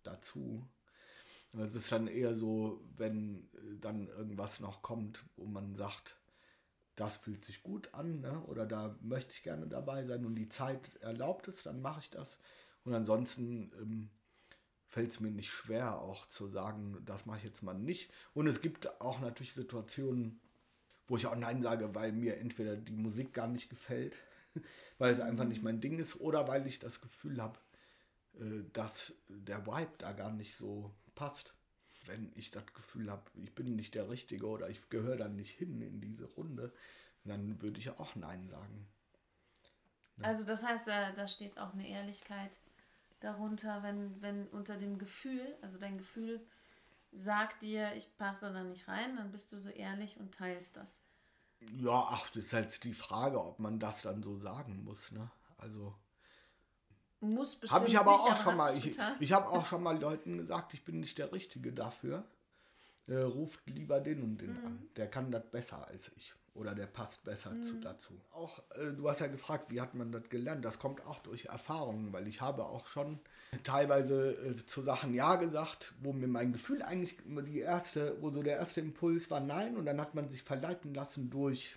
[0.03, 0.63] dazu.
[1.53, 6.19] Es ist dann eher so, wenn äh, dann irgendwas noch kommt, wo man sagt,
[6.95, 8.43] das fühlt sich gut an, ne?
[8.43, 12.11] oder da möchte ich gerne dabei sein und die Zeit erlaubt es, dann mache ich
[12.11, 12.37] das.
[12.83, 14.09] Und ansonsten ähm,
[14.85, 18.11] fällt es mir nicht schwer, auch zu sagen, das mache ich jetzt mal nicht.
[18.35, 20.39] Und es gibt auch natürlich Situationen,
[21.07, 24.15] wo ich auch Nein sage, weil mir entweder die Musik gar nicht gefällt,
[24.97, 27.59] weil es einfach nicht mein Ding ist, oder weil ich das Gefühl habe,
[28.39, 31.53] äh, dass der Vibe da gar nicht so passt.
[32.05, 35.51] Wenn ich das Gefühl habe, ich bin nicht der Richtige oder ich gehöre dann nicht
[35.51, 36.73] hin in diese Runde,
[37.23, 38.87] dann würde ich auch Nein sagen.
[40.21, 42.57] Also das heißt, da, da steht auch eine Ehrlichkeit
[43.19, 46.45] darunter, wenn, wenn unter dem Gefühl, also dein Gefühl
[47.11, 50.99] sagt dir, ich passe da nicht rein, dann bist du so ehrlich und teilst das.
[51.77, 55.29] Ja, ach, das ist jetzt die Frage, ob man das dann so sagen muss, ne?
[55.57, 55.95] Also
[57.21, 58.77] Muss bestimmt habe ich aber nicht, auch aber schon mal.
[58.77, 62.25] Ich, ich habe auch schon mal Leuten gesagt, ich bin nicht der Richtige dafür.
[63.07, 64.65] Äh, ruft lieber den und den Mhm.
[64.65, 64.89] an.
[64.95, 66.33] Der kann das besser als ich.
[66.55, 67.63] Oder der passt besser Mhm.
[67.63, 68.13] zu, dazu.
[68.31, 70.63] Auch, äh, du hast ja gefragt, wie hat man das gelernt?
[70.63, 73.19] Das kommt auch durch Erfahrungen, weil ich habe auch schon
[73.63, 78.29] teilweise äh, zu Sachen Ja gesagt, wo mir mein Gefühl eigentlich immer die erste, wo
[78.29, 81.75] so der erste Impuls war Nein und dann hat man sich verleiten lassen durch,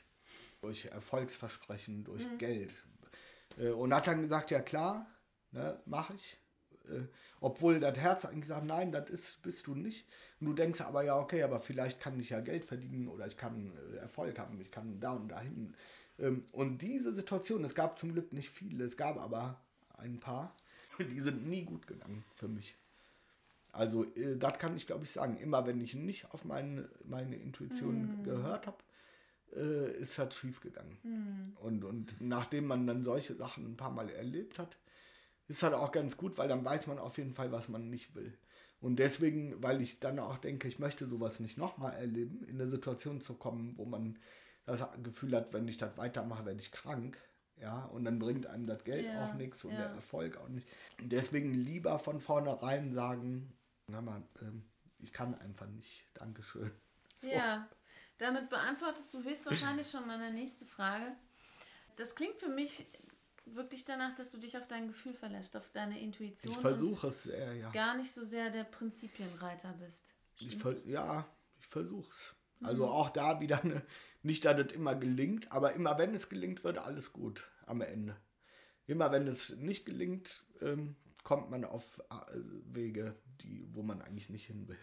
[0.60, 2.38] durch Erfolgsversprechen, durch Mhm.
[2.38, 2.74] Geld.
[3.58, 5.06] Äh, und hat dann gesagt, ja klar,
[5.52, 6.38] ne, mache ich.
[6.90, 7.06] Äh,
[7.40, 10.06] obwohl das Herz eigentlich sagt, nein, das ist, bist du nicht.
[10.40, 13.36] Und du denkst aber, ja, okay, aber vielleicht kann ich ja Geld verdienen oder ich
[13.36, 15.74] kann äh, Erfolg haben, ich kann da und dahin.
[16.18, 19.60] Ähm, und diese Situation, es gab zum Glück nicht viele, es gab aber
[19.98, 20.54] ein paar,
[20.98, 22.76] die sind nie gut gegangen für mich.
[23.72, 25.36] Also, äh, das kann ich glaube ich sagen.
[25.36, 28.78] Immer wenn ich nicht auf meine, meine Intuition gehört habe,
[29.54, 30.96] äh, ist das schief gegangen.
[31.60, 34.78] Und, und nachdem man dann solche Sachen ein paar Mal erlebt hat,
[35.48, 38.14] ist halt auch ganz gut, weil dann weiß man auf jeden Fall, was man nicht
[38.14, 38.36] will.
[38.80, 42.70] Und deswegen, weil ich dann auch denke, ich möchte sowas nicht nochmal erleben, in eine
[42.70, 44.18] Situation zu kommen, wo man
[44.66, 47.16] das Gefühl hat, wenn ich das weitermache, werde ich krank.
[47.58, 49.78] Ja, und dann bringt einem das Geld Ja, auch nichts und ja.
[49.78, 50.68] der Erfolg auch nicht.
[51.00, 53.56] Und deswegen lieber von vornherein sagen,
[53.86, 54.62] na mal, ähm,
[54.98, 56.06] ich kann einfach nicht.
[56.14, 56.70] Dankeschön.
[57.18, 57.28] So.
[57.28, 57.66] Ja,
[58.18, 61.16] damit beantwortest du höchstwahrscheinlich schon meine nächste Frage.
[61.96, 62.86] Das klingt für mich
[63.46, 66.52] wirklich danach, dass du dich auf dein Gefühl verlässt, auf deine Intuition.
[66.52, 67.70] Ich versuche es sehr, ja.
[67.70, 70.14] Gar nicht so sehr der Prinzipienreiter bist.
[70.38, 70.86] Ich das?
[70.86, 71.26] ja,
[71.58, 72.34] ich versuch's.
[72.62, 73.84] Also auch da wieder eine,
[74.22, 78.16] nicht, dass es immer gelingt, aber immer wenn es gelingt, wird alles gut am Ende.
[78.86, 82.38] Immer wenn es nicht gelingt, ähm, kommt man auf äh,
[82.72, 84.78] Wege, die, wo man eigentlich nicht hin will.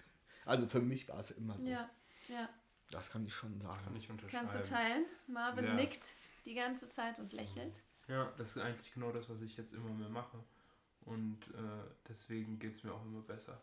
[0.45, 1.65] Also für mich war es immer so.
[1.65, 1.89] Ja,
[2.27, 2.49] ja.
[2.91, 3.83] Das kann ich schon sagen.
[3.83, 4.45] Kann ich unterschreiben.
[4.45, 5.05] Kannst du teilen?
[5.27, 5.73] Marvin Ja.
[5.73, 6.13] nickt
[6.45, 7.81] die ganze Zeit und lächelt.
[8.07, 10.37] Ja, das ist eigentlich genau das, was ich jetzt immer mehr mache.
[11.01, 13.61] Und äh, deswegen geht es mir auch immer besser.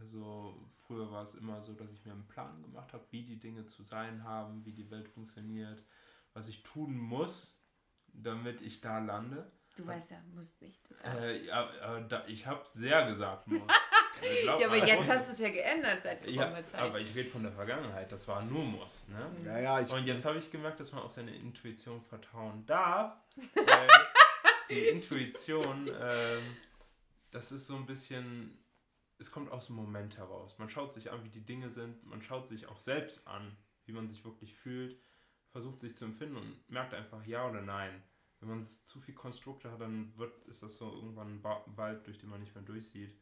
[0.00, 3.38] Also früher war es immer so, dass ich mir einen Plan gemacht habe, wie die
[3.38, 5.84] Dinge zu sein haben, wie die Welt funktioniert,
[6.32, 7.58] was ich tun muss,
[8.06, 9.50] damit ich da lande.
[9.76, 10.80] Du weißt ja, musst nicht.
[11.04, 13.70] Äh, ja, aber da, ich habe sehr gesagt muss.
[14.42, 16.80] Glaub ja, aber jetzt hast du es ja geändert seit ja, geraumer Zeit.
[16.80, 19.06] aber ich rede von der Vergangenheit, das war nur muss.
[19.08, 19.30] Ne?
[19.46, 23.16] Ja, ja, ich, Und jetzt habe ich gemerkt, dass man auf seine Intuition vertrauen darf,
[23.54, 23.88] weil
[24.68, 26.56] die Intuition, ähm,
[27.30, 28.58] das ist so ein bisschen,
[29.18, 30.58] es kommt aus dem Moment heraus.
[30.58, 33.56] Man schaut sich an, wie die Dinge sind, man schaut sich auch selbst an,
[33.86, 35.00] wie man sich wirklich fühlt,
[35.50, 38.02] versucht sich zu empfinden und merkt einfach ja oder nein.
[38.40, 42.06] Wenn man zu viel Konstrukte hat, dann wird, ist das so irgendwann ein ba Wald,
[42.06, 43.14] durch den man nicht mehr durchsieht.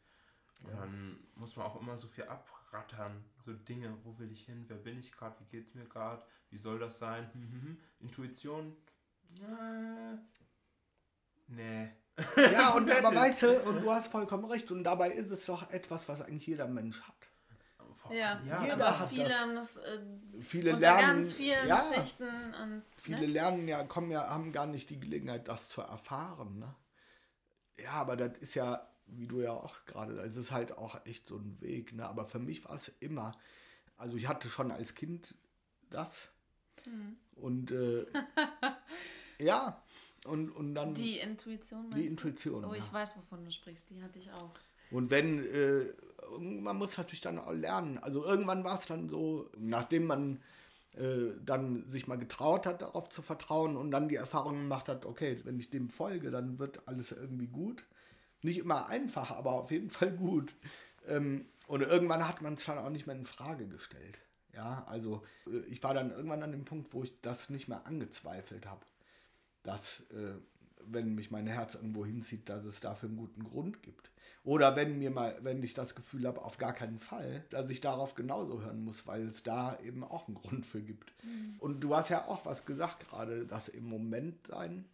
[0.61, 0.77] Und ja.
[0.77, 3.23] dann muss man auch immer so viel abrattern.
[3.45, 6.23] So Dinge, wo will ich hin, wer bin ich gerade, wie geht es mir gerade,
[6.49, 7.29] wie soll das sein?
[7.33, 7.77] Mhm.
[7.99, 8.75] Intuition,
[9.37, 10.17] äh,
[11.47, 11.89] nee.
[12.35, 15.69] Ja, und aber weißt du, und du hast vollkommen recht, und dabei ist es doch
[15.71, 17.15] etwas, was eigentlich jeder Mensch hat.
[18.11, 19.39] Ja, ja jeder aber hat viele das.
[19.39, 19.99] haben das äh,
[20.41, 22.53] viele lernen, ganz vielen ja, Geschichten.
[22.53, 23.25] Und, viele ne?
[23.27, 26.59] lernen ja, kommen ja, haben gar nicht die Gelegenheit, das zu erfahren.
[26.59, 26.75] Ne?
[27.77, 31.27] Ja, aber das ist ja, wie du ja auch gerade, es ist halt auch echt
[31.27, 31.93] so ein Weg.
[31.93, 32.07] Ne?
[32.07, 33.37] Aber für mich war es immer,
[33.97, 35.35] also ich hatte schon als Kind
[35.89, 36.29] das.
[36.85, 37.17] Mhm.
[37.35, 38.05] Und äh,
[39.39, 39.81] ja,
[40.25, 40.93] und, und dann.
[40.93, 42.65] Die Intuition, Die Intuition.
[42.65, 42.93] Oh, ich ja.
[42.93, 43.89] weiß, wovon du sprichst.
[43.89, 44.53] Die hatte ich auch.
[44.91, 45.93] Und wenn, äh,
[46.39, 47.97] man muss natürlich dann auch lernen.
[47.99, 50.41] Also irgendwann war es dann so, nachdem man
[50.93, 55.05] äh, dann sich mal getraut hat, darauf zu vertrauen und dann die Erfahrung gemacht hat,
[55.05, 57.85] okay, wenn ich dem folge, dann wird alles irgendwie gut.
[58.41, 60.55] Nicht immer einfach, aber auf jeden Fall gut.
[61.07, 64.19] Ähm, und irgendwann hat man es dann auch nicht mehr in Frage gestellt.
[64.53, 67.85] Ja, also äh, ich war dann irgendwann an dem Punkt, wo ich das nicht mehr
[67.85, 68.85] angezweifelt habe
[69.63, 70.33] dass, äh,
[70.85, 74.11] wenn mich mein Herz irgendwo hinzieht, dass es dafür einen guten Grund gibt.
[74.43, 77.81] Oder wenn mir mal, wenn ich das Gefühl habe, auf gar keinen Fall, dass ich
[77.81, 81.13] darauf genauso hören muss, weil es da eben auch einen Grund für gibt.
[81.23, 81.55] Mhm.
[81.59, 84.85] Und du hast ja auch was gesagt gerade, dass im Moment sein.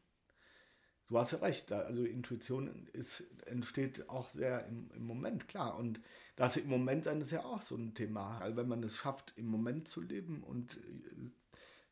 [1.07, 5.77] Du hast ja recht, also Intuition ist, entsteht auch sehr im, im Moment, klar.
[5.77, 5.99] Und
[6.35, 8.39] das im Moment sein ist ja auch so ein Thema.
[8.39, 10.79] Also wenn man es schafft, im Moment zu leben und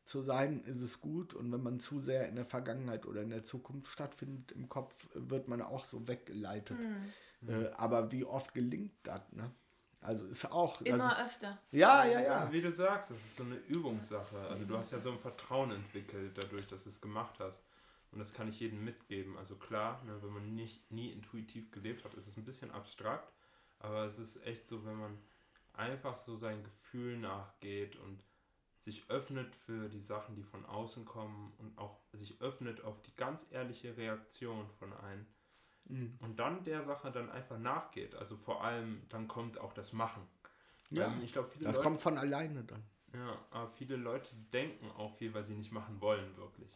[0.04, 1.32] zu sein, ist es gut.
[1.32, 4.94] Und wenn man zu sehr in der Vergangenheit oder in der Zukunft stattfindet im Kopf,
[5.14, 6.78] wird man auch so weggeleitet.
[6.78, 7.48] Mhm.
[7.48, 9.20] Äh, aber wie oft gelingt das?
[9.32, 9.50] Ne?
[10.00, 10.80] Also ist auch.
[10.82, 11.58] Immer also, öfter.
[11.70, 12.52] Ja, ja, ja.
[12.52, 14.36] Wie du sagst, das ist so eine Übungssache.
[14.36, 17.62] Also du hast ja so ein Vertrauen entwickelt dadurch, dass du es gemacht hast.
[18.14, 19.36] Und das kann ich jedem mitgeben.
[19.36, 23.32] Also klar, ne, wenn man nicht nie intuitiv gelebt hat, ist es ein bisschen abstrakt.
[23.80, 25.18] Aber es ist echt so, wenn man
[25.72, 28.22] einfach so sein Gefühl nachgeht und
[28.84, 33.16] sich öffnet für die Sachen, die von außen kommen und auch sich öffnet auf die
[33.16, 35.26] ganz ehrliche Reaktion von einem.
[35.86, 36.16] Mhm.
[36.20, 38.14] Und dann der Sache dann einfach nachgeht.
[38.14, 40.22] Also vor allem, dann kommt auch das Machen.
[40.90, 42.84] Ja, ähm, ich glaube, viele das Leute, kommt von alleine dann.
[43.12, 46.70] Ja, aber viele Leute denken auch viel, weil sie nicht machen wollen, wirklich.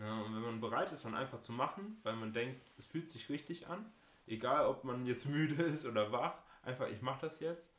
[0.00, 3.10] Ja, und wenn man bereit ist, dann einfach zu machen, weil man denkt, es fühlt
[3.10, 3.84] sich richtig an,
[4.26, 7.70] egal ob man jetzt müde ist oder wach, einfach ich mache das jetzt,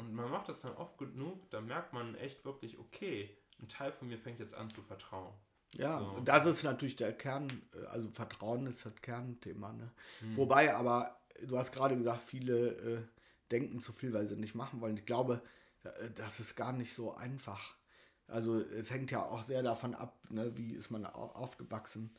[0.00, 3.92] und man macht das dann oft genug, da merkt man echt wirklich, okay, ein Teil
[3.92, 5.34] von mir fängt jetzt an zu vertrauen.
[5.74, 6.20] Ja, so.
[6.24, 9.72] das ist natürlich der Kern, äh, also Vertrauen ist das Kernthema.
[9.72, 9.90] Ne?
[10.20, 10.36] Hm.
[10.38, 13.02] Wobei aber, du hast gerade gesagt, viele äh,
[13.50, 14.96] denken zu viel, weil sie nicht machen wollen.
[14.96, 15.42] Ich glaube,
[15.84, 17.76] äh, das ist gar nicht so einfach.
[18.30, 22.10] Also es hängt ja auch sehr davon ab, ne, wie ist man aufgewachsen,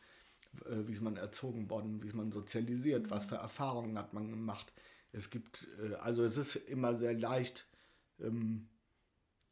[0.66, 3.12] äh, wie ist man erzogen worden, wie ist man sozialisiert, mhm.
[3.12, 4.72] was für Erfahrungen hat man gemacht.
[5.12, 7.68] Es gibt, äh, also es ist immer sehr leicht,
[8.20, 8.68] ähm,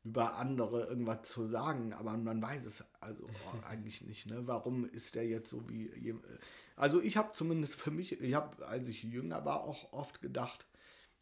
[0.03, 3.27] über andere irgendwas zu sagen, aber man weiß es also
[3.67, 4.27] eigentlich nicht.
[4.27, 4.47] Ne?
[4.47, 6.15] Warum ist der jetzt so wie.
[6.75, 10.65] Also ich habe zumindest für mich, ich habe, als ich jünger war, auch oft gedacht,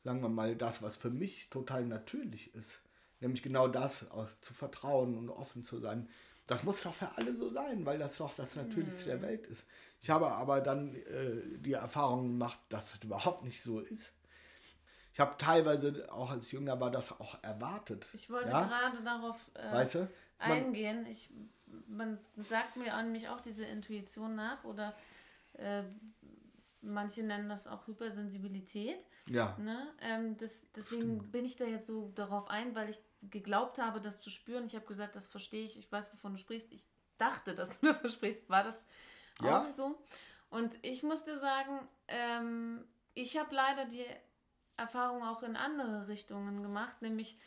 [0.03, 2.80] sagen wir mal, das, was für mich total natürlich ist,
[3.19, 6.10] nämlich genau das, auch zu vertrauen und offen zu sein,
[6.48, 9.22] das muss doch für alle so sein, weil das doch das Natürlichste mhm.
[9.22, 9.65] der Welt ist.
[10.02, 14.14] Ich habe aber dann äh, die Erfahrung gemacht, dass das überhaupt nicht so ist.
[15.14, 18.07] Ich habe teilweise, auch als jünger war, das auch erwartet.
[18.14, 18.65] Ich wollte ja?
[18.65, 20.11] gerade darauf äh, weißt du?
[20.38, 21.06] eingehen.
[21.10, 21.31] Ich,
[21.88, 24.95] man sagt mir an mich auch diese Intuition nach oder
[25.53, 25.84] äh,
[26.88, 28.97] manche nennen das auch Hypersensibilität.
[29.27, 29.57] Ja.
[29.59, 29.88] Ne?
[30.01, 31.31] Ähm, das, deswegen Stimmt.
[31.31, 34.65] bin ich da jetzt so darauf ein, weil ich geglaubt habe, das zu spüren.
[34.65, 36.72] Ich habe gesagt, das verstehe ich, ich weiß, wovon du sprichst.
[36.72, 36.84] Ich
[37.18, 38.49] dachte, dass du davon sprichst.
[38.49, 38.88] War das
[39.41, 39.61] ja?
[39.61, 39.97] auch so?
[40.49, 44.05] Und ich musste sagen, ähm, ich habe leider die
[44.77, 47.38] Erfahrungen auch in andere Richtungen gemacht, nämlich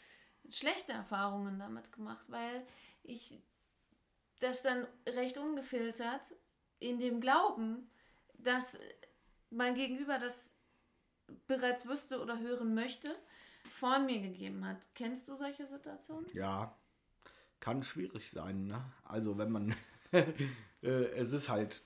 [0.51, 2.67] schlechte Erfahrungen damit gemacht, weil
[3.03, 3.41] ich
[4.41, 6.23] das dann recht ungefiltert
[6.79, 7.91] in dem Glauben,
[8.35, 8.79] dass
[9.51, 10.57] mein Gegenüber das
[11.47, 13.09] bereits wüsste oder hören möchte,
[13.65, 14.79] vor mir gegeben hat.
[14.95, 16.27] Kennst du solche Situationen?
[16.33, 16.77] Ja,
[17.61, 18.67] kann schwierig sein.
[18.67, 18.83] Ne?
[19.05, 19.75] Also wenn man,
[20.13, 20.27] äh,
[20.83, 21.83] es ist halt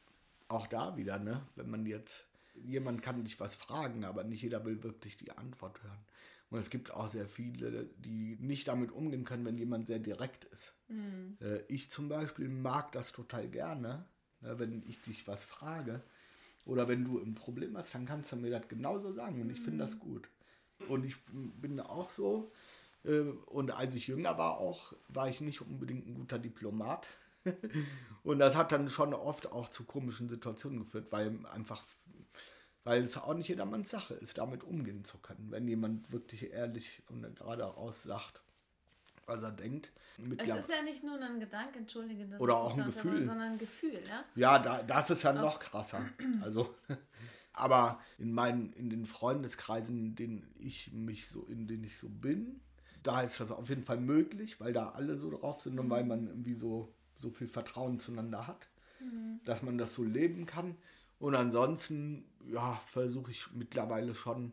[0.48, 1.46] auch da wieder, ne?
[1.56, 5.82] wenn man jetzt jemand kann dich was fragen, aber nicht jeder will wirklich die Antwort
[5.82, 6.04] hören.
[6.50, 10.44] Und es gibt auch sehr viele, die nicht damit umgehen können, wenn jemand sehr direkt
[10.44, 10.72] ist.
[10.86, 11.36] Mhm.
[11.66, 14.06] ich zum Beispiel mag das total gerne,
[14.40, 16.04] ne, wenn ich dich was frage.
[16.64, 19.60] Oder wenn du ein Problem hast, dann kannst du mir das genauso sagen und ich
[19.60, 20.28] finde das gut.
[20.88, 22.50] Und ich bin auch so,
[23.04, 27.06] äh, und als ich jünger war auch, war ich nicht unbedingt ein guter Diplomat.
[28.24, 31.84] und das hat dann schon oft auch zu komischen Situationen geführt, weil einfach,
[32.84, 35.50] weil es auch nicht jedermanns Sache ist, damit umgehen zu können.
[35.50, 38.43] Wenn jemand wirklich ehrlich und gerade raus sagt,
[39.26, 39.90] was er denkt.
[40.38, 43.22] Es ist ja nicht nur ein Gedanke, entschuldige, dass Oder auch ein Gefühl.
[43.22, 44.24] sondern ein Gefühl, ja?
[44.34, 46.04] Ja, da, das ist ja noch krasser.
[46.42, 46.74] Also,
[47.52, 52.08] aber in meinen, in den Freundeskreisen, in denen ich mich so, in denen ich so
[52.08, 52.60] bin,
[53.02, 56.04] da ist das auf jeden Fall möglich, weil da alle so drauf sind und weil
[56.04, 58.68] man irgendwie so, so viel Vertrauen zueinander hat,
[59.44, 60.76] dass man das so leben kann.
[61.18, 64.52] Und ansonsten, ja, versuche ich mittlerweile schon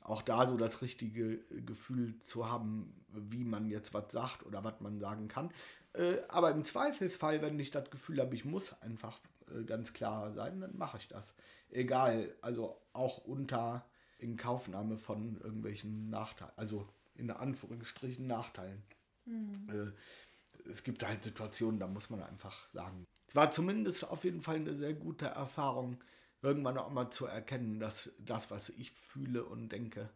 [0.00, 4.80] auch da so das richtige Gefühl zu haben, wie man jetzt was sagt oder was
[4.80, 5.50] man sagen kann.
[5.92, 9.20] Äh, aber im Zweifelsfall, wenn ich das Gefühl habe, ich muss einfach
[9.54, 11.34] äh, ganz klar sein, dann mache ich das.
[11.70, 13.84] Egal, also auch unter
[14.18, 18.82] Inkaufnahme von irgendwelchen Nachteilen, also in Anführungsstrichen Nachteilen.
[19.26, 23.06] Äh, es gibt halt Situationen, da muss man einfach sagen.
[23.28, 26.02] Es war zumindest auf jeden Fall eine sehr gute Erfahrung,
[26.42, 30.10] irgendwann auch mal zu erkennen, dass das, was ich fühle und denke,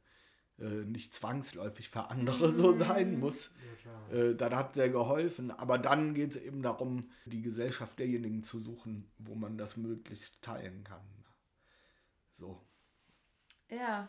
[0.59, 3.51] äh, nicht zwangsläufig für andere so sein muss.
[3.66, 4.12] Ja, klar.
[4.12, 5.51] Äh, das hat sehr geholfen.
[5.51, 10.40] Aber dann geht es eben darum, die Gesellschaft derjenigen zu suchen, wo man das möglichst
[10.42, 11.02] teilen kann.
[12.38, 12.60] So.
[13.68, 14.09] Ja,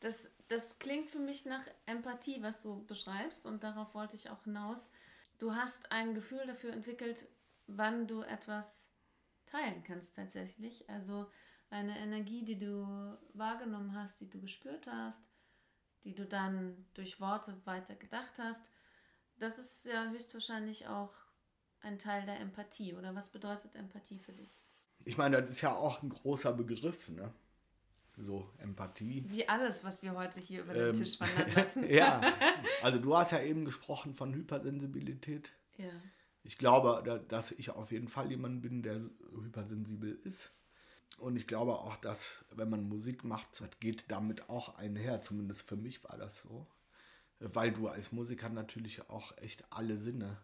[0.00, 4.44] das, das klingt für mich nach Empathie, was du beschreibst und darauf wollte ich auch
[4.44, 4.90] hinaus.
[5.38, 7.26] Du hast ein Gefühl dafür entwickelt,
[7.66, 8.93] wann du etwas
[9.54, 10.88] teilen kannst tatsächlich.
[10.90, 11.30] Also
[11.70, 15.28] eine Energie, die du wahrgenommen hast, die du gespürt hast,
[16.04, 18.70] die du dann durch Worte weiter gedacht hast.
[19.36, 21.12] Das ist ja höchstwahrscheinlich auch
[21.80, 22.94] ein Teil der Empathie.
[22.94, 24.50] Oder was bedeutet Empathie für dich?
[25.04, 27.32] Ich meine, das ist ja auch ein großer Begriff, ne?
[28.16, 29.24] So, Empathie.
[29.28, 31.84] Wie alles, was wir heute hier über den Ähm, Tisch wandern lassen.
[31.90, 32.20] ja,
[32.82, 35.52] also du hast ja eben gesprochen von Hypersensibilität.
[35.76, 35.90] ja.
[36.44, 39.00] Ich glaube, da- dass ich auf jeden Fall jemand bin, der
[39.42, 40.52] hypersensibel ist.
[41.18, 45.22] Und ich glaube auch, dass wenn man Musik macht, geht damit auch einher.
[45.22, 46.66] Zumindest für mich war das so.
[47.40, 50.38] Weil du als Musiker natürlich auch echt alle Sinne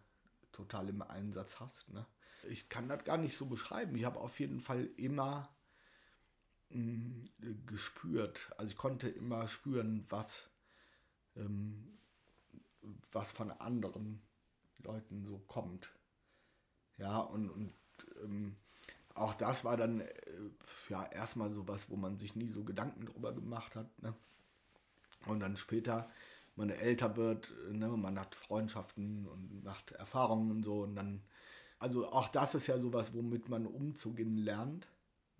[0.53, 1.89] total im Einsatz hast.
[1.89, 2.05] Ne?
[2.49, 3.95] Ich kann das gar nicht so beschreiben.
[3.95, 5.49] Ich habe auf jeden Fall immer
[6.69, 7.29] mh,
[7.67, 8.51] gespürt.
[8.57, 10.49] Also ich konnte immer spüren, was,
[11.35, 11.97] ähm,
[13.11, 14.21] was von anderen
[14.83, 15.91] Leuten so kommt.
[16.97, 17.73] Ja, und, und
[18.23, 18.55] ähm,
[19.15, 20.09] auch das war dann äh,
[20.89, 23.87] ja erstmal sowas, wo man sich nie so Gedanken drüber gemacht hat.
[24.01, 24.13] Ne?
[25.25, 26.09] Und dann später,
[26.55, 30.81] wenn man älter wird, ne, man hat Freundschaften und macht Erfahrungen und so.
[30.81, 31.23] Und dann,
[31.79, 34.87] also auch das ist ja sowas, womit man umzugehen lernt.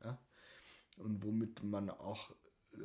[0.03, 0.17] Ne?
[0.97, 2.31] Und womit man auch,
[2.73, 2.77] äh,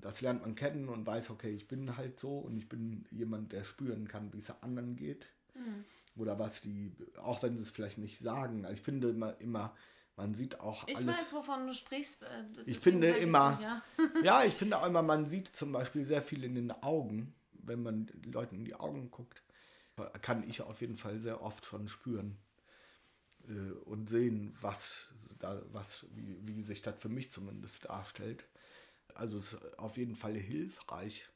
[0.00, 3.52] das lernt man kennen und weiß, okay, ich bin halt so und ich bin jemand,
[3.52, 5.84] der spüren kann, wie es anderen geht Mhm.
[6.16, 8.64] oder was die, auch wenn sie es vielleicht nicht sagen.
[8.64, 9.74] Also ich finde immer, immer
[10.16, 11.08] man sieht auch Ich alles.
[11.18, 12.22] weiß, wovon du sprichst.
[12.22, 13.82] äh, deswegen finde ich immer- So, ja.
[14.22, 17.82] ja, ich finde auch immer, man sieht zum Beispiel sehr viel in den Augen, wenn
[17.82, 19.42] man Leuten in die Augen guckt,
[20.22, 22.36] kann ich auf jeden Fall sehr oft schon spüren
[23.48, 28.46] äh, und sehen, was da, was, wie, wie sich das für mich zumindest darstellt.
[29.14, 31.28] Also es ist auf jeden Fall hilfreich,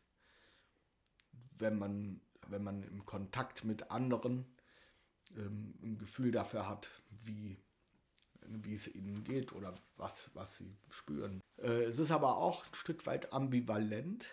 [1.59, 4.45] wenn man, wenn man im Kontakt mit anderen
[5.37, 6.91] ähm, ein Gefühl dafür hat,
[7.25, 7.59] wie,
[8.47, 11.41] wie es ihnen geht oder was, was sie spüren.
[11.59, 14.27] Äh, es ist aber auch ein Stück weit ambivalent,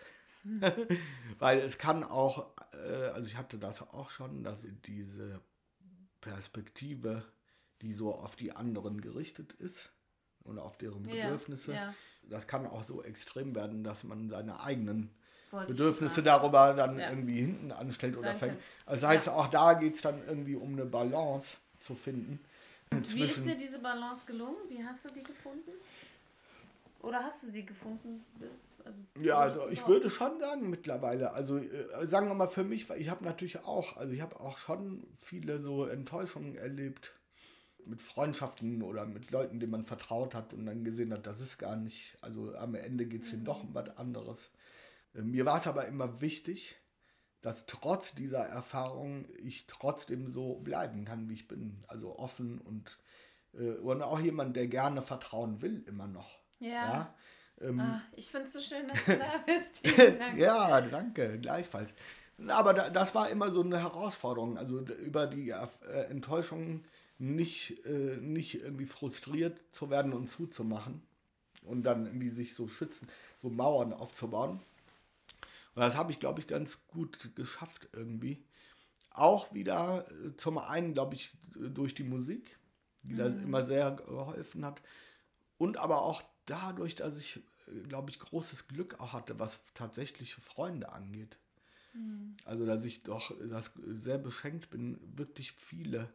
[1.38, 5.40] weil es kann auch, äh, also ich hatte das auch schon, dass diese
[6.20, 7.24] Perspektive,
[7.80, 9.92] die so auf die anderen gerichtet ist
[10.44, 11.94] und auf deren Ja, Bedürfnisse, ja.
[12.22, 15.10] das kann auch so extrem werden, dass man seine eigenen
[15.52, 17.10] Bedürfnisse darüber dann Ja.
[17.10, 18.38] irgendwie hinten anstellt oder Danke.
[18.38, 18.58] fängt.
[18.86, 22.40] Das heißt, auch da geht es dann irgendwie um eine Balance zu finden.
[22.90, 24.56] Wie ist dir diese Balance gelungen?
[24.68, 25.70] Wie hast du die gefunden?
[27.00, 28.24] Oder hast du sie gefunden?
[28.84, 32.88] Also, Ja, also ich würde schon sagen mittlerweile, also äh, sagen wir mal für mich,
[32.88, 37.12] weil ich habe natürlich auch, also ich habe auch schon viele so Enttäuschungen erlebt
[37.84, 41.58] mit Freundschaften oder mit Leuten, denen man vertraut hat und dann gesehen hat, das ist
[41.58, 44.50] gar nicht, also am Ende geht es ihnen doch um was anderes.
[45.14, 46.76] Äh, Mir war es aber immer wichtig,
[47.40, 51.82] dass trotz dieser Erfahrung ich trotzdem so bleiben kann, wie ich bin.
[51.88, 52.98] Also offen und,
[53.54, 56.38] äh, und auch jemand, der gerne vertrauen will, immer noch.
[56.60, 56.70] Ja.
[56.70, 57.14] Ja.
[57.60, 59.84] Ähm, Ah, ich finde es so schön, dass du da bist.
[60.18, 60.38] Dank.
[60.38, 61.94] ja, danke, gleichfalls.
[62.48, 65.66] Aber da, das war immer so eine Herausforderung, also über die äh,
[66.10, 66.84] Enttäuschung
[67.18, 71.02] nicht, äh, nicht irgendwie frustriert zu werden und zuzumachen,
[71.64, 73.08] und dann irgendwie sich so schützen,
[73.42, 74.60] so Mauern aufzubauen.
[75.74, 78.44] Und das habe ich, glaube ich, ganz gut geschafft irgendwie.
[79.10, 82.58] Auch wieder äh, zum einen, glaube ich, durch die Musik,
[83.02, 84.82] die das immer sehr geholfen hat.
[85.58, 90.40] Und aber auch dadurch, dass ich, äh, glaube ich, großes Glück auch hatte, was tatsächliche
[90.40, 91.38] Freunde angeht.
[92.44, 96.12] Also, dass ich doch das sehr beschenkt bin, wirklich viele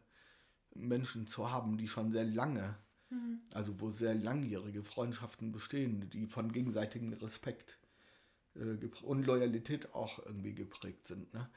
[0.74, 2.76] Menschen zu haben, die schon sehr lange,
[3.54, 7.87] also wo sehr langjährige Freundschaften bestehen, die von gegenseitigem Respekt äh,
[8.54, 11.32] und Loyalität auch irgendwie geprägt sind.
[11.32, 11.48] Ne?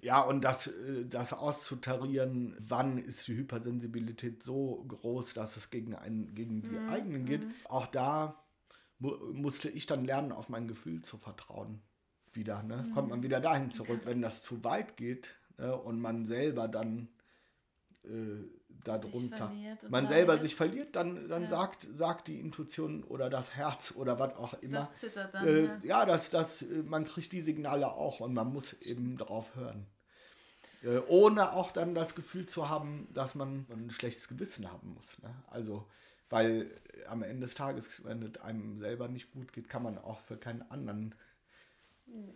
[0.00, 5.94] Ja, und das, äh, das auszutarieren, wann ist die Hypersensibilität so groß, dass es gegen,
[5.94, 8.44] einen, gegen die eigenen geht, auch da
[8.98, 11.80] mu musste ich dann lernen, auf mein Gefühl zu vertrauen.
[12.32, 12.90] Wieder, ne?
[12.94, 15.76] Kommt man wieder dahin zurück, wenn das zu weit geht ne?
[15.76, 17.08] und man selber dann
[18.04, 18.44] äh,
[18.84, 19.52] darunter.
[19.88, 21.48] Man selber sich verliert, dann, dann Ja.
[21.48, 24.78] sagt, sagt die Intuition oder das Herz oder was auch immer.
[24.78, 25.46] Das zittert dann.
[25.46, 25.78] Äh, ja.
[25.82, 29.86] ja, das, das, äh, man kriegt die Signale auch und man muss eben drauf hören.
[30.82, 35.18] Äh, ohne auch dann das Gefühl zu haben, dass man ein schlechtes Gewissen haben muss.
[35.22, 35.34] Ne?
[35.48, 35.86] Also,
[36.30, 36.70] weil
[37.08, 40.36] am Ende des Tages, wenn es einem selber nicht gut geht, kann man auch für
[40.36, 41.14] keinen anderen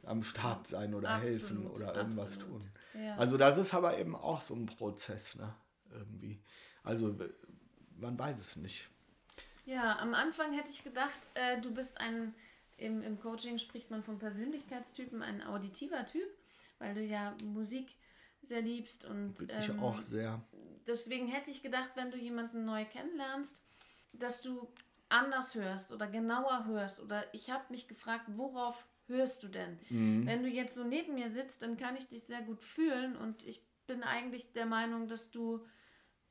[0.05, 2.63] am Start sein oder helfen Absolut, oder irgendwas absolut.
[2.63, 2.71] tun.
[3.03, 3.17] Ja.
[3.17, 5.55] Also das ist aber eben auch so ein Prozess, ne?
[5.93, 6.41] Irgendwie.
[6.83, 7.15] Also
[7.97, 8.89] man weiß es nicht.
[9.65, 12.35] Ja, am Anfang hätte ich gedacht, äh, du bist ein,
[12.77, 16.29] im, im Coaching spricht man von Persönlichkeitstypen, ein auditiver Typ,
[16.79, 17.95] weil du ja Musik
[18.43, 20.43] sehr liebst und Bin ich ähm, auch sehr.
[20.87, 23.61] deswegen hätte ich gedacht, wenn du jemanden neu kennenlernst,
[24.13, 24.69] dass du
[25.09, 29.79] anders hörst oder genauer hörst oder ich habe mich gefragt, worauf hörst du denn?
[29.91, 30.27] Mhm.
[30.27, 33.45] Wenn du jetzt so neben mir sitzt, dann kann ich dich sehr gut fühlen und
[33.45, 35.65] ich bin eigentlich der Meinung, dass du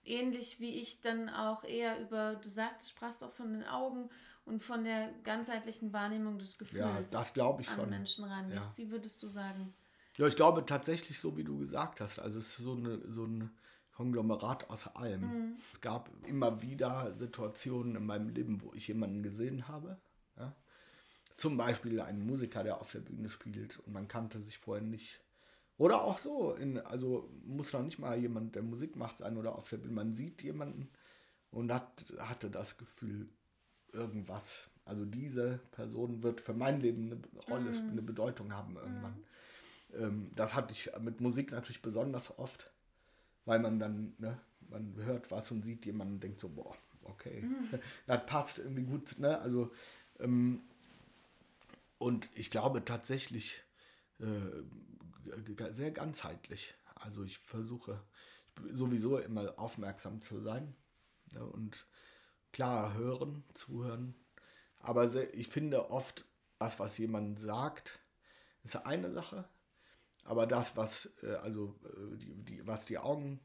[0.05, 4.09] ähnlich wie ich dann auch eher über, du sagtest, sprachst auch von den Augen
[4.45, 7.89] und von der ganzheitlichen Wahrnehmung des Gefühls Ja, das glaube ich an schon.
[7.89, 8.69] Menschen rangehst.
[8.69, 8.77] Ja.
[8.77, 9.73] Wie würdest du sagen?
[10.17, 12.19] Ja, ich glaube tatsächlich so, wie du gesagt hast.
[12.19, 13.51] Also es ist so, eine, so ein
[13.93, 15.21] Konglomerat aus allem.
[15.21, 15.57] Mhm.
[15.73, 19.99] Es gab immer wieder Situationen in meinem Leben, wo ich jemanden gesehen habe.
[20.37, 20.55] Ja?
[21.37, 25.21] Zum Beispiel einen Musiker, der auf der Bühne spielt und man kannte sich vorher nicht.
[25.77, 29.55] Oder auch so, in, also muss noch nicht mal jemand, der Musik macht, sein oder
[29.55, 29.93] auf der Bühne.
[29.93, 30.89] Man sieht jemanden
[31.51, 33.29] und hat, hatte das Gefühl,
[33.93, 34.69] irgendwas.
[34.85, 37.89] Also diese Person wird für mein Leben eine Rolle, Mhm.
[37.89, 39.23] eine Bedeutung haben irgendwann.
[39.93, 42.71] Ähm, das hatte ich mit Musik natürlich besonders oft,
[43.45, 44.39] weil man dann, ne,
[44.69, 47.45] man hört was und sieht jemanden und denkt so, boah, okay,
[48.07, 49.39] das passt irgendwie gut, ne?
[49.39, 49.71] Also
[50.19, 50.61] ähm,
[51.97, 53.61] und ich glaube tatsächlich
[54.19, 54.25] äh,
[55.71, 56.73] sehr ganzheitlich.
[56.95, 58.01] Also ich versuche
[58.73, 60.75] sowieso immer aufmerksam zu sein
[61.31, 61.45] ne?
[61.45, 61.85] und
[62.51, 64.15] klar hören, zuhören.
[64.79, 66.25] Aber sehr, ich finde oft,
[66.59, 67.99] das, was jemand sagt,
[68.63, 69.47] ist eine Sache.
[70.23, 73.39] Aber das, was, äh, also, äh, die, die, was die Augen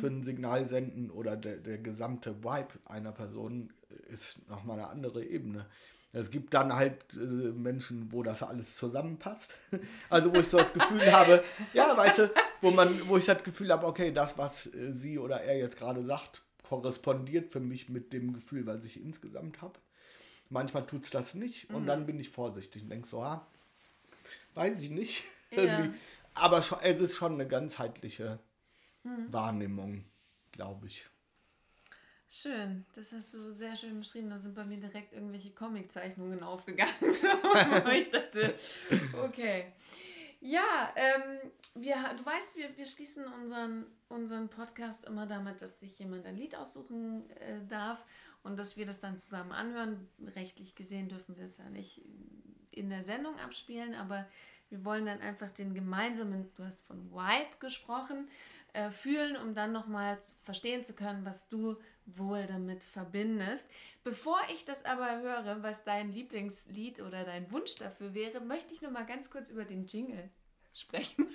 [0.00, 4.88] für ein Signal senden oder der, der gesamte Vibe einer Person äh, ist nochmal eine
[4.88, 5.66] andere Ebene.
[6.16, 9.54] Es gibt dann halt äh, Menschen, wo das alles zusammenpasst.
[10.08, 11.44] Also wo ich so das Gefühl habe,
[11.74, 12.30] ja, weißt du,
[12.62, 15.76] wo man, wo ich das Gefühl habe, okay, das, was äh, sie oder er jetzt
[15.76, 19.78] gerade sagt, korrespondiert für mich mit dem Gefühl, was ich insgesamt habe.
[20.48, 23.46] Manchmal tut es das nicht und dann bin ich vorsichtig und denke so, ah,
[24.54, 25.24] weiß ich nicht.
[25.52, 25.88] Ja.
[26.34, 28.40] Aber schon, es ist schon eine ganzheitliche
[29.30, 30.04] Wahrnehmung,
[30.50, 31.06] glaube ich.
[32.28, 34.30] Schön, das hast du sehr schön beschrieben.
[34.30, 36.92] Da sind bei mir direkt irgendwelche Comiczeichnungen aufgegangen.
[37.92, 38.54] Ich dachte,
[39.22, 39.72] okay.
[40.40, 45.98] Ja, ähm, wir, du weißt, wir, wir schließen unseren, unseren Podcast immer damit, dass sich
[45.98, 48.04] jemand ein Lied aussuchen äh, darf
[48.42, 50.08] und dass wir das dann zusammen anhören.
[50.34, 52.02] Rechtlich gesehen dürfen wir es ja nicht
[52.70, 54.26] in der Sendung abspielen, aber
[54.68, 58.28] wir wollen dann einfach den gemeinsamen, du hast von Vibe gesprochen,
[58.72, 61.76] äh, fühlen, um dann nochmal verstehen zu können, was du
[62.06, 63.68] wohl damit verbindest.
[64.04, 68.82] Bevor ich das aber höre, was dein Lieblingslied oder dein Wunsch dafür wäre, möchte ich
[68.82, 70.30] nochmal ganz kurz über den Jingle
[70.72, 71.28] sprechen.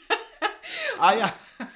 [0.99, 1.33] Ah ja,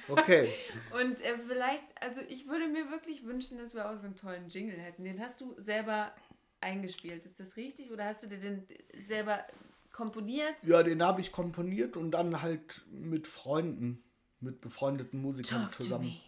[0.08, 0.52] okay.
[0.92, 4.48] Und äh, vielleicht, also ich würde mir wirklich wünschen, dass wir auch so einen tollen
[4.48, 5.04] Jingle hätten.
[5.04, 6.12] Den hast du selber
[6.60, 7.90] eingespielt, ist das richtig?
[7.90, 8.66] Oder hast du dir den
[8.98, 9.44] selber
[9.92, 10.62] komponiert?
[10.64, 14.02] Ja, den habe ich komponiert und dann halt mit Freunden,
[14.40, 16.06] mit befreundeten Musikern Talk to zusammen.
[16.06, 16.20] me.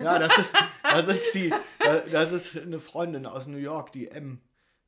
[0.00, 0.50] Ja, das ist,
[0.82, 4.40] das ist die, das ist eine Freundin aus New York, die M.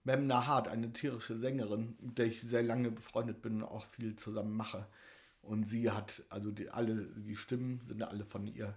[0.05, 4.16] Mem Nahat, eine tierische Sängerin, mit der ich sehr lange befreundet bin und auch viel
[4.16, 4.86] zusammen mache.
[5.43, 8.74] Und sie hat, also die, alle, die Stimmen sind alle von ihr.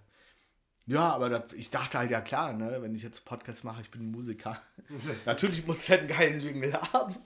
[0.86, 3.90] Ja, aber das, ich dachte halt, ja klar, ne, wenn ich jetzt Podcast mache, ich
[3.90, 4.60] bin Musiker.
[5.26, 7.16] Natürlich muss ich einen geilen Jingle haben.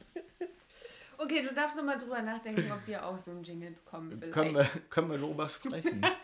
[1.18, 4.12] Okay, du darfst nochmal drüber nachdenken, ob wir auch so einen Jingle bekommen.
[4.12, 4.32] Vielleicht.
[4.32, 6.00] Können wir, können wir darüber sprechen.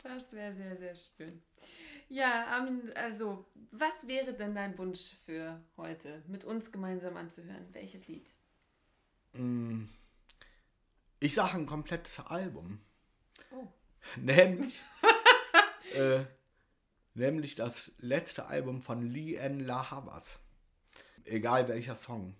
[0.00, 1.42] Das wäre sehr, sehr schön.
[2.08, 7.68] Ja, Armin, also, was wäre denn dein Wunsch für heute, mit uns gemeinsam anzuhören?
[7.72, 8.32] Welches Lied?
[9.34, 9.84] Mm,
[11.20, 12.80] Ich sage ein komplettes Album.
[13.50, 13.66] Oh.
[14.16, 14.80] Nämlich,
[15.94, 16.24] äh,
[17.14, 19.60] nämlich das letzte Album von Lee N.
[19.60, 20.38] La Havas.
[21.24, 22.34] Egal welcher Song.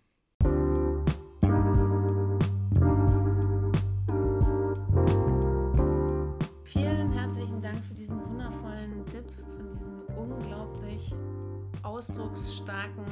[11.98, 13.04] Ausdrucksstarken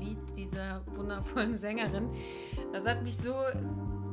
[0.00, 2.10] Lied dieser wundervollen Sängerin.
[2.72, 3.32] Das hat mich so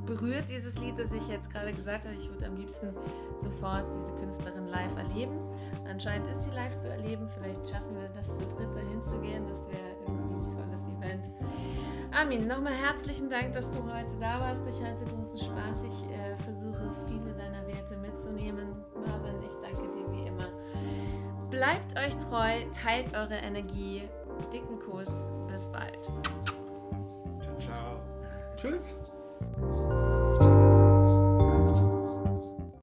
[0.06, 2.90] berührt, dieses Lied, dass ich jetzt gerade gesagt habe, ich würde am liebsten
[3.40, 5.36] sofort diese Künstlerin live erleben.
[5.90, 7.28] Anscheinend ist sie live zu erleben.
[7.28, 9.48] Vielleicht schaffen wir das zu dritt dahin zu gehen.
[9.50, 11.32] Das wäre irgendwie ein tolles Event.
[12.12, 14.62] Armin, nochmal herzlichen Dank, dass du heute da warst.
[14.68, 15.84] Ich hatte großen Spaß.
[15.84, 18.76] Ich äh, versuche viele deiner Werte mitzunehmen.
[18.96, 19.37] Marvin,
[21.50, 24.04] Bleibt euch treu, teilt eure Energie.
[24.52, 26.10] Dicken Kuss, bis bald.
[27.66, 28.00] Ciao.
[28.56, 28.94] Tschüss.